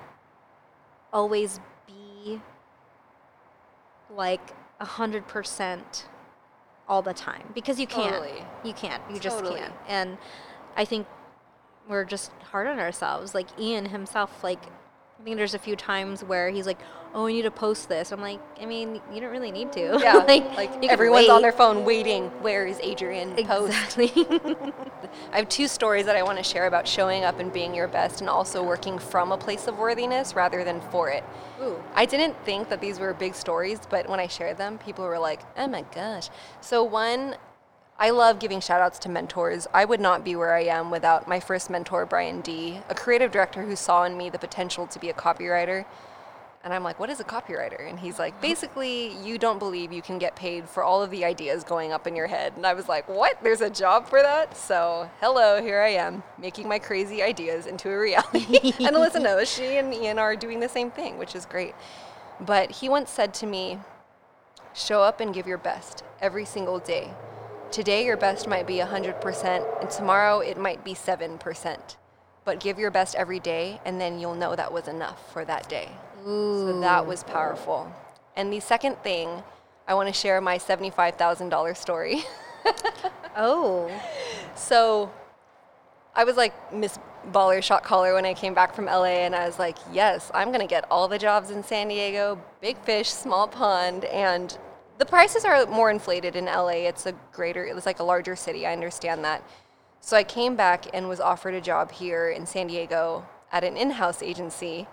always 1.13 1.59
be 1.87 2.41
like 4.09 4.51
a 4.79 4.85
hundred 4.85 5.27
percent 5.27 6.07
all 6.87 7.01
the 7.01 7.13
time 7.13 7.49
because 7.53 7.79
you 7.79 7.87
can't. 7.87 8.15
Totally. 8.15 8.45
You 8.63 8.73
can't. 8.73 9.01
You 9.11 9.19
just 9.19 9.43
can't. 9.43 9.73
And 9.87 10.17
I 10.75 10.85
think 10.85 11.07
we're 11.87 12.05
just 12.05 12.31
hard 12.51 12.67
on 12.67 12.79
ourselves. 12.79 13.33
Like 13.35 13.47
Ian 13.59 13.85
himself, 13.85 14.43
like 14.43 14.63
I 15.21 15.23
think 15.23 15.37
there's 15.37 15.53
a 15.53 15.59
few 15.59 15.75
times 15.75 16.23
where 16.23 16.49
he's 16.49 16.65
like, 16.65 16.79
"Oh, 17.13 17.27
I 17.27 17.31
need 17.31 17.43
to 17.43 17.51
post 17.51 17.87
this." 17.87 18.11
I'm 18.11 18.21
like, 18.21 18.39
I 18.59 18.65
mean, 18.65 18.99
you 19.13 19.21
don't 19.21 19.29
really 19.29 19.51
need 19.51 19.71
to. 19.73 19.99
Yeah, 20.01 20.15
like, 20.27 20.57
like, 20.57 20.83
everyone's 20.85 21.29
on 21.29 21.43
their 21.43 21.51
phone 21.51 21.85
waiting. 21.85 22.29
Where 22.41 22.65
is 22.65 22.79
Adrian? 22.81 23.35
Post. 23.45 23.71
Exactly. 23.71 24.11
I 25.31 25.37
have 25.37 25.47
two 25.47 25.67
stories 25.67 26.07
that 26.07 26.15
I 26.15 26.23
want 26.23 26.39
to 26.39 26.43
share 26.43 26.65
about 26.65 26.87
showing 26.87 27.23
up 27.23 27.39
and 27.39 27.53
being 27.53 27.75
your 27.75 27.87
best 27.87 28.21
and 28.21 28.29
also 28.29 28.63
working 28.63 28.97
from 28.97 29.31
a 29.31 29.37
place 29.37 29.67
of 29.67 29.77
worthiness 29.77 30.35
rather 30.35 30.63
than 30.63 30.81
for 30.89 31.09
it. 31.09 31.23
Ooh. 31.61 31.83
I 31.93 32.05
didn't 32.05 32.35
think 32.43 32.69
that 32.69 32.81
these 32.81 32.97
were 32.97 33.13
big 33.13 33.35
stories, 33.35 33.79
but 33.89 34.09
when 34.09 34.19
I 34.19 34.25
shared 34.25 34.57
them, 34.57 34.79
people 34.79 35.05
were 35.05 35.19
like, 35.19 35.41
oh 35.55 35.67
my 35.67 35.83
gosh. 35.93 36.29
So, 36.61 36.83
one, 36.83 37.35
I 38.01 38.09
love 38.09 38.39
giving 38.39 38.61
shout 38.61 38.81
outs 38.81 38.97
to 38.97 39.09
mentors. 39.09 39.67
I 39.75 39.85
would 39.85 39.99
not 39.99 40.23
be 40.23 40.35
where 40.35 40.55
I 40.55 40.63
am 40.63 40.89
without 40.89 41.27
my 41.27 41.39
first 41.39 41.69
mentor, 41.69 42.07
Brian 42.07 42.41
D., 42.41 42.79
a 42.89 42.95
creative 42.95 43.31
director 43.31 43.61
who 43.61 43.75
saw 43.75 44.05
in 44.05 44.17
me 44.17 44.31
the 44.31 44.39
potential 44.39 44.87
to 44.87 44.97
be 44.97 45.09
a 45.09 45.13
copywriter. 45.13 45.85
And 46.63 46.73
I'm 46.73 46.83
like, 46.83 46.99
what 46.99 47.11
is 47.11 47.19
a 47.19 47.23
copywriter? 47.23 47.87
And 47.87 47.99
he's 47.99 48.17
like, 48.17 48.41
basically, 48.41 49.15
you 49.21 49.37
don't 49.37 49.59
believe 49.59 49.91
you 49.91 50.01
can 50.01 50.17
get 50.17 50.35
paid 50.35 50.67
for 50.67 50.81
all 50.81 51.03
of 51.03 51.11
the 51.11 51.23
ideas 51.23 51.63
going 51.63 51.91
up 51.91 52.07
in 52.07 52.15
your 52.15 52.25
head. 52.25 52.53
And 52.55 52.65
I 52.65 52.73
was 52.73 52.89
like, 52.89 53.07
what? 53.07 53.37
There's 53.43 53.61
a 53.61 53.69
job 53.69 54.07
for 54.07 54.23
that? 54.23 54.57
So, 54.57 55.07
hello, 55.19 55.61
here 55.61 55.79
I 55.79 55.89
am, 55.89 56.23
making 56.39 56.67
my 56.67 56.79
crazy 56.79 57.21
ideas 57.21 57.67
into 57.67 57.87
a 57.87 57.99
reality. 57.99 58.73
and 58.83 58.95
Alyssa 58.95 59.21
knows 59.21 59.47
she 59.47 59.77
and 59.77 59.93
Ian 59.93 60.17
are 60.17 60.35
doing 60.35 60.59
the 60.59 60.69
same 60.69 60.89
thing, 60.89 61.19
which 61.19 61.35
is 61.35 61.45
great. 61.45 61.75
But 62.39 62.71
he 62.71 62.89
once 62.89 63.11
said 63.11 63.31
to 63.35 63.45
me, 63.45 63.77
show 64.73 65.03
up 65.03 65.19
and 65.19 65.35
give 65.35 65.45
your 65.45 65.59
best 65.59 66.03
every 66.19 66.45
single 66.45 66.79
day. 66.79 67.13
Today, 67.71 68.05
your 68.05 68.17
best 68.17 68.49
might 68.49 68.67
be 68.67 68.79
100%, 68.79 69.81
and 69.81 69.89
tomorrow, 69.89 70.39
it 70.39 70.57
might 70.57 70.83
be 70.83 70.93
7%. 70.93 71.95
But 72.43 72.59
give 72.59 72.77
your 72.77 72.91
best 72.91 73.15
every 73.15 73.39
day, 73.39 73.79
and 73.85 73.99
then 73.99 74.19
you'll 74.19 74.35
know 74.35 74.57
that 74.57 74.73
was 74.73 74.89
enough 74.89 75.31
for 75.31 75.45
that 75.45 75.69
day. 75.69 75.87
So 76.25 76.81
that 76.81 77.07
was 77.07 77.23
powerful. 77.23 77.89
And 78.35 78.51
the 78.51 78.59
second 78.59 78.97
thing, 79.03 79.41
I 79.87 79.93
want 79.93 80.07
to 80.09 80.13
share 80.13 80.41
my 80.41 80.57
$75,000 80.57 81.77
story. 81.77 82.23
oh. 83.37 83.89
So 84.55 85.09
I 86.13 86.25
was 86.25 86.35
like 86.35 86.73
Miss 86.73 86.99
Baller 87.31 87.63
Shot 87.63 87.85
Caller 87.85 88.13
when 88.15 88.25
I 88.25 88.33
came 88.33 88.53
back 88.53 88.75
from 88.75 88.85
LA, 88.85 89.23
and 89.23 89.33
I 89.33 89.45
was 89.45 89.59
like, 89.59 89.77
yes, 89.93 90.29
I'm 90.33 90.49
going 90.49 90.59
to 90.59 90.67
get 90.67 90.83
all 90.91 91.07
the 91.07 91.17
jobs 91.17 91.51
in 91.51 91.63
San 91.63 91.87
Diego, 91.87 92.37
big 92.59 92.77
fish, 92.79 93.09
small 93.09 93.47
pond. 93.47 94.03
And 94.05 94.57
the 95.01 95.05
prices 95.07 95.45
are 95.45 95.65
more 95.65 95.89
inflated 95.89 96.35
in 96.35 96.45
LA. 96.45 96.85
It's 96.85 97.07
a 97.07 97.13
greater, 97.33 97.63
it's 97.65 97.87
like 97.87 97.99
a 97.99 98.03
larger 98.03 98.35
city. 98.35 98.67
I 98.67 98.73
understand 98.73 99.25
that. 99.25 99.43
So 99.99 100.15
I 100.15 100.23
came 100.23 100.55
back 100.55 100.85
and 100.93 101.09
was 101.09 101.19
offered 101.19 101.55
a 101.55 101.59
job 101.59 101.91
here 101.91 102.29
in 102.29 102.45
San 102.45 102.67
Diego 102.67 103.27
at 103.51 103.63
an 103.63 103.77
in 103.77 103.89
house 103.89 104.21
agency. 104.21 104.85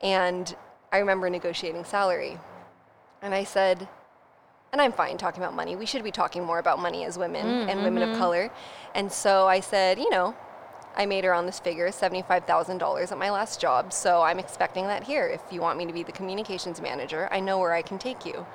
And 0.00 0.54
I 0.92 0.98
remember 0.98 1.28
negotiating 1.28 1.84
salary. 1.86 2.38
And 3.20 3.34
I 3.34 3.42
said, 3.42 3.88
and 4.72 4.80
I'm 4.80 4.92
fine 4.92 5.18
talking 5.18 5.42
about 5.42 5.54
money. 5.54 5.74
We 5.74 5.86
should 5.86 6.04
be 6.04 6.12
talking 6.12 6.44
more 6.44 6.60
about 6.60 6.78
money 6.78 7.04
as 7.04 7.18
women 7.18 7.44
mm, 7.44 7.68
and 7.68 7.82
women 7.82 8.04
of 8.04 8.10
mm-hmm. 8.10 8.18
color. 8.18 8.52
And 8.94 9.10
so 9.10 9.48
I 9.48 9.58
said, 9.58 9.98
you 9.98 10.10
know, 10.10 10.36
I 10.96 11.04
made 11.04 11.24
around 11.24 11.46
this 11.46 11.58
figure, 11.58 11.88
$75,000 11.88 13.10
at 13.10 13.18
my 13.18 13.30
last 13.30 13.60
job. 13.60 13.92
So 13.92 14.22
I'm 14.22 14.38
expecting 14.38 14.84
that 14.84 15.02
here. 15.02 15.26
If 15.26 15.40
you 15.50 15.60
want 15.60 15.78
me 15.78 15.86
to 15.86 15.92
be 15.92 16.04
the 16.04 16.12
communications 16.12 16.80
manager, 16.80 17.28
I 17.32 17.40
know 17.40 17.58
where 17.58 17.72
I 17.72 17.82
can 17.82 17.98
take 17.98 18.24
you. 18.24 18.46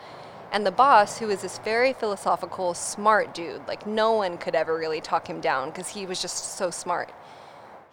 And 0.54 0.68
the 0.68 0.72
boss, 0.72 1.18
who 1.18 1.32
is 1.32 1.42
this 1.42 1.58
very 1.58 1.94
philosophical, 1.94 2.76
smart 2.76 3.34
dude, 3.34 3.68
like 3.68 3.88
no 3.88 4.14
one 4.14 4.38
could 4.38 4.54
ever 4.54 4.78
really 4.78 5.02
talk 5.02 5.28
him 5.28 5.42
down 5.42 5.72
because 5.72 5.90
he 5.90 6.06
was 6.06 6.22
just 6.22 6.58
so 6.58 6.70
smart. 6.70 7.12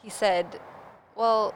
He 0.02 0.10
said, 0.10 0.60
Well, 1.16 1.54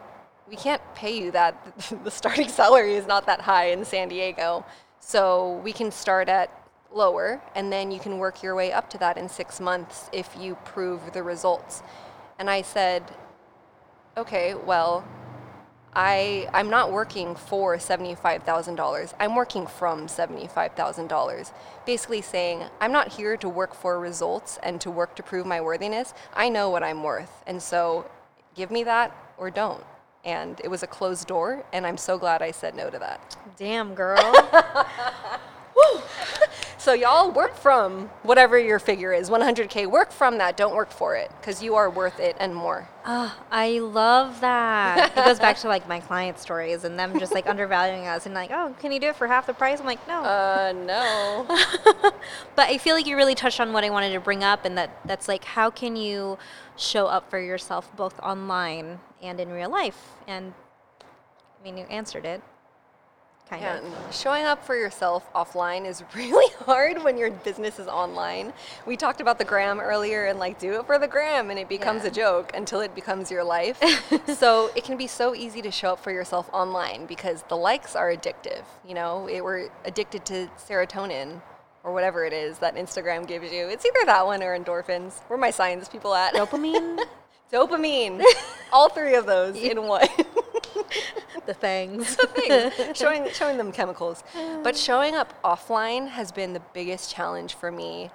we 0.48 0.56
can't 0.56 0.80
pay 0.94 1.14
you 1.16 1.30
that. 1.32 1.54
the 2.04 2.10
starting 2.10 2.48
salary 2.48 2.94
is 2.94 3.06
not 3.06 3.26
that 3.26 3.42
high 3.42 3.66
in 3.66 3.84
San 3.84 4.08
Diego. 4.08 4.64
So 4.98 5.60
we 5.62 5.74
can 5.74 5.90
start 5.92 6.30
at 6.30 6.48
lower 6.90 7.42
and 7.54 7.70
then 7.70 7.90
you 7.90 8.00
can 8.00 8.16
work 8.16 8.42
your 8.42 8.54
way 8.54 8.72
up 8.72 8.88
to 8.88 8.98
that 8.98 9.18
in 9.18 9.28
six 9.28 9.60
months 9.60 10.08
if 10.10 10.34
you 10.40 10.54
prove 10.64 11.12
the 11.12 11.22
results. 11.22 11.82
And 12.38 12.48
I 12.48 12.62
said, 12.62 13.02
Okay, 14.16 14.54
well, 14.54 15.06
I 15.96 16.48
I'm 16.52 16.70
not 16.70 16.92
working 16.92 17.34
for 17.34 17.76
$75,000. 17.76 19.14
I'm 19.20 19.34
working 19.34 19.66
from 19.66 20.06
$75,000. 20.06 21.52
Basically 21.86 22.20
saying, 22.20 22.64
I'm 22.80 22.92
not 22.92 23.08
here 23.08 23.36
to 23.36 23.48
work 23.48 23.74
for 23.74 23.98
results 24.00 24.58
and 24.62 24.80
to 24.80 24.90
work 24.90 25.14
to 25.16 25.22
prove 25.22 25.46
my 25.46 25.60
worthiness. 25.60 26.14
I 26.34 26.48
know 26.48 26.70
what 26.70 26.82
I'm 26.82 27.02
worth. 27.02 27.42
And 27.46 27.62
so 27.62 28.10
give 28.54 28.70
me 28.70 28.84
that 28.84 29.14
or 29.38 29.50
don't. 29.50 29.84
And 30.24 30.60
it 30.64 30.68
was 30.68 30.82
a 30.82 30.86
closed 30.86 31.28
door, 31.28 31.64
and 31.72 31.86
I'm 31.86 31.98
so 31.98 32.16
glad 32.16 32.40
I 32.40 32.50
said 32.50 32.74
no 32.74 32.88
to 32.88 32.98
that. 32.98 33.36
Damn, 33.58 33.94
girl. 33.94 34.18
So 36.84 36.92
y'all 36.92 37.30
work 37.30 37.56
from 37.56 38.10
whatever 38.24 38.58
your 38.58 38.78
figure 38.78 39.10
is, 39.14 39.30
100k. 39.30 39.90
Work 39.90 40.12
from 40.12 40.36
that. 40.36 40.58
Don't 40.58 40.74
work 40.74 40.90
for 40.90 41.16
it 41.16 41.32
because 41.40 41.62
you 41.62 41.76
are 41.76 41.88
worth 41.88 42.20
it 42.20 42.36
and 42.38 42.54
more. 42.54 42.86
Oh, 43.06 43.34
I 43.50 43.78
love 43.78 44.42
that. 44.42 45.16
It 45.16 45.24
goes 45.24 45.38
back 45.38 45.56
to 45.60 45.68
like 45.68 45.88
my 45.88 46.00
client 46.00 46.38
stories 46.38 46.84
and 46.84 46.98
them 46.98 47.18
just 47.18 47.32
like 47.32 47.46
undervaluing 47.48 48.06
us 48.06 48.26
and 48.26 48.34
like, 48.34 48.50
oh, 48.52 48.76
can 48.80 48.92
you 48.92 49.00
do 49.00 49.08
it 49.08 49.16
for 49.16 49.26
half 49.26 49.46
the 49.46 49.54
price? 49.54 49.80
I'm 49.80 49.86
like, 49.86 50.06
no. 50.06 50.24
Uh, 50.24 50.74
no. 50.76 51.46
but 52.54 52.68
I 52.68 52.76
feel 52.76 52.94
like 52.94 53.06
you 53.06 53.16
really 53.16 53.34
touched 53.34 53.60
on 53.60 53.72
what 53.72 53.82
I 53.82 53.88
wanted 53.88 54.12
to 54.12 54.20
bring 54.20 54.44
up, 54.44 54.66
and 54.66 54.76
that 54.76 54.90
that's 55.06 55.26
like, 55.26 55.44
how 55.44 55.70
can 55.70 55.96
you 55.96 56.36
show 56.76 57.06
up 57.06 57.30
for 57.30 57.40
yourself 57.40 57.90
both 57.96 58.20
online 58.20 59.00
and 59.22 59.40
in 59.40 59.48
real 59.48 59.70
life? 59.70 60.08
And 60.26 60.52
I 61.58 61.64
mean, 61.64 61.78
you 61.78 61.84
answered 61.84 62.26
it. 62.26 62.42
Kind 63.60 63.84
Yeah, 63.84 64.06
of. 64.08 64.14
showing 64.14 64.44
up 64.44 64.64
for 64.64 64.74
yourself 64.76 65.32
offline 65.34 65.86
is 65.86 66.02
really 66.14 66.52
hard 66.60 67.02
when 67.02 67.16
your 67.18 67.30
business 67.30 67.78
is 67.78 67.86
online. 67.86 68.52
We 68.86 68.96
talked 68.96 69.20
about 69.20 69.38
the 69.38 69.44
gram 69.44 69.80
earlier 69.80 70.26
and 70.26 70.38
like 70.38 70.58
do 70.58 70.74
it 70.80 70.86
for 70.86 70.98
the 70.98 71.08
gram 71.08 71.50
and 71.50 71.58
it 71.58 71.68
becomes 71.68 72.02
Yeah. 72.02 72.08
a 72.08 72.12
joke 72.12 72.52
until 72.54 72.80
it 72.80 72.94
becomes 72.94 73.30
your 73.30 73.44
life. 73.44 73.80
so 74.38 74.70
it 74.74 74.84
can 74.84 74.96
be 74.96 75.06
so 75.06 75.34
easy 75.34 75.62
to 75.62 75.70
show 75.70 75.92
up 75.92 76.00
for 76.00 76.10
yourself 76.12 76.48
online 76.52 77.06
because 77.06 77.42
the 77.48 77.56
likes 77.56 77.94
are 77.96 78.10
addictive. 78.14 78.62
You 78.86 78.94
know, 78.94 79.28
it, 79.28 79.42
we're 79.42 79.68
addicted 79.84 80.24
to 80.26 80.48
serotonin 80.58 81.40
or 81.82 81.92
whatever 81.92 82.24
it 82.24 82.32
is 82.32 82.58
that 82.60 82.76
Instagram 82.76 83.26
gives 83.26 83.52
you. 83.52 83.66
It's 83.68 83.84
either 83.84 84.06
that 84.06 84.24
one 84.24 84.42
or 84.42 84.58
endorphins. 84.58 85.20
Where 85.28 85.36
are 85.36 85.40
my 85.40 85.50
science 85.50 85.88
people 85.88 86.14
at? 86.14 86.32
Dopamine, 86.34 86.98
Dopamine. 87.52 88.22
All 88.72 88.88
three 88.88 89.14
of 89.14 89.26
those 89.26 89.54
in 89.56 89.82
one. 89.86 90.08
the 91.46 91.54
things. 91.54 92.14
thing, 92.14 92.72
showing 92.94 93.28
showing 93.32 93.56
them 93.56 93.72
chemicals. 93.72 94.24
But 94.62 94.76
showing 94.76 95.14
up 95.14 95.32
offline 95.42 96.08
has 96.08 96.32
been 96.32 96.52
the 96.52 96.62
biggest 96.72 97.12
challenge 97.12 97.54
for 97.54 97.70
me 97.70 98.10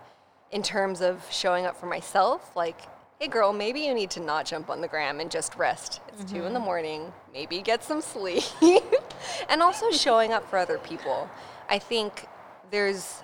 in 0.51 0.63
terms 0.63 1.01
of 1.01 1.26
showing 1.32 1.65
up 1.65 1.78
for 1.80 1.86
myself. 1.86 2.55
Like, 2.55 2.82
hey 3.20 3.28
girl, 3.28 3.53
maybe 3.53 3.82
you 3.82 3.93
need 3.93 4.09
to 4.11 4.20
not 4.20 4.45
jump 4.45 4.70
on 4.70 4.82
the 4.82 4.88
gram 4.88 5.20
and 5.20 5.30
just 5.30 5.55
rest. 5.55 6.01
It's 6.07 6.32
two 6.32 6.45
in 6.45 6.53
the 6.53 6.59
mm-hmm. 6.59 6.65
morning. 6.65 7.13
Maybe 7.34 7.61
get 7.61 7.84
some 7.84 8.01
sleep. 8.01 8.43
and 9.49 9.61
also 9.61 9.91
showing 9.91 10.34
up 10.34 10.49
for 10.49 10.57
other 10.57 10.78
people. 10.78 11.30
I 11.70 11.80
think 11.80 12.26
there's 12.72 13.22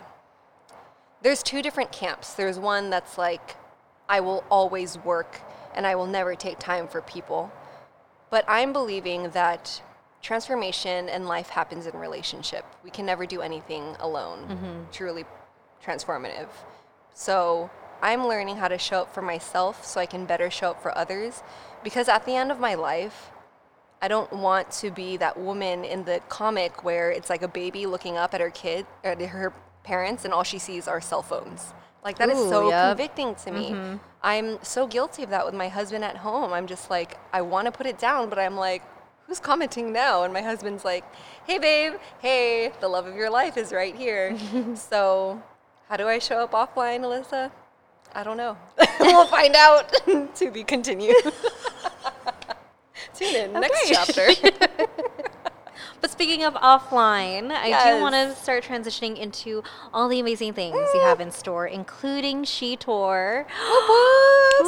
there's 1.21 1.41
two 1.41 1.63
different 1.63 1.91
camps. 1.91 2.35
There's 2.35 2.59
one 2.59 2.91
that's 2.91 3.17
like, 3.17 3.55
I 4.07 4.19
will 4.19 4.43
always 4.51 4.99
work 4.99 5.41
and 5.73 5.87
I 5.87 5.95
will 5.95 6.05
never 6.05 6.35
take 6.35 6.59
time 6.59 6.87
for 6.87 7.01
people. 7.01 7.51
But 8.29 8.45
I'm 8.47 8.73
believing 8.73 9.29
that 9.31 9.81
transformation 10.21 11.07
and 11.09 11.27
life 11.27 11.49
happens 11.49 11.85
in 11.85 11.95
relationship. 11.97 12.65
We 12.83 12.89
can 12.89 13.05
never 13.05 13.25
do 13.25 13.41
anything 13.41 13.95
alone, 13.99 14.47
mm-hmm. 14.47 14.91
truly 14.91 15.25
transformative. 15.83 16.47
So 17.13 17.69
I'm 18.01 18.27
learning 18.27 18.57
how 18.57 18.67
to 18.67 18.77
show 18.77 19.01
up 19.01 19.13
for 19.13 19.21
myself 19.21 19.85
so 19.85 20.01
I 20.01 20.05
can 20.05 20.25
better 20.25 20.49
show 20.49 20.71
up 20.71 20.81
for 20.81 20.97
others. 20.97 21.43
Because 21.83 22.09
at 22.09 22.25
the 22.25 22.35
end 22.35 22.51
of 22.51 22.59
my 22.59 22.73
life, 22.73 23.29
I 24.01 24.07
don't 24.07 24.31
want 24.33 24.71
to 24.71 24.91
be 24.91 25.17
that 25.17 25.39
woman 25.39 25.85
in 25.85 26.03
the 26.03 26.21
comic 26.27 26.83
where 26.83 27.11
it's 27.11 27.29
like 27.29 27.43
a 27.43 27.47
baby 27.47 27.85
looking 27.85 28.17
up 28.17 28.33
at 28.33 28.41
her 28.41 28.49
kid, 28.49 28.85
at 29.03 29.21
her 29.21 29.53
parents, 29.83 30.25
and 30.25 30.33
all 30.33 30.43
she 30.43 30.59
sees 30.59 30.87
are 30.87 30.99
cell 30.99 31.21
phones. 31.21 31.73
Like 32.05 32.19
that 32.19 32.29
is 32.29 32.37
Ooh, 32.37 32.49
so 32.49 32.69
yep. 32.69 32.89
convicting 32.89 33.33
to 33.33 33.51
me. 33.51 33.71
Mm-hmm. 33.71 33.97
I'm 34.21 34.63
so 34.63 34.85
guilty 34.85 35.23
of 35.23 35.31
that 35.31 35.43
with 35.43 35.55
my 35.55 35.67
husband 35.67 36.03
at 36.03 36.17
home. 36.17 36.53
I'm 36.53 36.67
just 36.67 36.91
like, 36.91 37.17
I 37.33 37.41
want 37.41 37.65
to 37.65 37.71
put 37.71 37.87
it 37.87 37.97
down, 37.97 38.29
but 38.29 38.37
I'm 38.37 38.55
like, 38.55 38.83
who's 39.25 39.39
commenting 39.39 39.91
now? 39.91 40.23
And 40.23 40.31
my 40.31 40.43
husband's 40.43 40.85
like, 40.85 41.03
hey, 41.47 41.57
babe, 41.57 41.93
hey, 42.19 42.71
the 42.79 42.87
love 42.87 43.07
of 43.07 43.15
your 43.15 43.31
life 43.31 43.57
is 43.57 43.73
right 43.73 43.95
here. 43.95 44.37
so, 44.75 45.41
how 45.89 45.97
do 45.97 46.07
I 46.07 46.19
show 46.19 46.37
up 46.37 46.51
offline, 46.51 47.01
Alyssa? 47.01 47.51
I 48.13 48.23
don't 48.23 48.37
know. 48.37 48.55
we'll 48.99 49.25
find 49.25 49.55
out 49.55 49.91
to 50.35 50.51
be 50.51 50.63
continued. 50.63 51.15
Tune 53.15 53.35
in 53.35 53.53
next 53.53 53.89
chapter. 53.89 54.29
But 56.05 56.11
speaking 56.11 56.43
of 56.43 56.53
offline, 56.53 57.49
I 57.51 57.95
do 57.95 57.99
want 57.99 58.13
to 58.13 58.35
start 58.35 58.63
transitioning 58.63 59.17
into 59.17 59.63
all 59.91 60.07
the 60.07 60.19
amazing 60.19 60.53
things 60.53 60.77
you 60.93 60.99
have 60.99 61.19
in 61.19 61.31
store, 61.31 61.65
including 61.65 62.43
She 62.43 62.75
Tour. 62.75 63.47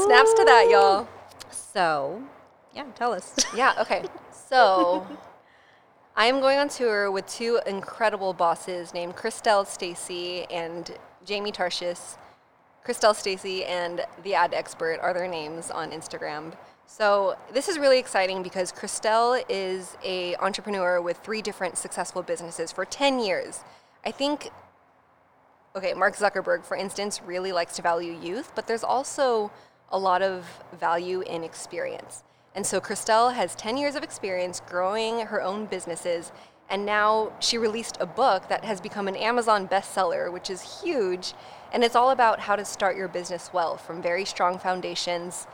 Snaps 0.05 0.33
to 0.33 0.43
that, 0.45 0.67
y'all. 0.71 1.07
So, 1.51 2.23
yeah, 2.73 2.85
tell 2.95 3.13
us. 3.13 3.35
Yeah, 3.55 3.75
okay. 3.79 4.05
So, 4.31 5.05
I 6.15 6.25
am 6.25 6.39
going 6.39 6.57
on 6.57 6.69
tour 6.69 7.11
with 7.11 7.27
two 7.27 7.59
incredible 7.67 8.33
bosses 8.33 8.91
named 8.91 9.15
Christelle 9.15 9.67
Stacy 9.67 10.45
and 10.45 10.97
Jamie 11.23 11.51
Tarshis. 11.51 12.17
Christelle 12.83 13.15
Stacy 13.15 13.63
and 13.63 14.03
the 14.23 14.33
ad 14.33 14.55
expert 14.55 14.99
are 15.03 15.13
their 15.13 15.27
names 15.27 15.69
on 15.69 15.91
Instagram. 15.91 16.53
So 16.89 17.37
this 17.53 17.67
is 17.67 17.77
really 17.77 17.99
exciting 17.99 18.41
because 18.41 18.71
Christelle 18.71 19.43
is 19.49 19.97
a 20.05 20.35
entrepreneur 20.37 21.01
with 21.01 21.17
three 21.17 21.41
different 21.41 21.77
successful 21.77 22.23
businesses 22.23 22.71
for 22.71 22.85
10 22.85 23.19
years. 23.19 23.59
I 24.05 24.11
think 24.11 24.49
okay, 25.75 25.93
Mark 25.93 26.15
Zuckerberg, 26.15 26.63
for 26.63 26.75
instance, 26.75 27.21
really 27.23 27.51
likes 27.51 27.75
to 27.75 27.83
value 27.83 28.17
youth, 28.19 28.51
but 28.55 28.65
there's 28.65 28.83
also 28.83 29.51
a 29.91 29.99
lot 29.99 30.23
of 30.23 30.45
value 30.79 31.21
in 31.21 31.43
experience. 31.43 32.23
And 32.55 32.65
so 32.65 32.81
Christelle 32.81 33.35
has 33.35 33.53
10 33.53 33.77
years 33.77 33.93
of 33.93 34.01
experience 34.01 34.61
growing 34.67 35.19
her 35.19 35.39
own 35.39 35.67
businesses, 35.67 36.31
and 36.69 36.83
now 36.83 37.31
she 37.39 37.59
released 37.59 37.97
a 37.99 38.07
book 38.07 38.49
that 38.49 38.65
has 38.65 38.81
become 38.81 39.07
an 39.07 39.15
Amazon 39.15 39.67
bestseller, 39.67 40.33
which 40.33 40.49
is 40.49 40.81
huge. 40.81 41.33
And 41.71 41.83
it's 41.83 41.95
all 41.95 42.09
about 42.09 42.39
how 42.39 42.55
to 42.55 42.65
start 42.65 42.97
your 42.97 43.07
business 43.07 43.51
well 43.53 43.77
from 43.77 44.01
very 44.01 44.25
strong 44.25 44.57
foundations. 44.57 45.45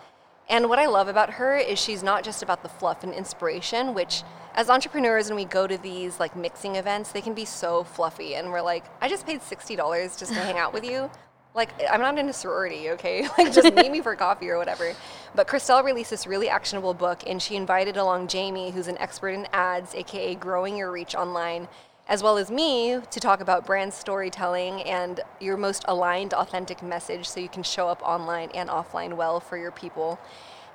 And 0.49 0.69
what 0.69 0.79
I 0.79 0.87
love 0.87 1.07
about 1.07 1.31
her 1.31 1.57
is 1.57 1.79
she's 1.79 2.03
not 2.03 2.23
just 2.23 2.43
about 2.43 2.63
the 2.63 2.69
fluff 2.69 3.03
and 3.03 3.13
inspiration, 3.13 3.93
which 3.93 4.23
as 4.55 4.69
entrepreneurs 4.69 5.29
when 5.29 5.35
we 5.35 5.45
go 5.45 5.65
to 5.65 5.77
these 5.77 6.19
like 6.19 6.35
mixing 6.35 6.75
events, 6.75 7.11
they 7.11 7.21
can 7.21 7.33
be 7.33 7.45
so 7.45 7.83
fluffy 7.83 8.35
and 8.35 8.51
we're 8.51 8.61
like, 8.61 8.83
I 9.01 9.07
just 9.07 9.25
paid 9.25 9.41
$60 9.41 10.19
just 10.19 10.33
to 10.33 10.39
hang 10.39 10.57
out 10.57 10.73
with 10.73 10.83
you. 10.83 11.09
Like 11.55 11.69
I'm 11.87 12.01
not 12.01 12.17
in 12.17 12.27
a 12.27 12.33
sorority, 12.33 12.89
okay? 12.89 13.27
Like 13.37 13.53
just 13.53 13.71
meet 13.75 13.91
me 13.91 14.01
for 14.01 14.15
coffee 14.15 14.49
or 14.49 14.57
whatever. 14.57 14.95
But 15.35 15.47
Christelle 15.47 15.83
released 15.83 16.09
this 16.09 16.25
really 16.25 16.49
actionable 16.49 16.95
book 16.95 17.21
and 17.27 17.39
she 17.39 17.55
invited 17.55 17.95
along 17.95 18.29
Jamie, 18.29 18.71
who's 18.71 18.87
an 18.87 18.97
expert 18.97 19.29
in 19.29 19.47
ads, 19.53 19.93
aka 19.93 20.33
growing 20.33 20.75
your 20.75 20.91
reach 20.91 21.13
online, 21.13 21.67
as 22.07 22.21
well 22.21 22.37
as 22.37 22.51
me 22.51 22.99
to 23.11 23.19
talk 23.19 23.39
about 23.39 23.65
brand 23.65 23.93
storytelling 23.93 24.81
and 24.83 25.21
your 25.39 25.57
most 25.57 25.85
aligned, 25.87 26.33
authentic 26.33 26.83
message 26.83 27.27
so 27.27 27.39
you 27.39 27.49
can 27.49 27.63
show 27.63 27.87
up 27.87 28.01
online 28.03 28.49
and 28.53 28.69
offline 28.69 29.13
well 29.13 29.39
for 29.39 29.57
your 29.57 29.71
people. 29.71 30.19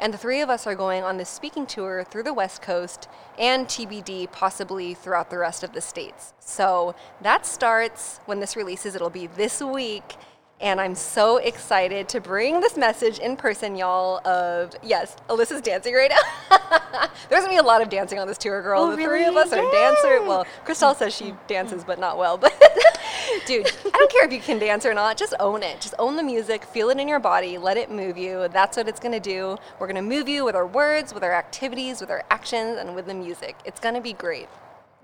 And 0.01 0.14
the 0.14 0.18
three 0.18 0.41
of 0.41 0.49
us 0.49 0.66
are 0.66 0.76
going 0.76 1.03
on 1.03 1.16
this 1.16 1.29
speaking 1.29 1.66
tour 1.66 2.05
through 2.05 2.22
the 2.22 2.33
West 2.33 2.62
Coast 2.62 3.09
and 3.37 3.66
TBD, 3.66 4.31
possibly 4.31 4.95
throughout 4.95 5.29
the 5.29 5.39
rest 5.39 5.64
of 5.64 5.72
the 5.72 5.81
states. 5.81 6.35
So 6.39 6.95
that 7.20 7.45
starts 7.45 8.20
when 8.24 8.39
this 8.39 8.55
releases, 8.55 8.95
it'll 8.95 9.11
be 9.11 9.26
this 9.26 9.61
week. 9.61 10.14
And 10.61 10.80
I'm 10.80 10.96
so 10.96 11.36
excited 11.36 12.09
to 12.09 12.20
bring 12.20 12.61
this 12.61 12.76
message 12.76 13.20
in 13.20 13.36
person, 13.36 13.76
y'all. 13.76 14.20
Of 14.26 14.72
yes, 14.82 15.16
Alyssa's 15.28 15.61
dancing 15.61 15.94
right 15.94 16.11
now. 16.11 16.59
There's 17.28 17.44
gonna 17.44 17.54
be 17.54 17.59
a 17.59 17.62
lot 17.62 17.80
of 17.80 17.88
dancing 17.88 18.18
on 18.18 18.26
this 18.26 18.38
tour, 18.38 18.61
girl. 18.61 18.82
Oh, 18.82 18.90
the 18.90 18.96
three 18.96 19.22
of 19.24 19.34
really? 19.34 19.36
us 19.36 19.52
are 19.52 19.70
dancers. 19.70 20.26
Well, 20.26 20.46
Christelle 20.66 20.96
says 20.96 21.14
she 21.14 21.32
dances, 21.46 21.84
but 21.84 22.00
not 22.00 22.18
well. 22.18 22.36
But 22.36 22.61
dude, 23.46 23.66
I 23.66 23.90
don't 23.90 24.11
care 24.11 24.24
if 24.24 24.32
you 24.32 24.40
can 24.40 24.59
dance 24.59 24.84
or 24.84 24.94
not. 24.94 25.16
Just 25.16 25.32
own 25.38 25.62
it. 25.62 25.80
Just 25.80 25.94
own 25.96 26.16
the 26.16 26.24
music. 26.24 26.64
Feel 26.64 26.90
it 26.90 26.98
in 26.98 27.06
your 27.06 27.20
body. 27.20 27.56
Let 27.56 27.76
it 27.76 27.88
move 27.88 28.18
you. 28.18 28.48
That's 28.48 28.76
what 28.76 28.88
it's 28.88 28.98
gonna 28.98 29.20
do. 29.20 29.59
We're 29.78 29.86
gonna 29.86 30.02
move 30.02 30.28
you 30.28 30.44
with 30.44 30.56
our 30.56 30.66
words, 30.66 31.14
with 31.14 31.22
our 31.22 31.34
activities, 31.34 32.00
with 32.00 32.11
our 32.11 32.24
actions, 32.32 32.78
and 32.78 32.96
with 32.96 33.06
the 33.06 33.14
music. 33.14 33.54
It's 33.64 33.78
gonna 33.78 34.00
be 34.00 34.12
great. 34.12 34.48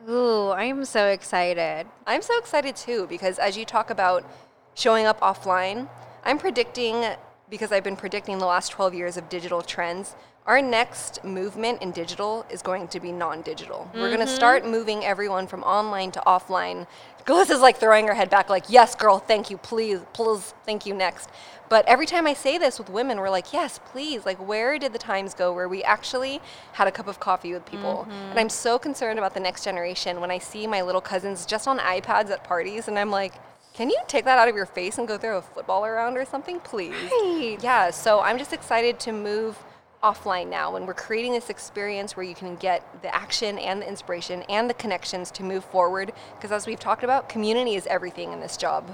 Ooh, 0.08 0.48
I 0.48 0.64
am 0.64 0.84
so 0.84 1.06
excited. 1.06 1.86
I'm 2.08 2.22
so 2.22 2.36
excited 2.38 2.74
too 2.74 3.06
because 3.08 3.38
as 3.38 3.56
you 3.56 3.64
talk 3.64 3.88
about 3.88 4.24
showing 4.74 5.06
up 5.06 5.20
offline, 5.20 5.88
I'm 6.24 6.38
predicting 6.38 7.04
because 7.50 7.72
I've 7.72 7.84
been 7.84 7.96
predicting 7.96 8.38
the 8.38 8.46
last 8.46 8.70
12 8.70 8.94
years 8.94 9.16
of 9.16 9.28
digital 9.28 9.62
trends, 9.62 10.16
our 10.46 10.60
next 10.60 11.24
movement 11.24 11.80
in 11.80 11.90
digital 11.90 12.44
is 12.50 12.60
going 12.60 12.88
to 12.88 13.00
be 13.00 13.12
non-digital. 13.12 13.90
We're 13.94 14.08
going 14.08 14.18
to 14.18 14.26
mm-hmm. 14.26 14.34
start 14.34 14.66
moving 14.66 15.04
everyone 15.04 15.46
from 15.46 15.62
online 15.62 16.10
to 16.12 16.22
offline. 16.26 16.86
Alyssa's 17.26 17.60
like 17.60 17.78
throwing 17.78 18.06
her 18.06 18.14
head 18.14 18.28
back, 18.28 18.50
like, 18.50 18.64
"Yes, 18.68 18.94
girl, 18.94 19.18
thank 19.18 19.48
you, 19.48 19.56
please, 19.56 20.00
please, 20.12 20.52
thank 20.66 20.84
you, 20.84 20.92
next." 20.92 21.30
But 21.70 21.86
every 21.88 22.04
time 22.04 22.26
I 22.26 22.34
say 22.34 22.58
this 22.58 22.78
with 22.78 22.90
women, 22.90 23.18
we're 23.18 23.30
like, 23.30 23.54
"Yes, 23.54 23.80
please." 23.92 24.26
Like, 24.26 24.36
where 24.36 24.78
did 24.78 24.92
the 24.92 24.98
times 24.98 25.32
go 25.32 25.50
where 25.50 25.66
we 25.66 25.82
actually 25.82 26.42
had 26.72 26.86
a 26.86 26.92
cup 26.92 27.08
of 27.08 27.20
coffee 27.20 27.54
with 27.54 27.64
people? 27.64 28.06
And 28.10 28.38
I'm 28.38 28.48
mm-hmm. 28.48 28.48
so 28.50 28.78
concerned 28.78 29.18
about 29.18 29.32
the 29.32 29.40
next 29.40 29.64
generation 29.64 30.20
when 30.20 30.30
I 30.30 30.38
see 30.38 30.66
my 30.66 30.82
little 30.82 31.00
cousins 31.00 31.46
just 31.46 31.66
on 31.66 31.78
iPads 31.78 32.30
at 32.30 32.44
parties, 32.44 32.88
and 32.88 32.98
I'm 32.98 33.10
like. 33.10 33.32
Can 33.74 33.90
you 33.90 34.00
take 34.06 34.24
that 34.24 34.38
out 34.38 34.48
of 34.48 34.56
your 34.56 34.66
face 34.66 34.98
and 34.98 35.06
go 35.06 35.18
throw 35.18 35.38
a 35.38 35.42
football 35.42 35.84
around 35.84 36.16
or 36.16 36.24
something, 36.24 36.60
please? 36.60 36.92
Right. 36.92 37.58
Yeah, 37.60 37.90
so 37.90 38.20
I'm 38.20 38.38
just 38.38 38.52
excited 38.52 38.98
to 39.00 39.12
move 39.12 39.58
offline 40.02 40.48
now 40.48 40.76
and 40.76 40.86
we're 40.86 40.94
creating 40.94 41.32
this 41.32 41.50
experience 41.50 42.16
where 42.16 42.24
you 42.24 42.34
can 42.34 42.56
get 42.56 43.02
the 43.02 43.14
action 43.14 43.58
and 43.58 43.80
the 43.80 43.88
inspiration 43.88 44.42
and 44.50 44.68
the 44.68 44.74
connections 44.74 45.30
to 45.30 45.42
move 45.42 45.64
forward 45.64 46.12
because 46.36 46.52
as 46.52 46.66
we've 46.66 46.78
talked 46.78 47.02
about 47.02 47.26
community 47.26 47.74
is 47.74 47.86
everything 47.86 48.30
in 48.30 48.38
this 48.40 48.58
job 48.58 48.90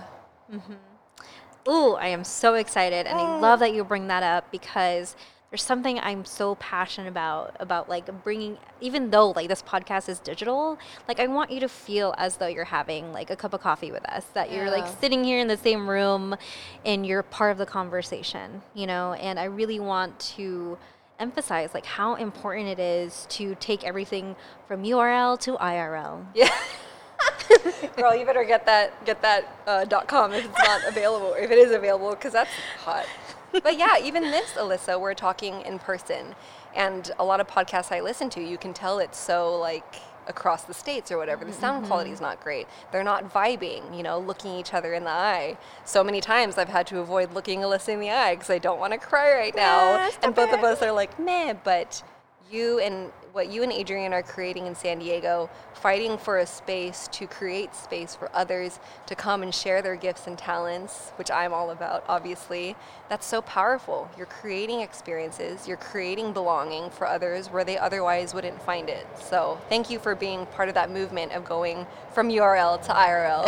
Mm-hmm. 0.52 1.70
Ooh, 1.70 1.94
I 1.94 2.08
am 2.08 2.24
so 2.24 2.54
excited, 2.54 3.06
and 3.06 3.18
I 3.18 3.38
love 3.38 3.60
that 3.60 3.74
you 3.74 3.84
bring 3.84 4.08
that 4.08 4.22
up 4.22 4.50
because 4.50 5.14
there's 5.50 5.62
something 5.64 5.98
I'm 5.98 6.24
so 6.24 6.54
passionate 6.56 7.08
about 7.08 7.56
about 7.58 7.88
like 7.88 8.22
bringing. 8.22 8.56
Even 8.80 9.10
though 9.10 9.30
like 9.30 9.48
this 9.48 9.62
podcast 9.62 10.08
is 10.08 10.20
digital, 10.20 10.78
like 11.08 11.18
I 11.18 11.26
want 11.26 11.50
you 11.50 11.58
to 11.60 11.68
feel 11.68 12.14
as 12.18 12.36
though 12.36 12.46
you're 12.46 12.64
having 12.64 13.12
like 13.12 13.30
a 13.30 13.36
cup 13.36 13.52
of 13.52 13.60
coffee 13.60 13.90
with 13.90 14.08
us. 14.08 14.24
That 14.34 14.52
you're 14.52 14.70
like 14.70 14.86
sitting 15.00 15.24
here 15.24 15.40
in 15.40 15.48
the 15.48 15.56
same 15.56 15.90
room, 15.90 16.36
and 16.84 17.04
you're 17.04 17.24
part 17.24 17.50
of 17.50 17.58
the 17.58 17.66
conversation. 17.66 18.62
You 18.74 18.86
know, 18.86 19.14
and 19.14 19.40
I 19.40 19.44
really 19.44 19.80
want 19.80 20.18
to 20.36 20.78
emphasize 21.18 21.74
like 21.74 21.84
how 21.84 22.14
important 22.14 22.68
it 22.68 22.78
is 22.78 23.26
to 23.30 23.56
take 23.56 23.84
everything 23.84 24.36
from 24.68 24.84
URL 24.84 25.38
to 25.40 25.56
IRL. 25.56 26.24
yeah 26.34 26.48
girl 27.96 28.14
you 28.16 28.24
better 28.24 28.44
get 28.44 28.64
that 28.64 29.04
get 29.04 29.20
that 29.20 29.58
uh, 29.66 29.84
dot 29.84 30.08
com 30.08 30.32
if 30.32 30.44
it's 30.46 30.58
not 30.58 30.80
available 30.88 31.34
if 31.34 31.50
it 31.50 31.58
is 31.58 31.72
available 31.72 32.10
because 32.10 32.32
that's 32.32 32.50
hot 32.78 33.04
but 33.52 33.78
yeah 33.78 33.98
even 33.98 34.22
this 34.24 34.52
alyssa 34.52 35.00
we're 35.00 35.14
talking 35.14 35.62
in 35.62 35.78
person. 35.78 36.34
And 36.74 37.10
a 37.18 37.24
lot 37.24 37.40
of 37.40 37.48
podcasts 37.48 37.92
i 37.92 38.00
listen 38.00 38.30
to 38.30 38.40
you 38.42 38.58
can 38.58 38.72
tell 38.72 38.98
it's 38.98 39.18
so 39.18 39.58
like 39.58 39.96
across 40.28 40.62
the 40.64 40.74
states 40.74 41.10
or 41.10 41.18
whatever. 41.18 41.44
The 41.44 41.52
sound 41.52 41.78
mm-hmm. 41.78 41.86
quality 41.86 42.10
is 42.10 42.20
not 42.20 42.40
great. 42.40 42.68
They're 42.92 43.04
not 43.04 43.32
vibing 43.32 43.96
you 43.96 44.02
know 44.02 44.18
looking 44.18 44.52
each 44.52 44.74
other 44.74 44.94
in 44.94 45.04
the 45.04 45.10
eye. 45.10 45.56
So 45.84 46.04
many 46.04 46.20
times 46.20 46.58
i've 46.58 46.68
had 46.68 46.86
to 46.88 46.98
avoid 47.00 47.32
looking 47.32 47.60
alyssa 47.60 47.90
in 47.90 48.00
the 48.00 48.10
eye 48.10 48.34
because 48.34 48.50
i 48.50 48.58
don't 48.58 48.78
want 48.78 48.92
to 48.92 48.98
cry 48.98 49.34
right 49.34 49.54
now. 49.54 49.96
Yeah, 49.96 50.10
and 50.22 50.34
both 50.34 50.52
of 50.52 50.62
us 50.64 50.82
are 50.82 50.92
like 50.92 51.18
meh 51.18 51.54
but 51.64 52.02
you 52.50 52.78
and 52.80 53.12
what 53.32 53.50
you 53.50 53.62
and 53.62 53.72
Adrian 53.72 54.12
are 54.12 54.22
creating 54.22 54.66
in 54.66 54.74
San 54.74 54.98
Diego, 54.98 55.48
fighting 55.74 56.18
for 56.18 56.38
a 56.38 56.46
space 56.46 57.08
to 57.12 57.26
create 57.26 57.74
space 57.74 58.14
for 58.14 58.30
others 58.34 58.78
to 59.06 59.14
come 59.14 59.42
and 59.42 59.54
share 59.54 59.82
their 59.82 59.96
gifts 59.96 60.26
and 60.26 60.36
talents, 60.36 61.12
which 61.16 61.30
I'm 61.30 61.52
all 61.52 61.70
about, 61.70 62.04
obviously. 62.08 62.76
That's 63.08 63.26
so 63.26 63.42
powerful. 63.42 64.10
You're 64.16 64.26
creating 64.26 64.80
experiences, 64.80 65.68
you're 65.68 65.76
creating 65.76 66.32
belonging 66.32 66.90
for 66.90 67.06
others 67.06 67.48
where 67.48 67.64
they 67.64 67.78
otherwise 67.78 68.34
wouldn't 68.34 68.60
find 68.62 68.88
it. 68.88 69.06
So, 69.20 69.60
thank 69.68 69.90
you 69.90 69.98
for 69.98 70.14
being 70.14 70.46
part 70.46 70.68
of 70.68 70.74
that 70.74 70.90
movement 70.90 71.32
of 71.32 71.44
going 71.44 71.86
from 72.12 72.28
URL 72.28 72.82
to 72.82 72.92
IRL. 72.92 73.46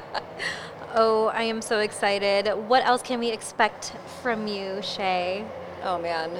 Oh, 0.98 1.26
I 1.26 1.42
am 1.42 1.60
so 1.60 1.80
excited. 1.80 2.48
What 2.68 2.82
else 2.86 3.02
can 3.02 3.18
we 3.18 3.30
expect 3.30 3.92
from 4.22 4.46
you, 4.46 4.76
Ché? 4.80 5.46
oh 5.82 5.98
man. 5.98 6.30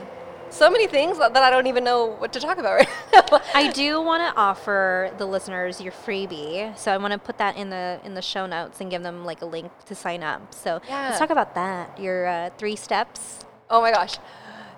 So 0.57 0.71
many 0.71 0.87
things 0.87 1.19
that 1.19 1.35
that 1.35 1.43
I 1.43 1.51
don't 1.51 1.67
even 1.67 1.85
know 1.85 2.07
what 2.07 2.33
to 2.33 2.41
talk 2.41 2.57
about 2.57 2.77
right 2.77 2.89
now. 3.13 3.41
I 3.55 3.71
do 3.71 4.01
want 4.01 4.23
to 4.23 4.41
offer 4.41 5.13
the 5.19 5.27
listeners 5.27 5.83
your 5.83 5.93
freebie, 5.93 6.75
so 6.79 6.91
I 6.91 6.97
want 6.97 7.13
to 7.13 7.19
put 7.19 7.37
that 7.37 7.59
in 7.59 7.69
the 7.69 8.01
in 8.05 8.15
the 8.15 8.23
show 8.23 8.47
notes 8.47 8.81
and 8.81 8.91
give 8.91 9.03
them 9.03 9.27
like 9.27 9.43
a 9.43 9.45
link 9.45 9.71
to 9.85 9.95
sign 9.95 10.23
up. 10.23 10.55
So 10.55 10.81
Yeah. 10.89 11.09
let's 11.09 11.19
talk 11.19 11.29
about 11.29 11.55
that. 11.57 12.01
Your 12.01 12.27
uh, 12.27 12.51
three 12.57 12.75
steps. 12.75 13.45
Oh 13.69 13.83
my 13.83 13.91
gosh. 13.93 14.17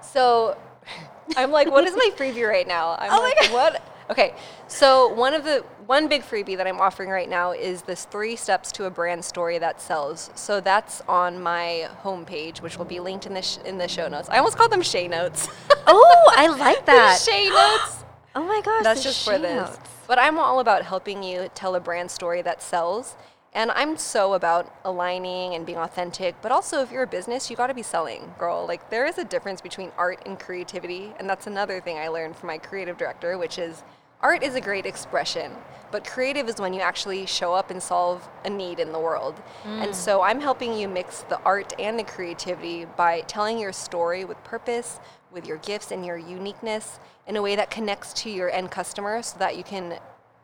So 0.02 0.56
I'm 1.36 1.52
like, 1.52 1.70
what 1.70 1.84
is 1.86 1.94
my 1.94 2.10
freebie 2.16 2.48
right 2.48 2.66
now? 2.66 2.96
I'm 2.98 3.12
Oh 3.12 3.22
my 3.22 3.34
like, 3.40 3.52
what? 3.52 3.82
Okay. 4.10 4.34
So 4.66 5.14
one 5.14 5.32
of 5.32 5.44
the 5.44 5.64
one 5.89 6.07
big 6.07 6.20
freebie 6.20 6.55
that 6.55 6.66
I'm 6.66 6.82
offering 6.82 7.09
right 7.09 7.30
now 7.30 7.53
is 7.53 7.80
this 7.80 8.05
three 8.05 8.36
steps 8.36 8.70
to 8.72 8.84
a 8.84 8.91
brand 8.91 9.24
story 9.24 9.57
that 9.59 9.80
sells. 9.80 10.28
So 10.34 10.61
that's 10.61 11.01
on 11.09 11.43
my 11.43 11.89
homepage, 12.05 12.61
which 12.61 12.76
will 12.76 12.84
be 12.84 13.01
linked 13.01 13.24
in 13.24 13.32
the 13.32 13.41
sh- 13.41 13.57
in 13.64 13.78
the 13.78 13.89
show 13.89 14.07
notes. 14.07 14.28
I 14.28 14.36
almost 14.36 14.59
called 14.59 14.70
them 14.70 14.82
Ché 14.82 15.09
notes. 15.09 15.49
Oh, 15.91 16.32
I 16.36 16.49
like 16.49 16.84
that. 16.84 17.18
Ché 17.26 17.49
notes. 17.49 18.05
Oh 18.34 18.45
my 18.45 18.61
gosh, 18.62 18.84
That's 18.84 19.03
just 19.03 19.24
for 19.24 19.39
this. 19.39 19.57
notes. 19.70 19.78
But 20.07 20.18
I'm 20.18 20.39
all 20.39 20.61
about 20.61 20.84
helping 20.84 21.22
you 21.22 21.49
tell 21.55 21.74
a 21.74 21.80
brand 21.80 22.11
story 22.11 22.43
that 22.43 22.62
sells. 22.62 23.16
And 23.55 23.70
I'm 23.70 23.97
so 23.97 24.34
about 24.34 24.72
aligning 24.84 25.55
and 25.55 25.64
being 25.64 25.78
authentic, 25.78 26.36
but 26.43 26.53
also 26.53 26.82
if 26.82 26.93
you're 26.93 27.03
a 27.05 27.07
business, 27.07 27.49
you 27.51 27.57
got 27.57 27.68
to 27.68 27.74
be 27.74 27.82
selling, 27.82 28.34
girl. 28.39 28.66
Like 28.68 28.91
there 28.91 29.07
is 29.07 29.16
a 29.16 29.24
difference 29.24 29.62
between 29.62 29.91
art 29.97 30.22
and 30.26 30.39
creativity, 30.39 31.14
and 31.18 31.28
that's 31.28 31.47
another 31.47 31.80
thing 31.80 31.97
I 31.97 32.09
learned 32.09 32.36
from 32.36 32.49
my 32.49 32.59
creative 32.59 32.99
director, 32.99 33.39
which 33.39 33.59
is 33.59 33.82
art 34.20 34.42
is 34.42 34.54
a 34.54 34.60
great 34.60 34.86
expression, 34.86 35.52
but 35.90 36.04
creative 36.04 36.48
is 36.48 36.60
when 36.60 36.72
you 36.72 36.80
actually 36.80 37.26
show 37.26 37.54
up 37.54 37.70
and 37.70 37.82
solve 37.82 38.28
a 38.44 38.50
need 38.50 38.78
in 38.78 38.92
the 38.92 38.98
world. 38.98 39.40
And 39.64 39.90
mm. 39.90 39.94
so 39.94 40.22
I'm 40.22 40.40
helping 40.40 40.76
you 40.76 40.88
mix 40.88 41.22
the 41.22 41.40
art 41.42 41.72
and 41.78 41.98
the 41.98 42.04
creativity 42.04 42.84
by 42.96 43.22
telling 43.22 43.58
your 43.58 43.72
story 43.72 44.24
with 44.24 44.42
purpose, 44.44 45.00
with 45.32 45.46
your 45.46 45.58
gifts 45.58 45.90
and 45.90 46.04
your 46.04 46.18
uniqueness 46.18 46.98
in 47.26 47.36
a 47.36 47.42
way 47.42 47.56
that 47.56 47.70
connects 47.70 48.12
to 48.14 48.30
your 48.30 48.50
end 48.50 48.70
customer 48.70 49.22
so 49.22 49.38
that 49.38 49.56
you 49.56 49.62
can 49.62 49.98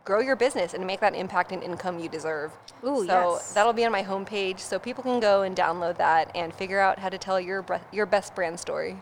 grow 0.04 0.20
your 0.20 0.36
business 0.36 0.74
and 0.74 0.86
make 0.86 1.00
that 1.00 1.14
impact 1.14 1.50
and 1.50 1.62
income 1.62 1.98
you 1.98 2.08
deserve. 2.08 2.52
Ooh, 2.84 3.06
so 3.06 3.32
yes. 3.34 3.54
that'll 3.54 3.72
be 3.72 3.84
on 3.84 3.92
my 3.92 4.02
homepage 4.02 4.60
so 4.60 4.78
people 4.78 5.02
can 5.02 5.18
go 5.18 5.42
and 5.42 5.56
download 5.56 5.96
that 5.96 6.30
and 6.34 6.52
figure 6.52 6.78
out 6.78 6.98
how 6.98 7.08
to 7.08 7.18
tell 7.18 7.40
your 7.40 7.64
your 7.90 8.06
best 8.06 8.34
brand 8.34 8.60
story. 8.60 8.98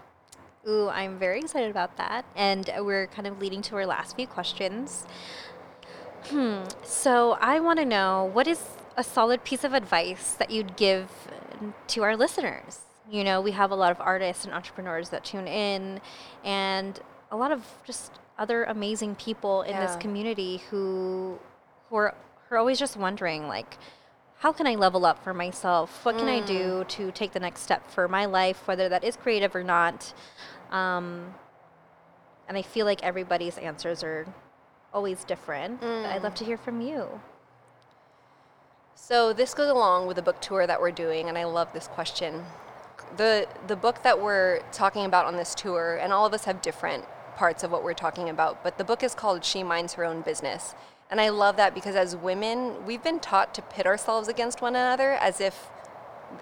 Ooh, 0.68 0.88
I'm 0.88 1.18
very 1.18 1.40
excited 1.40 1.70
about 1.70 1.96
that. 1.96 2.24
And 2.36 2.70
we're 2.78 3.08
kind 3.08 3.26
of 3.26 3.40
leading 3.40 3.62
to 3.62 3.76
our 3.76 3.86
last 3.86 4.16
few 4.16 4.26
questions. 4.26 5.04
Hmm. 6.26 6.62
So 6.84 7.32
I 7.40 7.58
want 7.60 7.78
to 7.80 7.84
know 7.84 8.30
what 8.32 8.46
is 8.46 8.60
a 8.96 9.02
solid 9.02 9.44
piece 9.44 9.64
of 9.64 9.74
advice 9.74 10.32
that 10.34 10.50
you'd 10.50 10.76
give 10.76 11.10
to 11.88 12.02
our 12.02 12.16
listeners? 12.16 12.80
You 13.10 13.24
know, 13.24 13.40
we 13.40 13.52
have 13.52 13.70
a 13.70 13.74
lot 13.74 13.90
of 13.90 14.00
artists 14.00 14.44
and 14.44 14.54
entrepreneurs 14.54 15.10
that 15.10 15.24
tune 15.24 15.46
in, 15.46 16.00
and 16.44 16.98
a 17.30 17.36
lot 17.36 17.52
of 17.52 17.64
just 17.84 18.12
other 18.38 18.64
amazing 18.64 19.14
people 19.16 19.62
in 19.62 19.76
this 19.76 19.96
community 19.96 20.62
who 20.70 21.38
who 21.88 21.96
are, 21.96 22.14
who 22.48 22.54
are 22.54 22.58
always 22.58 22.78
just 22.78 22.96
wondering 22.96 23.46
like 23.46 23.76
how 24.38 24.50
can 24.50 24.66
I 24.66 24.74
level 24.74 25.06
up 25.06 25.22
for 25.22 25.32
myself? 25.32 26.04
What 26.04 26.18
can 26.18 26.26
I 26.26 26.40
do 26.44 26.84
to 26.88 27.12
take 27.12 27.32
the 27.32 27.38
next 27.38 27.60
step 27.60 27.88
for 27.88 28.08
my 28.08 28.24
life, 28.24 28.66
whether 28.66 28.88
that 28.88 29.04
is 29.04 29.14
creative 29.14 29.54
or 29.54 29.62
not? 29.62 30.12
Um, 30.72 31.32
and 32.48 32.58
I 32.58 32.62
feel 32.62 32.86
like 32.86 33.02
everybody's 33.04 33.56
answers 33.58 34.02
are 34.02 34.26
always 34.92 35.22
different. 35.24 35.80
but 35.80 36.06
I'd 36.06 36.22
love 36.22 36.34
to 36.36 36.44
hear 36.44 36.58
from 36.58 36.80
you. 36.80 37.20
So 38.94 39.32
this 39.32 39.54
goes 39.54 39.70
along 39.70 40.06
with 40.06 40.16
the 40.16 40.22
book 40.22 40.40
tour 40.40 40.66
that 40.66 40.80
we're 40.80 40.90
doing, 40.90 41.28
and 41.28 41.36
I 41.38 41.44
love 41.44 41.72
this 41.72 41.86
question. 41.88 42.44
The 43.16 43.46
the 43.66 43.76
book 43.76 44.02
that 44.02 44.20
we're 44.20 44.60
talking 44.72 45.04
about 45.04 45.26
on 45.26 45.36
this 45.36 45.54
tour, 45.54 45.98
and 46.00 46.12
all 46.12 46.24
of 46.26 46.32
us 46.34 46.44
have 46.44 46.62
different 46.62 47.04
parts 47.36 47.64
of 47.64 47.70
what 47.70 47.82
we're 47.82 47.94
talking 47.94 48.28
about, 48.28 48.62
but 48.62 48.78
the 48.78 48.84
book 48.84 49.02
is 49.02 49.14
called 49.14 49.44
She 49.44 49.62
Minds 49.62 49.94
Her 49.94 50.04
Own 50.04 50.20
Business. 50.22 50.74
And 51.10 51.20
I 51.20 51.28
love 51.28 51.56
that 51.56 51.74
because 51.74 51.94
as 51.94 52.16
women, 52.16 52.86
we've 52.86 53.02
been 53.02 53.20
taught 53.20 53.54
to 53.54 53.62
pit 53.62 53.86
ourselves 53.86 54.28
against 54.28 54.62
one 54.62 54.74
another 54.74 55.12
as 55.12 55.40
if 55.40 55.68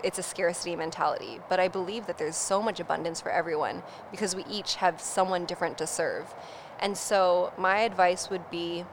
it's 0.03 0.18
a 0.18 0.22
scarcity 0.22 0.76
mentality. 0.76 1.41
But 1.49 1.61
I 1.61 1.68
believe 1.68 2.07
that 2.07 2.18
there's 2.18 2.36
so 2.36 2.62
much 2.62 2.80
abundance 2.80 3.20
for 3.20 3.30
everyone 3.30 3.82
because 4.11 4.34
we 4.34 4.45
each 4.51 4.76
have 4.76 5.01
someone 5.01 5.45
different 5.47 5.78
to 5.78 5.86
serve. 5.86 6.34
And 6.80 6.97
so 6.97 7.53
my 7.59 7.80
advice 7.80 8.30
would 8.30 8.51
be 8.51 8.84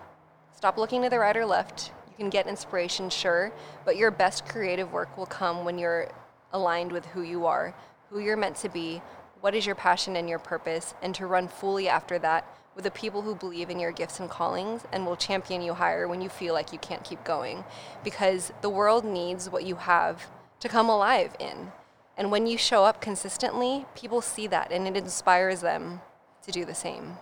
Stop 0.57 0.79
looking 0.79 1.03
to 1.03 1.09
the 1.09 1.19
right 1.19 1.37
or 1.37 1.45
left. 1.45 1.91
You 2.09 2.15
can 2.17 2.31
get 2.31 2.47
inspiration, 2.47 3.11
sure, 3.11 3.51
but 3.85 3.95
your 3.95 4.09
best 4.09 4.47
creative 4.47 4.91
work 4.91 5.15
will 5.15 5.27
come 5.27 5.65
when 5.65 5.77
you're 5.77 6.09
aligned 6.51 6.91
with 6.91 7.05
who 7.05 7.21
you 7.21 7.45
are, 7.45 7.75
who 8.09 8.17
you're 8.17 8.35
meant 8.35 8.55
to 8.57 8.69
be, 8.69 9.03
what 9.41 9.53
is 9.53 9.67
your 9.67 9.75
passion 9.75 10.15
and 10.15 10.27
your 10.27 10.39
purpose, 10.39 10.95
and 11.03 11.13
to 11.13 11.27
run 11.27 11.47
fully 11.47 11.87
after 11.87 12.17
that 12.17 12.43
with 12.73 12.85
the 12.85 12.91
people 12.91 13.21
who 13.21 13.35
believe 13.35 13.69
in 13.69 13.79
your 13.79 13.91
gifts 13.91 14.19
and 14.19 14.31
callings 14.31 14.81
and 14.91 15.05
will 15.05 15.15
champion 15.15 15.61
you 15.61 15.75
higher 15.75 16.07
when 16.07 16.21
you 16.21 16.29
feel 16.29 16.55
like 16.55 16.73
you 16.73 16.79
can't 16.79 17.03
keep 17.03 17.23
going. 17.23 17.63
Because 18.03 18.51
the 18.61 18.69
world 18.69 19.05
needs 19.05 19.51
what 19.51 19.63
you 19.63 19.75
have 19.75 20.25
to 20.60 20.70
come 20.70 20.89
alive 20.89 21.36
in. 21.39 21.72
And 22.18 22.32
when 22.32 22.47
you 22.47 22.58
show 22.58 22.84
up 22.84 22.99
consistently, 23.01 23.86
people 23.95 24.22
see 24.22 24.47
that 24.47 24.72
and 24.72 24.88
it 24.88 24.97
inspires 24.97 25.62
them 25.62 26.01
to 26.43 26.51
do 26.51 26.66
the 26.66 26.74
same. 26.74 27.18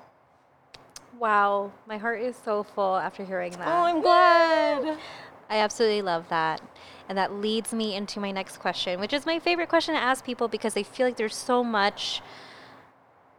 Wow, 1.20 1.72
my 1.88 1.98
heart 1.98 2.22
is 2.22 2.36
so 2.44 2.64
full 2.64 2.96
after 2.96 3.26
hearing 3.26 3.52
that. 3.54 3.68
Oh, 3.68 3.84
I'm 3.84 4.02
glad. 4.02 4.98
I 5.50 5.58
absolutely 5.58 6.02
love 6.02 6.28
that. 6.30 6.62
And 7.08 7.18
that 7.18 7.34
leads 7.34 7.74
me 7.74 7.96
into 7.96 8.20
my 8.20 8.32
next 8.32 8.58
question, 8.58 9.00
which 9.00 9.14
is 9.14 9.26
my 9.26 9.40
favorite 9.40 9.70
question 9.70 9.94
to 9.96 10.02
ask 10.02 10.26
people 10.26 10.48
because 10.48 10.76
I 10.76 10.84
feel 10.84 11.06
like 11.06 11.18
there's 11.18 11.36
so 11.36 11.64
much 11.64 12.22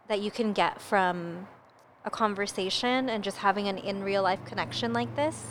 that 0.09 0.21
you 0.21 0.31
can 0.31 0.53
get 0.53 0.81
from 0.81 1.49
a 2.05 2.11
conversation 2.11 3.09
and 3.09 3.25
just 3.25 3.39
having 3.39 3.67
an 3.67 3.79
in 3.79 4.05
real 4.05 4.23
life 4.23 4.45
connection 4.45 4.93
like 4.93 5.15
this. 5.17 5.47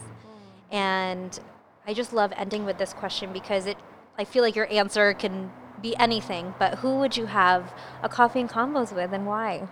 Mm. 0.71 0.75
And 0.75 1.39
I 1.85 1.93
just 1.93 2.13
love 2.13 2.31
ending 2.37 2.63
with 2.65 2.77
this 2.77 2.93
question 2.93 3.33
because 3.33 3.65
it 3.65 3.77
I 4.17 4.23
feel 4.23 4.43
like 4.43 4.55
your 4.55 4.71
answer 4.71 5.13
can 5.13 5.51
be 5.81 5.95
anything, 5.97 6.53
but 6.57 6.75
who 6.75 6.99
would 6.99 7.17
you 7.17 7.25
have 7.25 7.73
a 8.01 8.09
coffee 8.09 8.39
and 8.39 8.49
convos 8.49 8.93
with 8.93 9.13
and 9.13 9.25
why? 9.25 9.67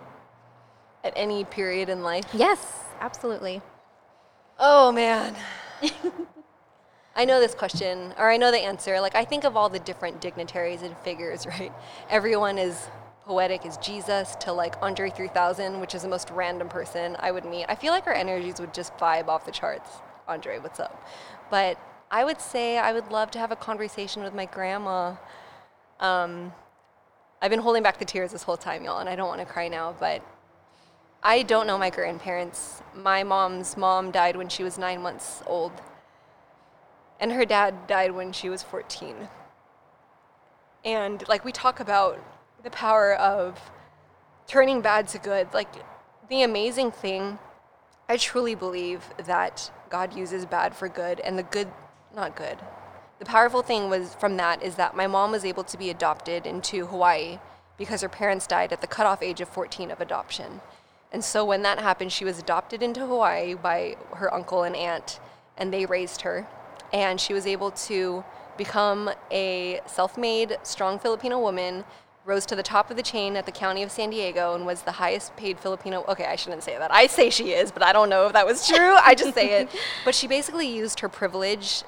At 1.04 1.14
any 1.16 1.44
period 1.44 1.90
in 1.90 2.04
life? 2.04 2.26
Yes, 2.34 2.84
absolutely. 3.00 3.62
Oh 4.60 4.92
man. 4.92 5.36
I 7.16 7.26
know 7.26 7.40
this 7.40 7.54
question, 7.54 8.14
or 8.18 8.32
I 8.32 8.38
know 8.38 8.50
the 8.50 8.58
answer. 8.58 9.00
Like, 9.00 9.14
I 9.14 9.24
think 9.24 9.44
of 9.44 9.56
all 9.56 9.70
the 9.70 9.80
different 9.80 10.20
dignitaries 10.20 10.82
and 10.82 10.98
figures, 11.00 11.46
right? 11.60 11.72
Everyone 12.10 12.58
is 12.58 12.88
poetic 13.26 13.66
as 13.66 13.78
Jesus 13.78 14.36
to 14.42 14.52
like 14.52 14.76
Andre 14.82 15.10
3000, 15.10 15.80
which 15.80 15.96
is 15.96 16.02
the 16.02 16.08
most 16.08 16.30
random 16.32 16.68
person 16.68 17.16
I 17.20 17.32
would 17.32 17.46
meet. 17.46 17.66
I 17.70 17.76
feel 17.76 17.92
like 17.92 18.08
our 18.08 18.14
energies 18.14 18.60
would 18.60 18.74
just 18.74 18.98
vibe 18.98 19.28
off 19.28 19.46
the 19.46 19.52
charts. 19.52 19.90
Andre, 20.28 20.60
what's 20.60 20.80
up? 20.80 21.06
But 21.50 21.78
I 22.14 22.24
would 22.24 22.40
say 22.40 22.78
I 22.78 22.94
would 22.94 23.12
love 23.12 23.32
to 23.32 23.40
have 23.40 23.52
a 23.52 23.56
conversation 23.56 24.22
with 24.22 24.36
my 24.36 24.46
grandma. 24.46 25.16
Um, 26.00 26.54
I've 27.42 27.50
been 27.50 27.60
holding 27.60 27.82
back 27.82 27.98
the 27.98 28.06
tears 28.06 28.32
this 28.32 28.44
whole 28.44 28.56
time, 28.56 28.84
y'all, 28.84 29.00
and 29.00 29.10
I 29.10 29.16
don't 29.16 29.28
want 29.28 29.40
to 29.40 29.48
cry 29.48 29.68
now, 29.68 29.96
but 30.00 30.22
I 31.24 31.42
don't 31.42 31.66
know 31.66 31.76
my 31.76 31.90
grandparents. 31.90 32.84
My 32.94 33.24
mom's 33.24 33.76
mom 33.76 34.12
died 34.12 34.36
when 34.36 34.48
she 34.48 34.64
was 34.64 34.78
nine 34.78 35.02
months 35.02 35.42
old, 35.48 35.72
and 37.20 37.32
her 37.32 37.46
dad 37.46 37.88
died 37.88 38.12
when 38.12 38.32
she 38.32 38.48
was 38.48 38.62
14. 38.62 39.16
And 40.86 41.28
like 41.28 41.44
we 41.44 41.52
talk 41.52 41.80
about 41.80 42.24
the 42.62 42.70
power 42.70 43.16
of 43.16 43.60
turning 44.46 44.82
bad 44.82 45.08
to 45.08 45.18
good. 45.18 45.52
Like, 45.52 45.74
the 46.30 46.44
amazing 46.44 46.92
thing, 46.92 47.40
I 48.08 48.18
truly 48.18 48.54
believe 48.54 49.04
that 49.26 49.72
God 49.90 50.16
uses 50.16 50.46
bad 50.46 50.76
for 50.76 50.88
good, 50.88 51.20
and 51.22 51.40
the 51.40 51.44
good, 51.44 51.70
not 52.14 52.36
good. 52.36 52.58
The 53.20 53.26
powerful 53.26 53.62
thing 53.62 53.90
was 53.90 54.16
from 54.16 54.38
that 54.38 54.62
is 54.62 54.76
that 54.76 54.96
my 54.96 55.08
mom 55.08 55.32
was 55.32 55.46
able 55.46 55.64
to 55.64 55.78
be 55.78 55.90
adopted 55.90 56.46
into 56.46 56.88
Hawaii 56.88 57.40
because 57.78 58.02
her 58.02 58.10
parents 58.10 58.48
died 58.48 58.74
at 58.74 58.82
the 58.82 58.88
cutoff 58.88 59.22
age 59.22 59.42
of 59.42 59.50
14 59.50 59.92
of 59.92 60.02
adoption. 60.02 60.62
And 61.12 61.24
so 61.24 61.46
when 61.46 61.62
that 61.62 61.80
happened, 61.80 62.12
she 62.12 62.26
was 62.26 62.40
adopted 62.40 62.82
into 62.82 63.02
Hawaii 63.02 63.54
by 63.54 63.98
her 64.16 64.34
uncle 64.34 64.64
and 64.64 64.76
aunt, 64.76 65.20
and 65.58 65.72
they 65.72 65.86
raised 65.86 66.22
her. 66.22 66.48
And 66.92 67.22
she 67.22 67.34
was 67.34 67.46
able 67.46 67.72
to 67.72 68.24
become 68.58 69.12
a 69.32 69.80
self 69.86 70.18
made, 70.18 70.58
strong 70.64 71.00
Filipino 71.00 71.40
woman 71.40 71.86
rose 72.26 72.46
to 72.46 72.56
the 72.56 72.64
top 72.64 72.90
of 72.90 72.98
the 72.98 73.04
chain 73.04 73.36
at 73.36 73.46
the 73.46 73.52
county 73.52 73.84
of 73.84 73.92
San 73.92 74.10
Diego 74.10 74.56
and 74.56 74.66
was 74.66 74.84
the 74.84 74.94
highest 74.94 75.36
paid 75.36 75.60
Filipino. 75.60 76.06
Okay, 76.08 76.26
I 76.26 76.36
shouldn't 76.36 76.64
say 76.64 76.78
that. 76.78 76.92
I 76.92 77.08
say 77.08 77.30
she 77.30 77.52
is, 77.52 77.72
but 77.72 77.84
I 77.84 77.92
don't 77.92 78.10
know 78.10 78.28
if 78.28 78.34
that 78.34 78.46
was 78.46 78.68
true. 78.68 78.96
I 78.96 79.14
just 79.14 79.34
say 79.34 79.62
it. 79.62 79.70
But 80.06 80.16
she 80.16 80.28
basically 80.28 80.68
used 80.68 81.02
her 81.02 81.10
privilege 81.10 81.84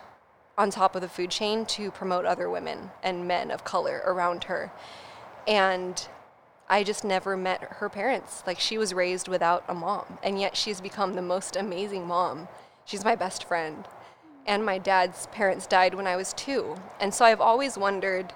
on 0.57 0.69
top 0.69 0.95
of 0.95 1.01
the 1.01 1.09
food 1.09 1.29
chain 1.29 1.65
to 1.65 1.91
promote 1.91 2.25
other 2.25 2.49
women 2.49 2.91
and 3.03 3.27
men 3.27 3.51
of 3.51 3.63
color 3.63 4.01
around 4.05 4.45
her. 4.45 4.71
And 5.47 6.07
I 6.67 6.83
just 6.83 7.03
never 7.03 7.37
met 7.37 7.61
her 7.61 7.89
parents. 7.89 8.43
Like 8.47 8.59
she 8.59 8.77
was 8.77 8.93
raised 8.93 9.27
without 9.27 9.63
a 9.67 9.73
mom, 9.73 10.17
and 10.23 10.39
yet 10.39 10.57
she's 10.57 10.81
become 10.81 11.13
the 11.13 11.21
most 11.21 11.55
amazing 11.55 12.07
mom. 12.07 12.47
She's 12.85 13.05
my 13.05 13.15
best 13.15 13.43
friend. 13.43 13.85
And 14.47 14.65
my 14.65 14.77
dad's 14.77 15.27
parents 15.27 15.65
died 15.65 15.95
when 15.95 16.05
I 16.05 16.15
was 16.15 16.33
two. 16.33 16.75
And 16.99 17.13
so 17.13 17.25
I've 17.25 17.41
always 17.41 17.77
wondered 17.77 18.31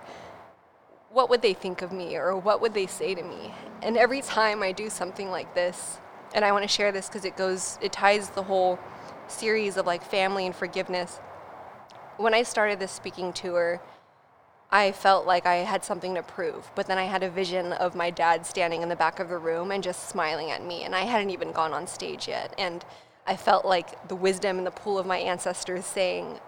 what 1.11 1.29
would 1.29 1.41
they 1.41 1.53
think 1.53 1.81
of 1.81 1.91
me 1.91 2.15
or 2.15 2.35
what 2.35 2.61
would 2.61 2.73
they 2.73 2.87
say 2.87 3.15
to 3.15 3.23
me? 3.23 3.53
And 3.81 3.97
every 3.97 4.21
time 4.21 4.61
I 4.61 4.71
do 4.71 4.89
something 4.89 5.29
like 5.29 5.55
this, 5.55 5.99
and 6.33 6.45
I 6.45 6.51
want 6.51 6.63
to 6.63 6.67
share 6.67 6.91
this 6.91 7.07
because 7.07 7.25
it 7.25 7.35
goes, 7.35 7.79
it 7.81 7.91
ties 7.91 8.29
the 8.29 8.43
whole 8.43 8.79
series 9.27 9.77
of 9.77 9.85
like 9.85 10.03
family 10.03 10.45
and 10.45 10.55
forgiveness. 10.55 11.19
When 12.19 12.33
I 12.33 12.43
started 12.43 12.79
this 12.79 12.91
speaking 12.91 13.31
tour, 13.31 13.81
I 14.69 14.91
felt 14.91 15.25
like 15.25 15.45
I 15.45 15.55
had 15.63 15.85
something 15.85 16.15
to 16.15 16.21
prove, 16.21 16.69
but 16.75 16.85
then 16.85 16.97
I 16.97 17.05
had 17.05 17.23
a 17.23 17.29
vision 17.29 17.71
of 17.71 17.95
my 17.95 18.09
dad 18.09 18.45
standing 18.45 18.81
in 18.81 18.89
the 18.89 18.95
back 18.97 19.21
of 19.21 19.29
the 19.29 19.37
room 19.37 19.71
and 19.71 19.81
just 19.81 20.09
smiling 20.09 20.51
at 20.51 20.61
me, 20.61 20.83
and 20.83 20.93
I 20.93 21.03
hadn't 21.03 21.29
even 21.29 21.53
gone 21.53 21.71
on 21.71 21.87
stage 21.87 22.27
yet. 22.27 22.53
And 22.57 22.83
I 23.25 23.37
felt 23.37 23.63
like 23.63 24.09
the 24.09 24.17
wisdom 24.17 24.57
in 24.57 24.65
the 24.65 24.69
pool 24.69 24.99
of 24.99 25.05
my 25.05 25.15
ancestors 25.15 25.85
saying, 25.85 26.41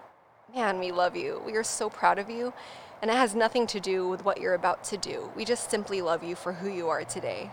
Man, 0.54 0.78
we 0.78 0.92
love 0.92 1.16
you. 1.16 1.40
We 1.46 1.56
are 1.56 1.64
so 1.64 1.88
proud 1.88 2.18
of 2.18 2.28
you. 2.28 2.52
And 3.00 3.10
it 3.10 3.14
has 3.14 3.34
nothing 3.34 3.66
to 3.68 3.80
do 3.80 4.06
with 4.06 4.26
what 4.26 4.42
you're 4.42 4.52
about 4.52 4.84
to 4.84 4.98
do. 4.98 5.30
We 5.34 5.46
just 5.46 5.70
simply 5.70 6.02
love 6.02 6.22
you 6.22 6.36
for 6.36 6.52
who 6.52 6.68
you 6.68 6.90
are 6.90 7.04
today. 7.04 7.50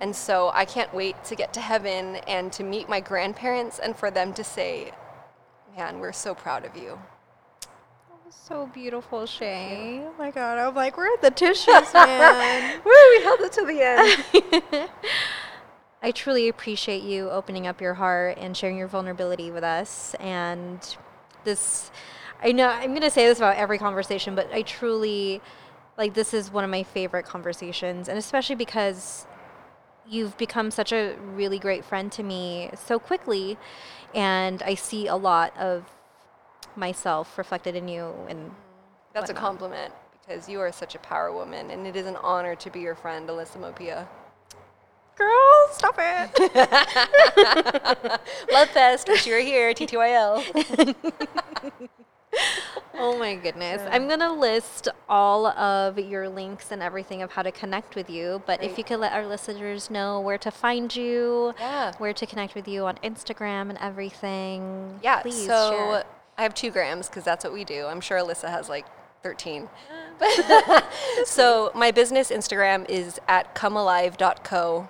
And 0.00 0.14
so 0.14 0.50
I 0.52 0.66
can't 0.66 0.92
wait 0.92 1.24
to 1.24 1.34
get 1.34 1.54
to 1.54 1.62
heaven 1.62 2.16
and 2.28 2.52
to 2.52 2.62
meet 2.62 2.90
my 2.90 3.00
grandparents 3.00 3.78
and 3.78 3.96
for 3.96 4.10
them 4.10 4.34
to 4.34 4.44
say, 4.44 4.92
Man, 5.78 5.98
we're 5.98 6.12
so 6.12 6.34
proud 6.34 6.66
of 6.66 6.76
you. 6.76 6.98
So 8.42 8.66
beautiful, 8.66 9.20
Ché. 9.20 10.02
Oh 10.04 10.14
my 10.18 10.30
god, 10.30 10.58
I'm 10.58 10.74
like, 10.74 10.96
we're 10.98 11.12
at 11.12 11.22
the 11.22 11.30
tissues, 11.30 11.66
man. 11.94 12.80
Woo, 12.84 12.92
we 13.16 13.22
held 13.22 13.40
it 13.40 13.52
to 13.52 13.64
the 13.64 13.80
end. 13.80 14.90
I 16.02 16.10
truly 16.10 16.48
appreciate 16.48 17.02
you 17.02 17.30
opening 17.30 17.66
up 17.66 17.80
your 17.80 17.94
heart 17.94 18.36
and 18.38 18.54
sharing 18.54 18.76
your 18.76 18.88
vulnerability 18.88 19.50
with 19.50 19.64
us. 19.64 20.14
And 20.20 20.96
this 21.44 21.90
I 22.42 22.52
know 22.52 22.68
I'm 22.68 22.90
going 22.90 23.00
to 23.00 23.10
say 23.10 23.26
this 23.26 23.38
about 23.38 23.56
every 23.56 23.78
conversation, 23.78 24.34
but 24.34 24.52
I 24.52 24.60
truly 24.62 25.40
like 25.96 26.12
this 26.12 26.34
is 26.34 26.52
one 26.52 26.64
of 26.64 26.70
my 26.70 26.82
favorite 26.82 27.24
conversations, 27.24 28.08
and 28.08 28.18
especially 28.18 28.56
because 28.56 29.26
you've 30.06 30.36
become 30.36 30.70
such 30.70 30.92
a 30.92 31.16
really 31.34 31.58
great 31.58 31.82
friend 31.82 32.12
to 32.12 32.22
me 32.22 32.70
so 32.74 32.98
quickly, 32.98 33.56
and 34.14 34.62
I 34.62 34.74
see 34.74 35.06
a 35.06 35.16
lot 35.16 35.56
of 35.56 35.84
myself 36.76 37.38
reflected 37.38 37.74
in 37.76 37.88
you. 37.88 38.12
And 38.28 38.50
that's 39.12 39.28
whatnot. 39.28 39.36
a 39.36 39.46
compliment 39.46 39.94
because 40.20 40.48
you 40.48 40.60
are 40.60 40.72
such 40.72 40.94
a 40.94 40.98
power 40.98 41.32
woman, 41.32 41.70
and 41.70 41.86
it 41.86 41.96
is 41.96 42.06
an 42.06 42.16
honor 42.16 42.54
to 42.56 42.70
be 42.70 42.80
your 42.80 42.94
friend, 42.94 43.28
Alyssa 43.28 43.58
Mopia. 43.58 44.08
Girl, 45.16 45.68
stop 45.70 45.96
it. 45.98 46.40
Love 48.52 48.68
fest, 48.70 49.06
wish 49.06 49.26
you 49.26 49.34
were 49.34 49.40
here, 49.40 49.74
TTYL 49.74 50.42
oh 52.98 53.18
my 53.18 53.34
goodness. 53.34 53.82
Yeah. 53.82 53.90
I'm 53.92 54.06
going 54.08 54.20
to 54.20 54.32
list 54.32 54.88
all 55.08 55.46
of 55.46 55.98
your 55.98 56.28
links 56.28 56.72
and 56.72 56.82
everything 56.82 57.22
of 57.22 57.32
how 57.32 57.42
to 57.42 57.52
connect 57.52 57.94
with 57.94 58.08
you. 58.08 58.42
But 58.46 58.60
Great. 58.60 58.70
if 58.70 58.78
you 58.78 58.84
could 58.84 59.00
let 59.00 59.12
our 59.12 59.26
listeners 59.26 59.90
know 59.90 60.20
where 60.20 60.38
to 60.38 60.50
find 60.50 60.94
you, 60.94 61.54
yeah. 61.58 61.92
where 61.98 62.12
to 62.12 62.26
connect 62.26 62.54
with 62.54 62.68
you 62.68 62.86
on 62.86 62.96
Instagram 63.04 63.70
and 63.70 63.78
everything. 63.80 65.00
Yeah, 65.02 65.20
please 65.20 65.46
so 65.46 65.70
share. 65.70 66.04
I 66.36 66.42
have 66.42 66.54
two 66.54 66.70
grams 66.70 67.08
because 67.08 67.24
that's 67.24 67.44
what 67.44 67.52
we 67.52 67.64
do. 67.64 67.86
I'm 67.86 68.00
sure 68.00 68.18
Alyssa 68.18 68.48
has 68.50 68.68
like 68.68 68.86
13. 69.22 69.68
so 71.24 71.70
my 71.74 71.90
business 71.90 72.30
Instagram 72.30 72.88
is 72.88 73.20
at 73.28 73.54
comealive.co, 73.54 74.88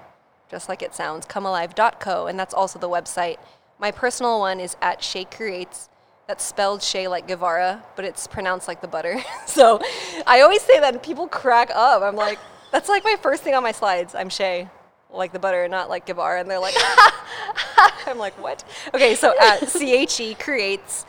just 0.50 0.68
like 0.68 0.82
it 0.82 0.94
sounds, 0.94 1.26
comealive.co, 1.26 2.26
and 2.26 2.38
that's 2.38 2.54
also 2.54 2.78
the 2.78 2.88
website. 2.88 3.36
My 3.78 3.90
personal 3.90 4.40
one 4.40 4.60
is 4.60 4.76
at 4.80 5.00
Ché 5.00 5.30
Creates 5.30 5.88
that's 6.26 6.42
spelled 6.42 6.80
Ché 6.80 7.08
like 7.08 7.28
Guevara, 7.28 7.82
but 7.96 8.04
it's 8.04 8.26
pronounced 8.26 8.66
like 8.66 8.80
the 8.80 8.88
butter. 8.88 9.20
so 9.46 9.80
I 10.26 10.40
always 10.40 10.62
say 10.62 10.80
that 10.80 10.94
and 10.94 11.02
people 11.02 11.26
crack 11.28 11.70
up. 11.74 12.02
I'm 12.02 12.16
like, 12.16 12.38
that's 12.72 12.88
like 12.88 13.04
my 13.04 13.16
first 13.20 13.42
thing 13.42 13.54
on 13.54 13.62
my 13.62 13.72
slides. 13.72 14.14
I'm 14.14 14.28
Ché, 14.28 14.70
like 15.10 15.32
the 15.32 15.38
butter, 15.38 15.68
not 15.68 15.90
like 15.90 16.06
Guevara. 16.06 16.40
And 16.40 16.50
they're 16.50 16.58
like, 16.58 16.74
I'm 18.06 18.18
like, 18.18 18.40
what? 18.40 18.64
Okay, 18.94 19.14
so 19.14 19.34
at 19.40 19.68
CHE 19.68 20.36
Creates. 20.38 21.04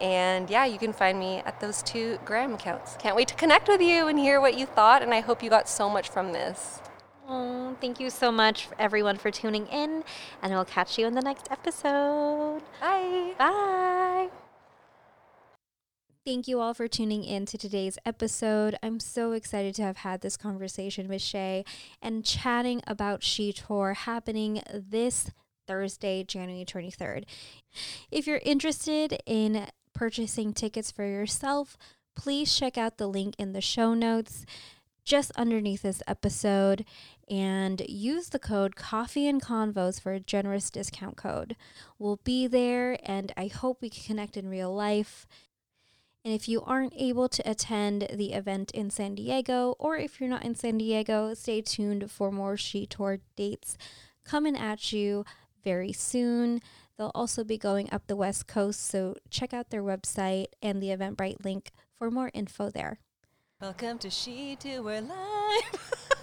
And 0.00 0.48
yeah, 0.48 0.64
you 0.64 0.78
can 0.78 0.92
find 0.92 1.18
me 1.18 1.42
at 1.44 1.60
those 1.60 1.82
two 1.82 2.18
gram 2.24 2.54
accounts. 2.54 2.96
Can't 2.98 3.16
wait 3.16 3.28
to 3.28 3.34
connect 3.34 3.68
with 3.68 3.80
you 3.80 4.08
and 4.08 4.18
hear 4.18 4.40
what 4.40 4.58
you 4.58 4.66
thought. 4.66 5.02
And 5.02 5.12
I 5.12 5.20
hope 5.20 5.42
you 5.42 5.50
got 5.50 5.68
so 5.68 5.90
much 5.90 6.08
from 6.08 6.32
this. 6.32 6.80
Oh, 7.28 7.76
thank 7.80 8.00
you 8.00 8.10
so 8.10 8.32
much, 8.32 8.68
everyone, 8.78 9.16
for 9.16 9.30
tuning 9.30 9.66
in. 9.66 10.02
And 10.42 10.52
we'll 10.52 10.64
catch 10.64 10.98
you 10.98 11.06
in 11.06 11.14
the 11.14 11.20
next 11.20 11.48
episode. 11.50 12.62
Bye. 12.80 13.34
Bye. 13.38 14.28
Thank 16.26 16.48
you 16.48 16.60
all 16.60 16.74
for 16.74 16.86
tuning 16.86 17.24
in 17.24 17.46
to 17.46 17.56
today's 17.56 17.98
episode. 18.04 18.76
I'm 18.82 19.00
so 19.00 19.32
excited 19.32 19.74
to 19.76 19.82
have 19.82 19.98
had 19.98 20.20
this 20.20 20.36
conversation 20.36 21.08
with 21.08 21.22
Ché 21.22 21.66
and 22.02 22.24
chatting 22.24 22.82
about 22.86 23.22
She 23.22 23.52
Tour 23.52 23.94
happening 23.94 24.62
this 24.72 25.30
Thursday, 25.66 26.22
January 26.24 26.64
23rd. 26.64 27.24
If 28.10 28.26
you're 28.26 28.40
interested 28.44 29.18
in 29.24 29.68
purchasing 29.94 30.52
tickets 30.52 30.90
for 30.90 31.04
yourself, 31.04 31.76
please 32.16 32.56
check 32.56 32.76
out 32.76 32.98
the 32.98 33.06
link 33.06 33.34
in 33.38 33.52
the 33.52 33.60
show 33.60 33.94
notes 33.94 34.44
just 35.04 35.32
underneath 35.32 35.82
this 35.82 36.02
episode 36.06 36.84
and 37.28 37.82
use 37.88 38.28
the 38.28 38.38
code 38.38 38.76
coffee 38.76 39.26
and 39.26 39.42
convos 39.42 40.00
for 40.00 40.12
a 40.12 40.20
generous 40.20 40.70
discount 40.70 41.16
code. 41.16 41.56
We'll 41.98 42.20
be 42.22 42.46
there 42.46 42.98
and 43.04 43.32
I 43.36 43.46
hope 43.48 43.80
we 43.80 43.90
can 43.90 44.04
connect 44.04 44.36
in 44.36 44.48
real 44.48 44.74
life. 44.74 45.26
And 46.24 46.34
if 46.34 46.48
you 46.48 46.60
aren't 46.62 46.92
able 46.96 47.28
to 47.28 47.50
attend 47.50 48.08
the 48.12 48.34
event 48.34 48.70
in 48.72 48.90
San 48.90 49.14
Diego, 49.14 49.74
or 49.78 49.96
if 49.96 50.20
you're 50.20 50.28
not 50.28 50.44
in 50.44 50.54
San 50.54 50.76
Diego, 50.76 51.32
stay 51.32 51.62
tuned 51.62 52.10
for 52.10 52.30
more 52.30 52.56
She 52.58 52.84
Tour 52.84 53.20
dates 53.36 53.78
coming 54.24 54.56
at 54.56 54.92
you 54.92 55.24
very 55.64 55.92
soon. 55.92 56.60
They'll 57.00 57.12
also 57.14 57.44
be 57.44 57.56
going 57.56 57.88
up 57.90 58.08
the 58.08 58.14
West 58.14 58.46
Coast, 58.46 58.84
so 58.84 59.16
check 59.30 59.54
out 59.54 59.70
their 59.70 59.82
website 59.82 60.48
and 60.60 60.82
the 60.82 60.88
Eventbrite 60.88 61.42
link 61.42 61.70
for 61.96 62.10
more 62.10 62.30
info 62.34 62.68
there. 62.68 62.98
Welcome 63.58 63.96
to 64.00 64.10
She 64.10 64.54
Tour 64.60 65.00
Live. 65.00 65.92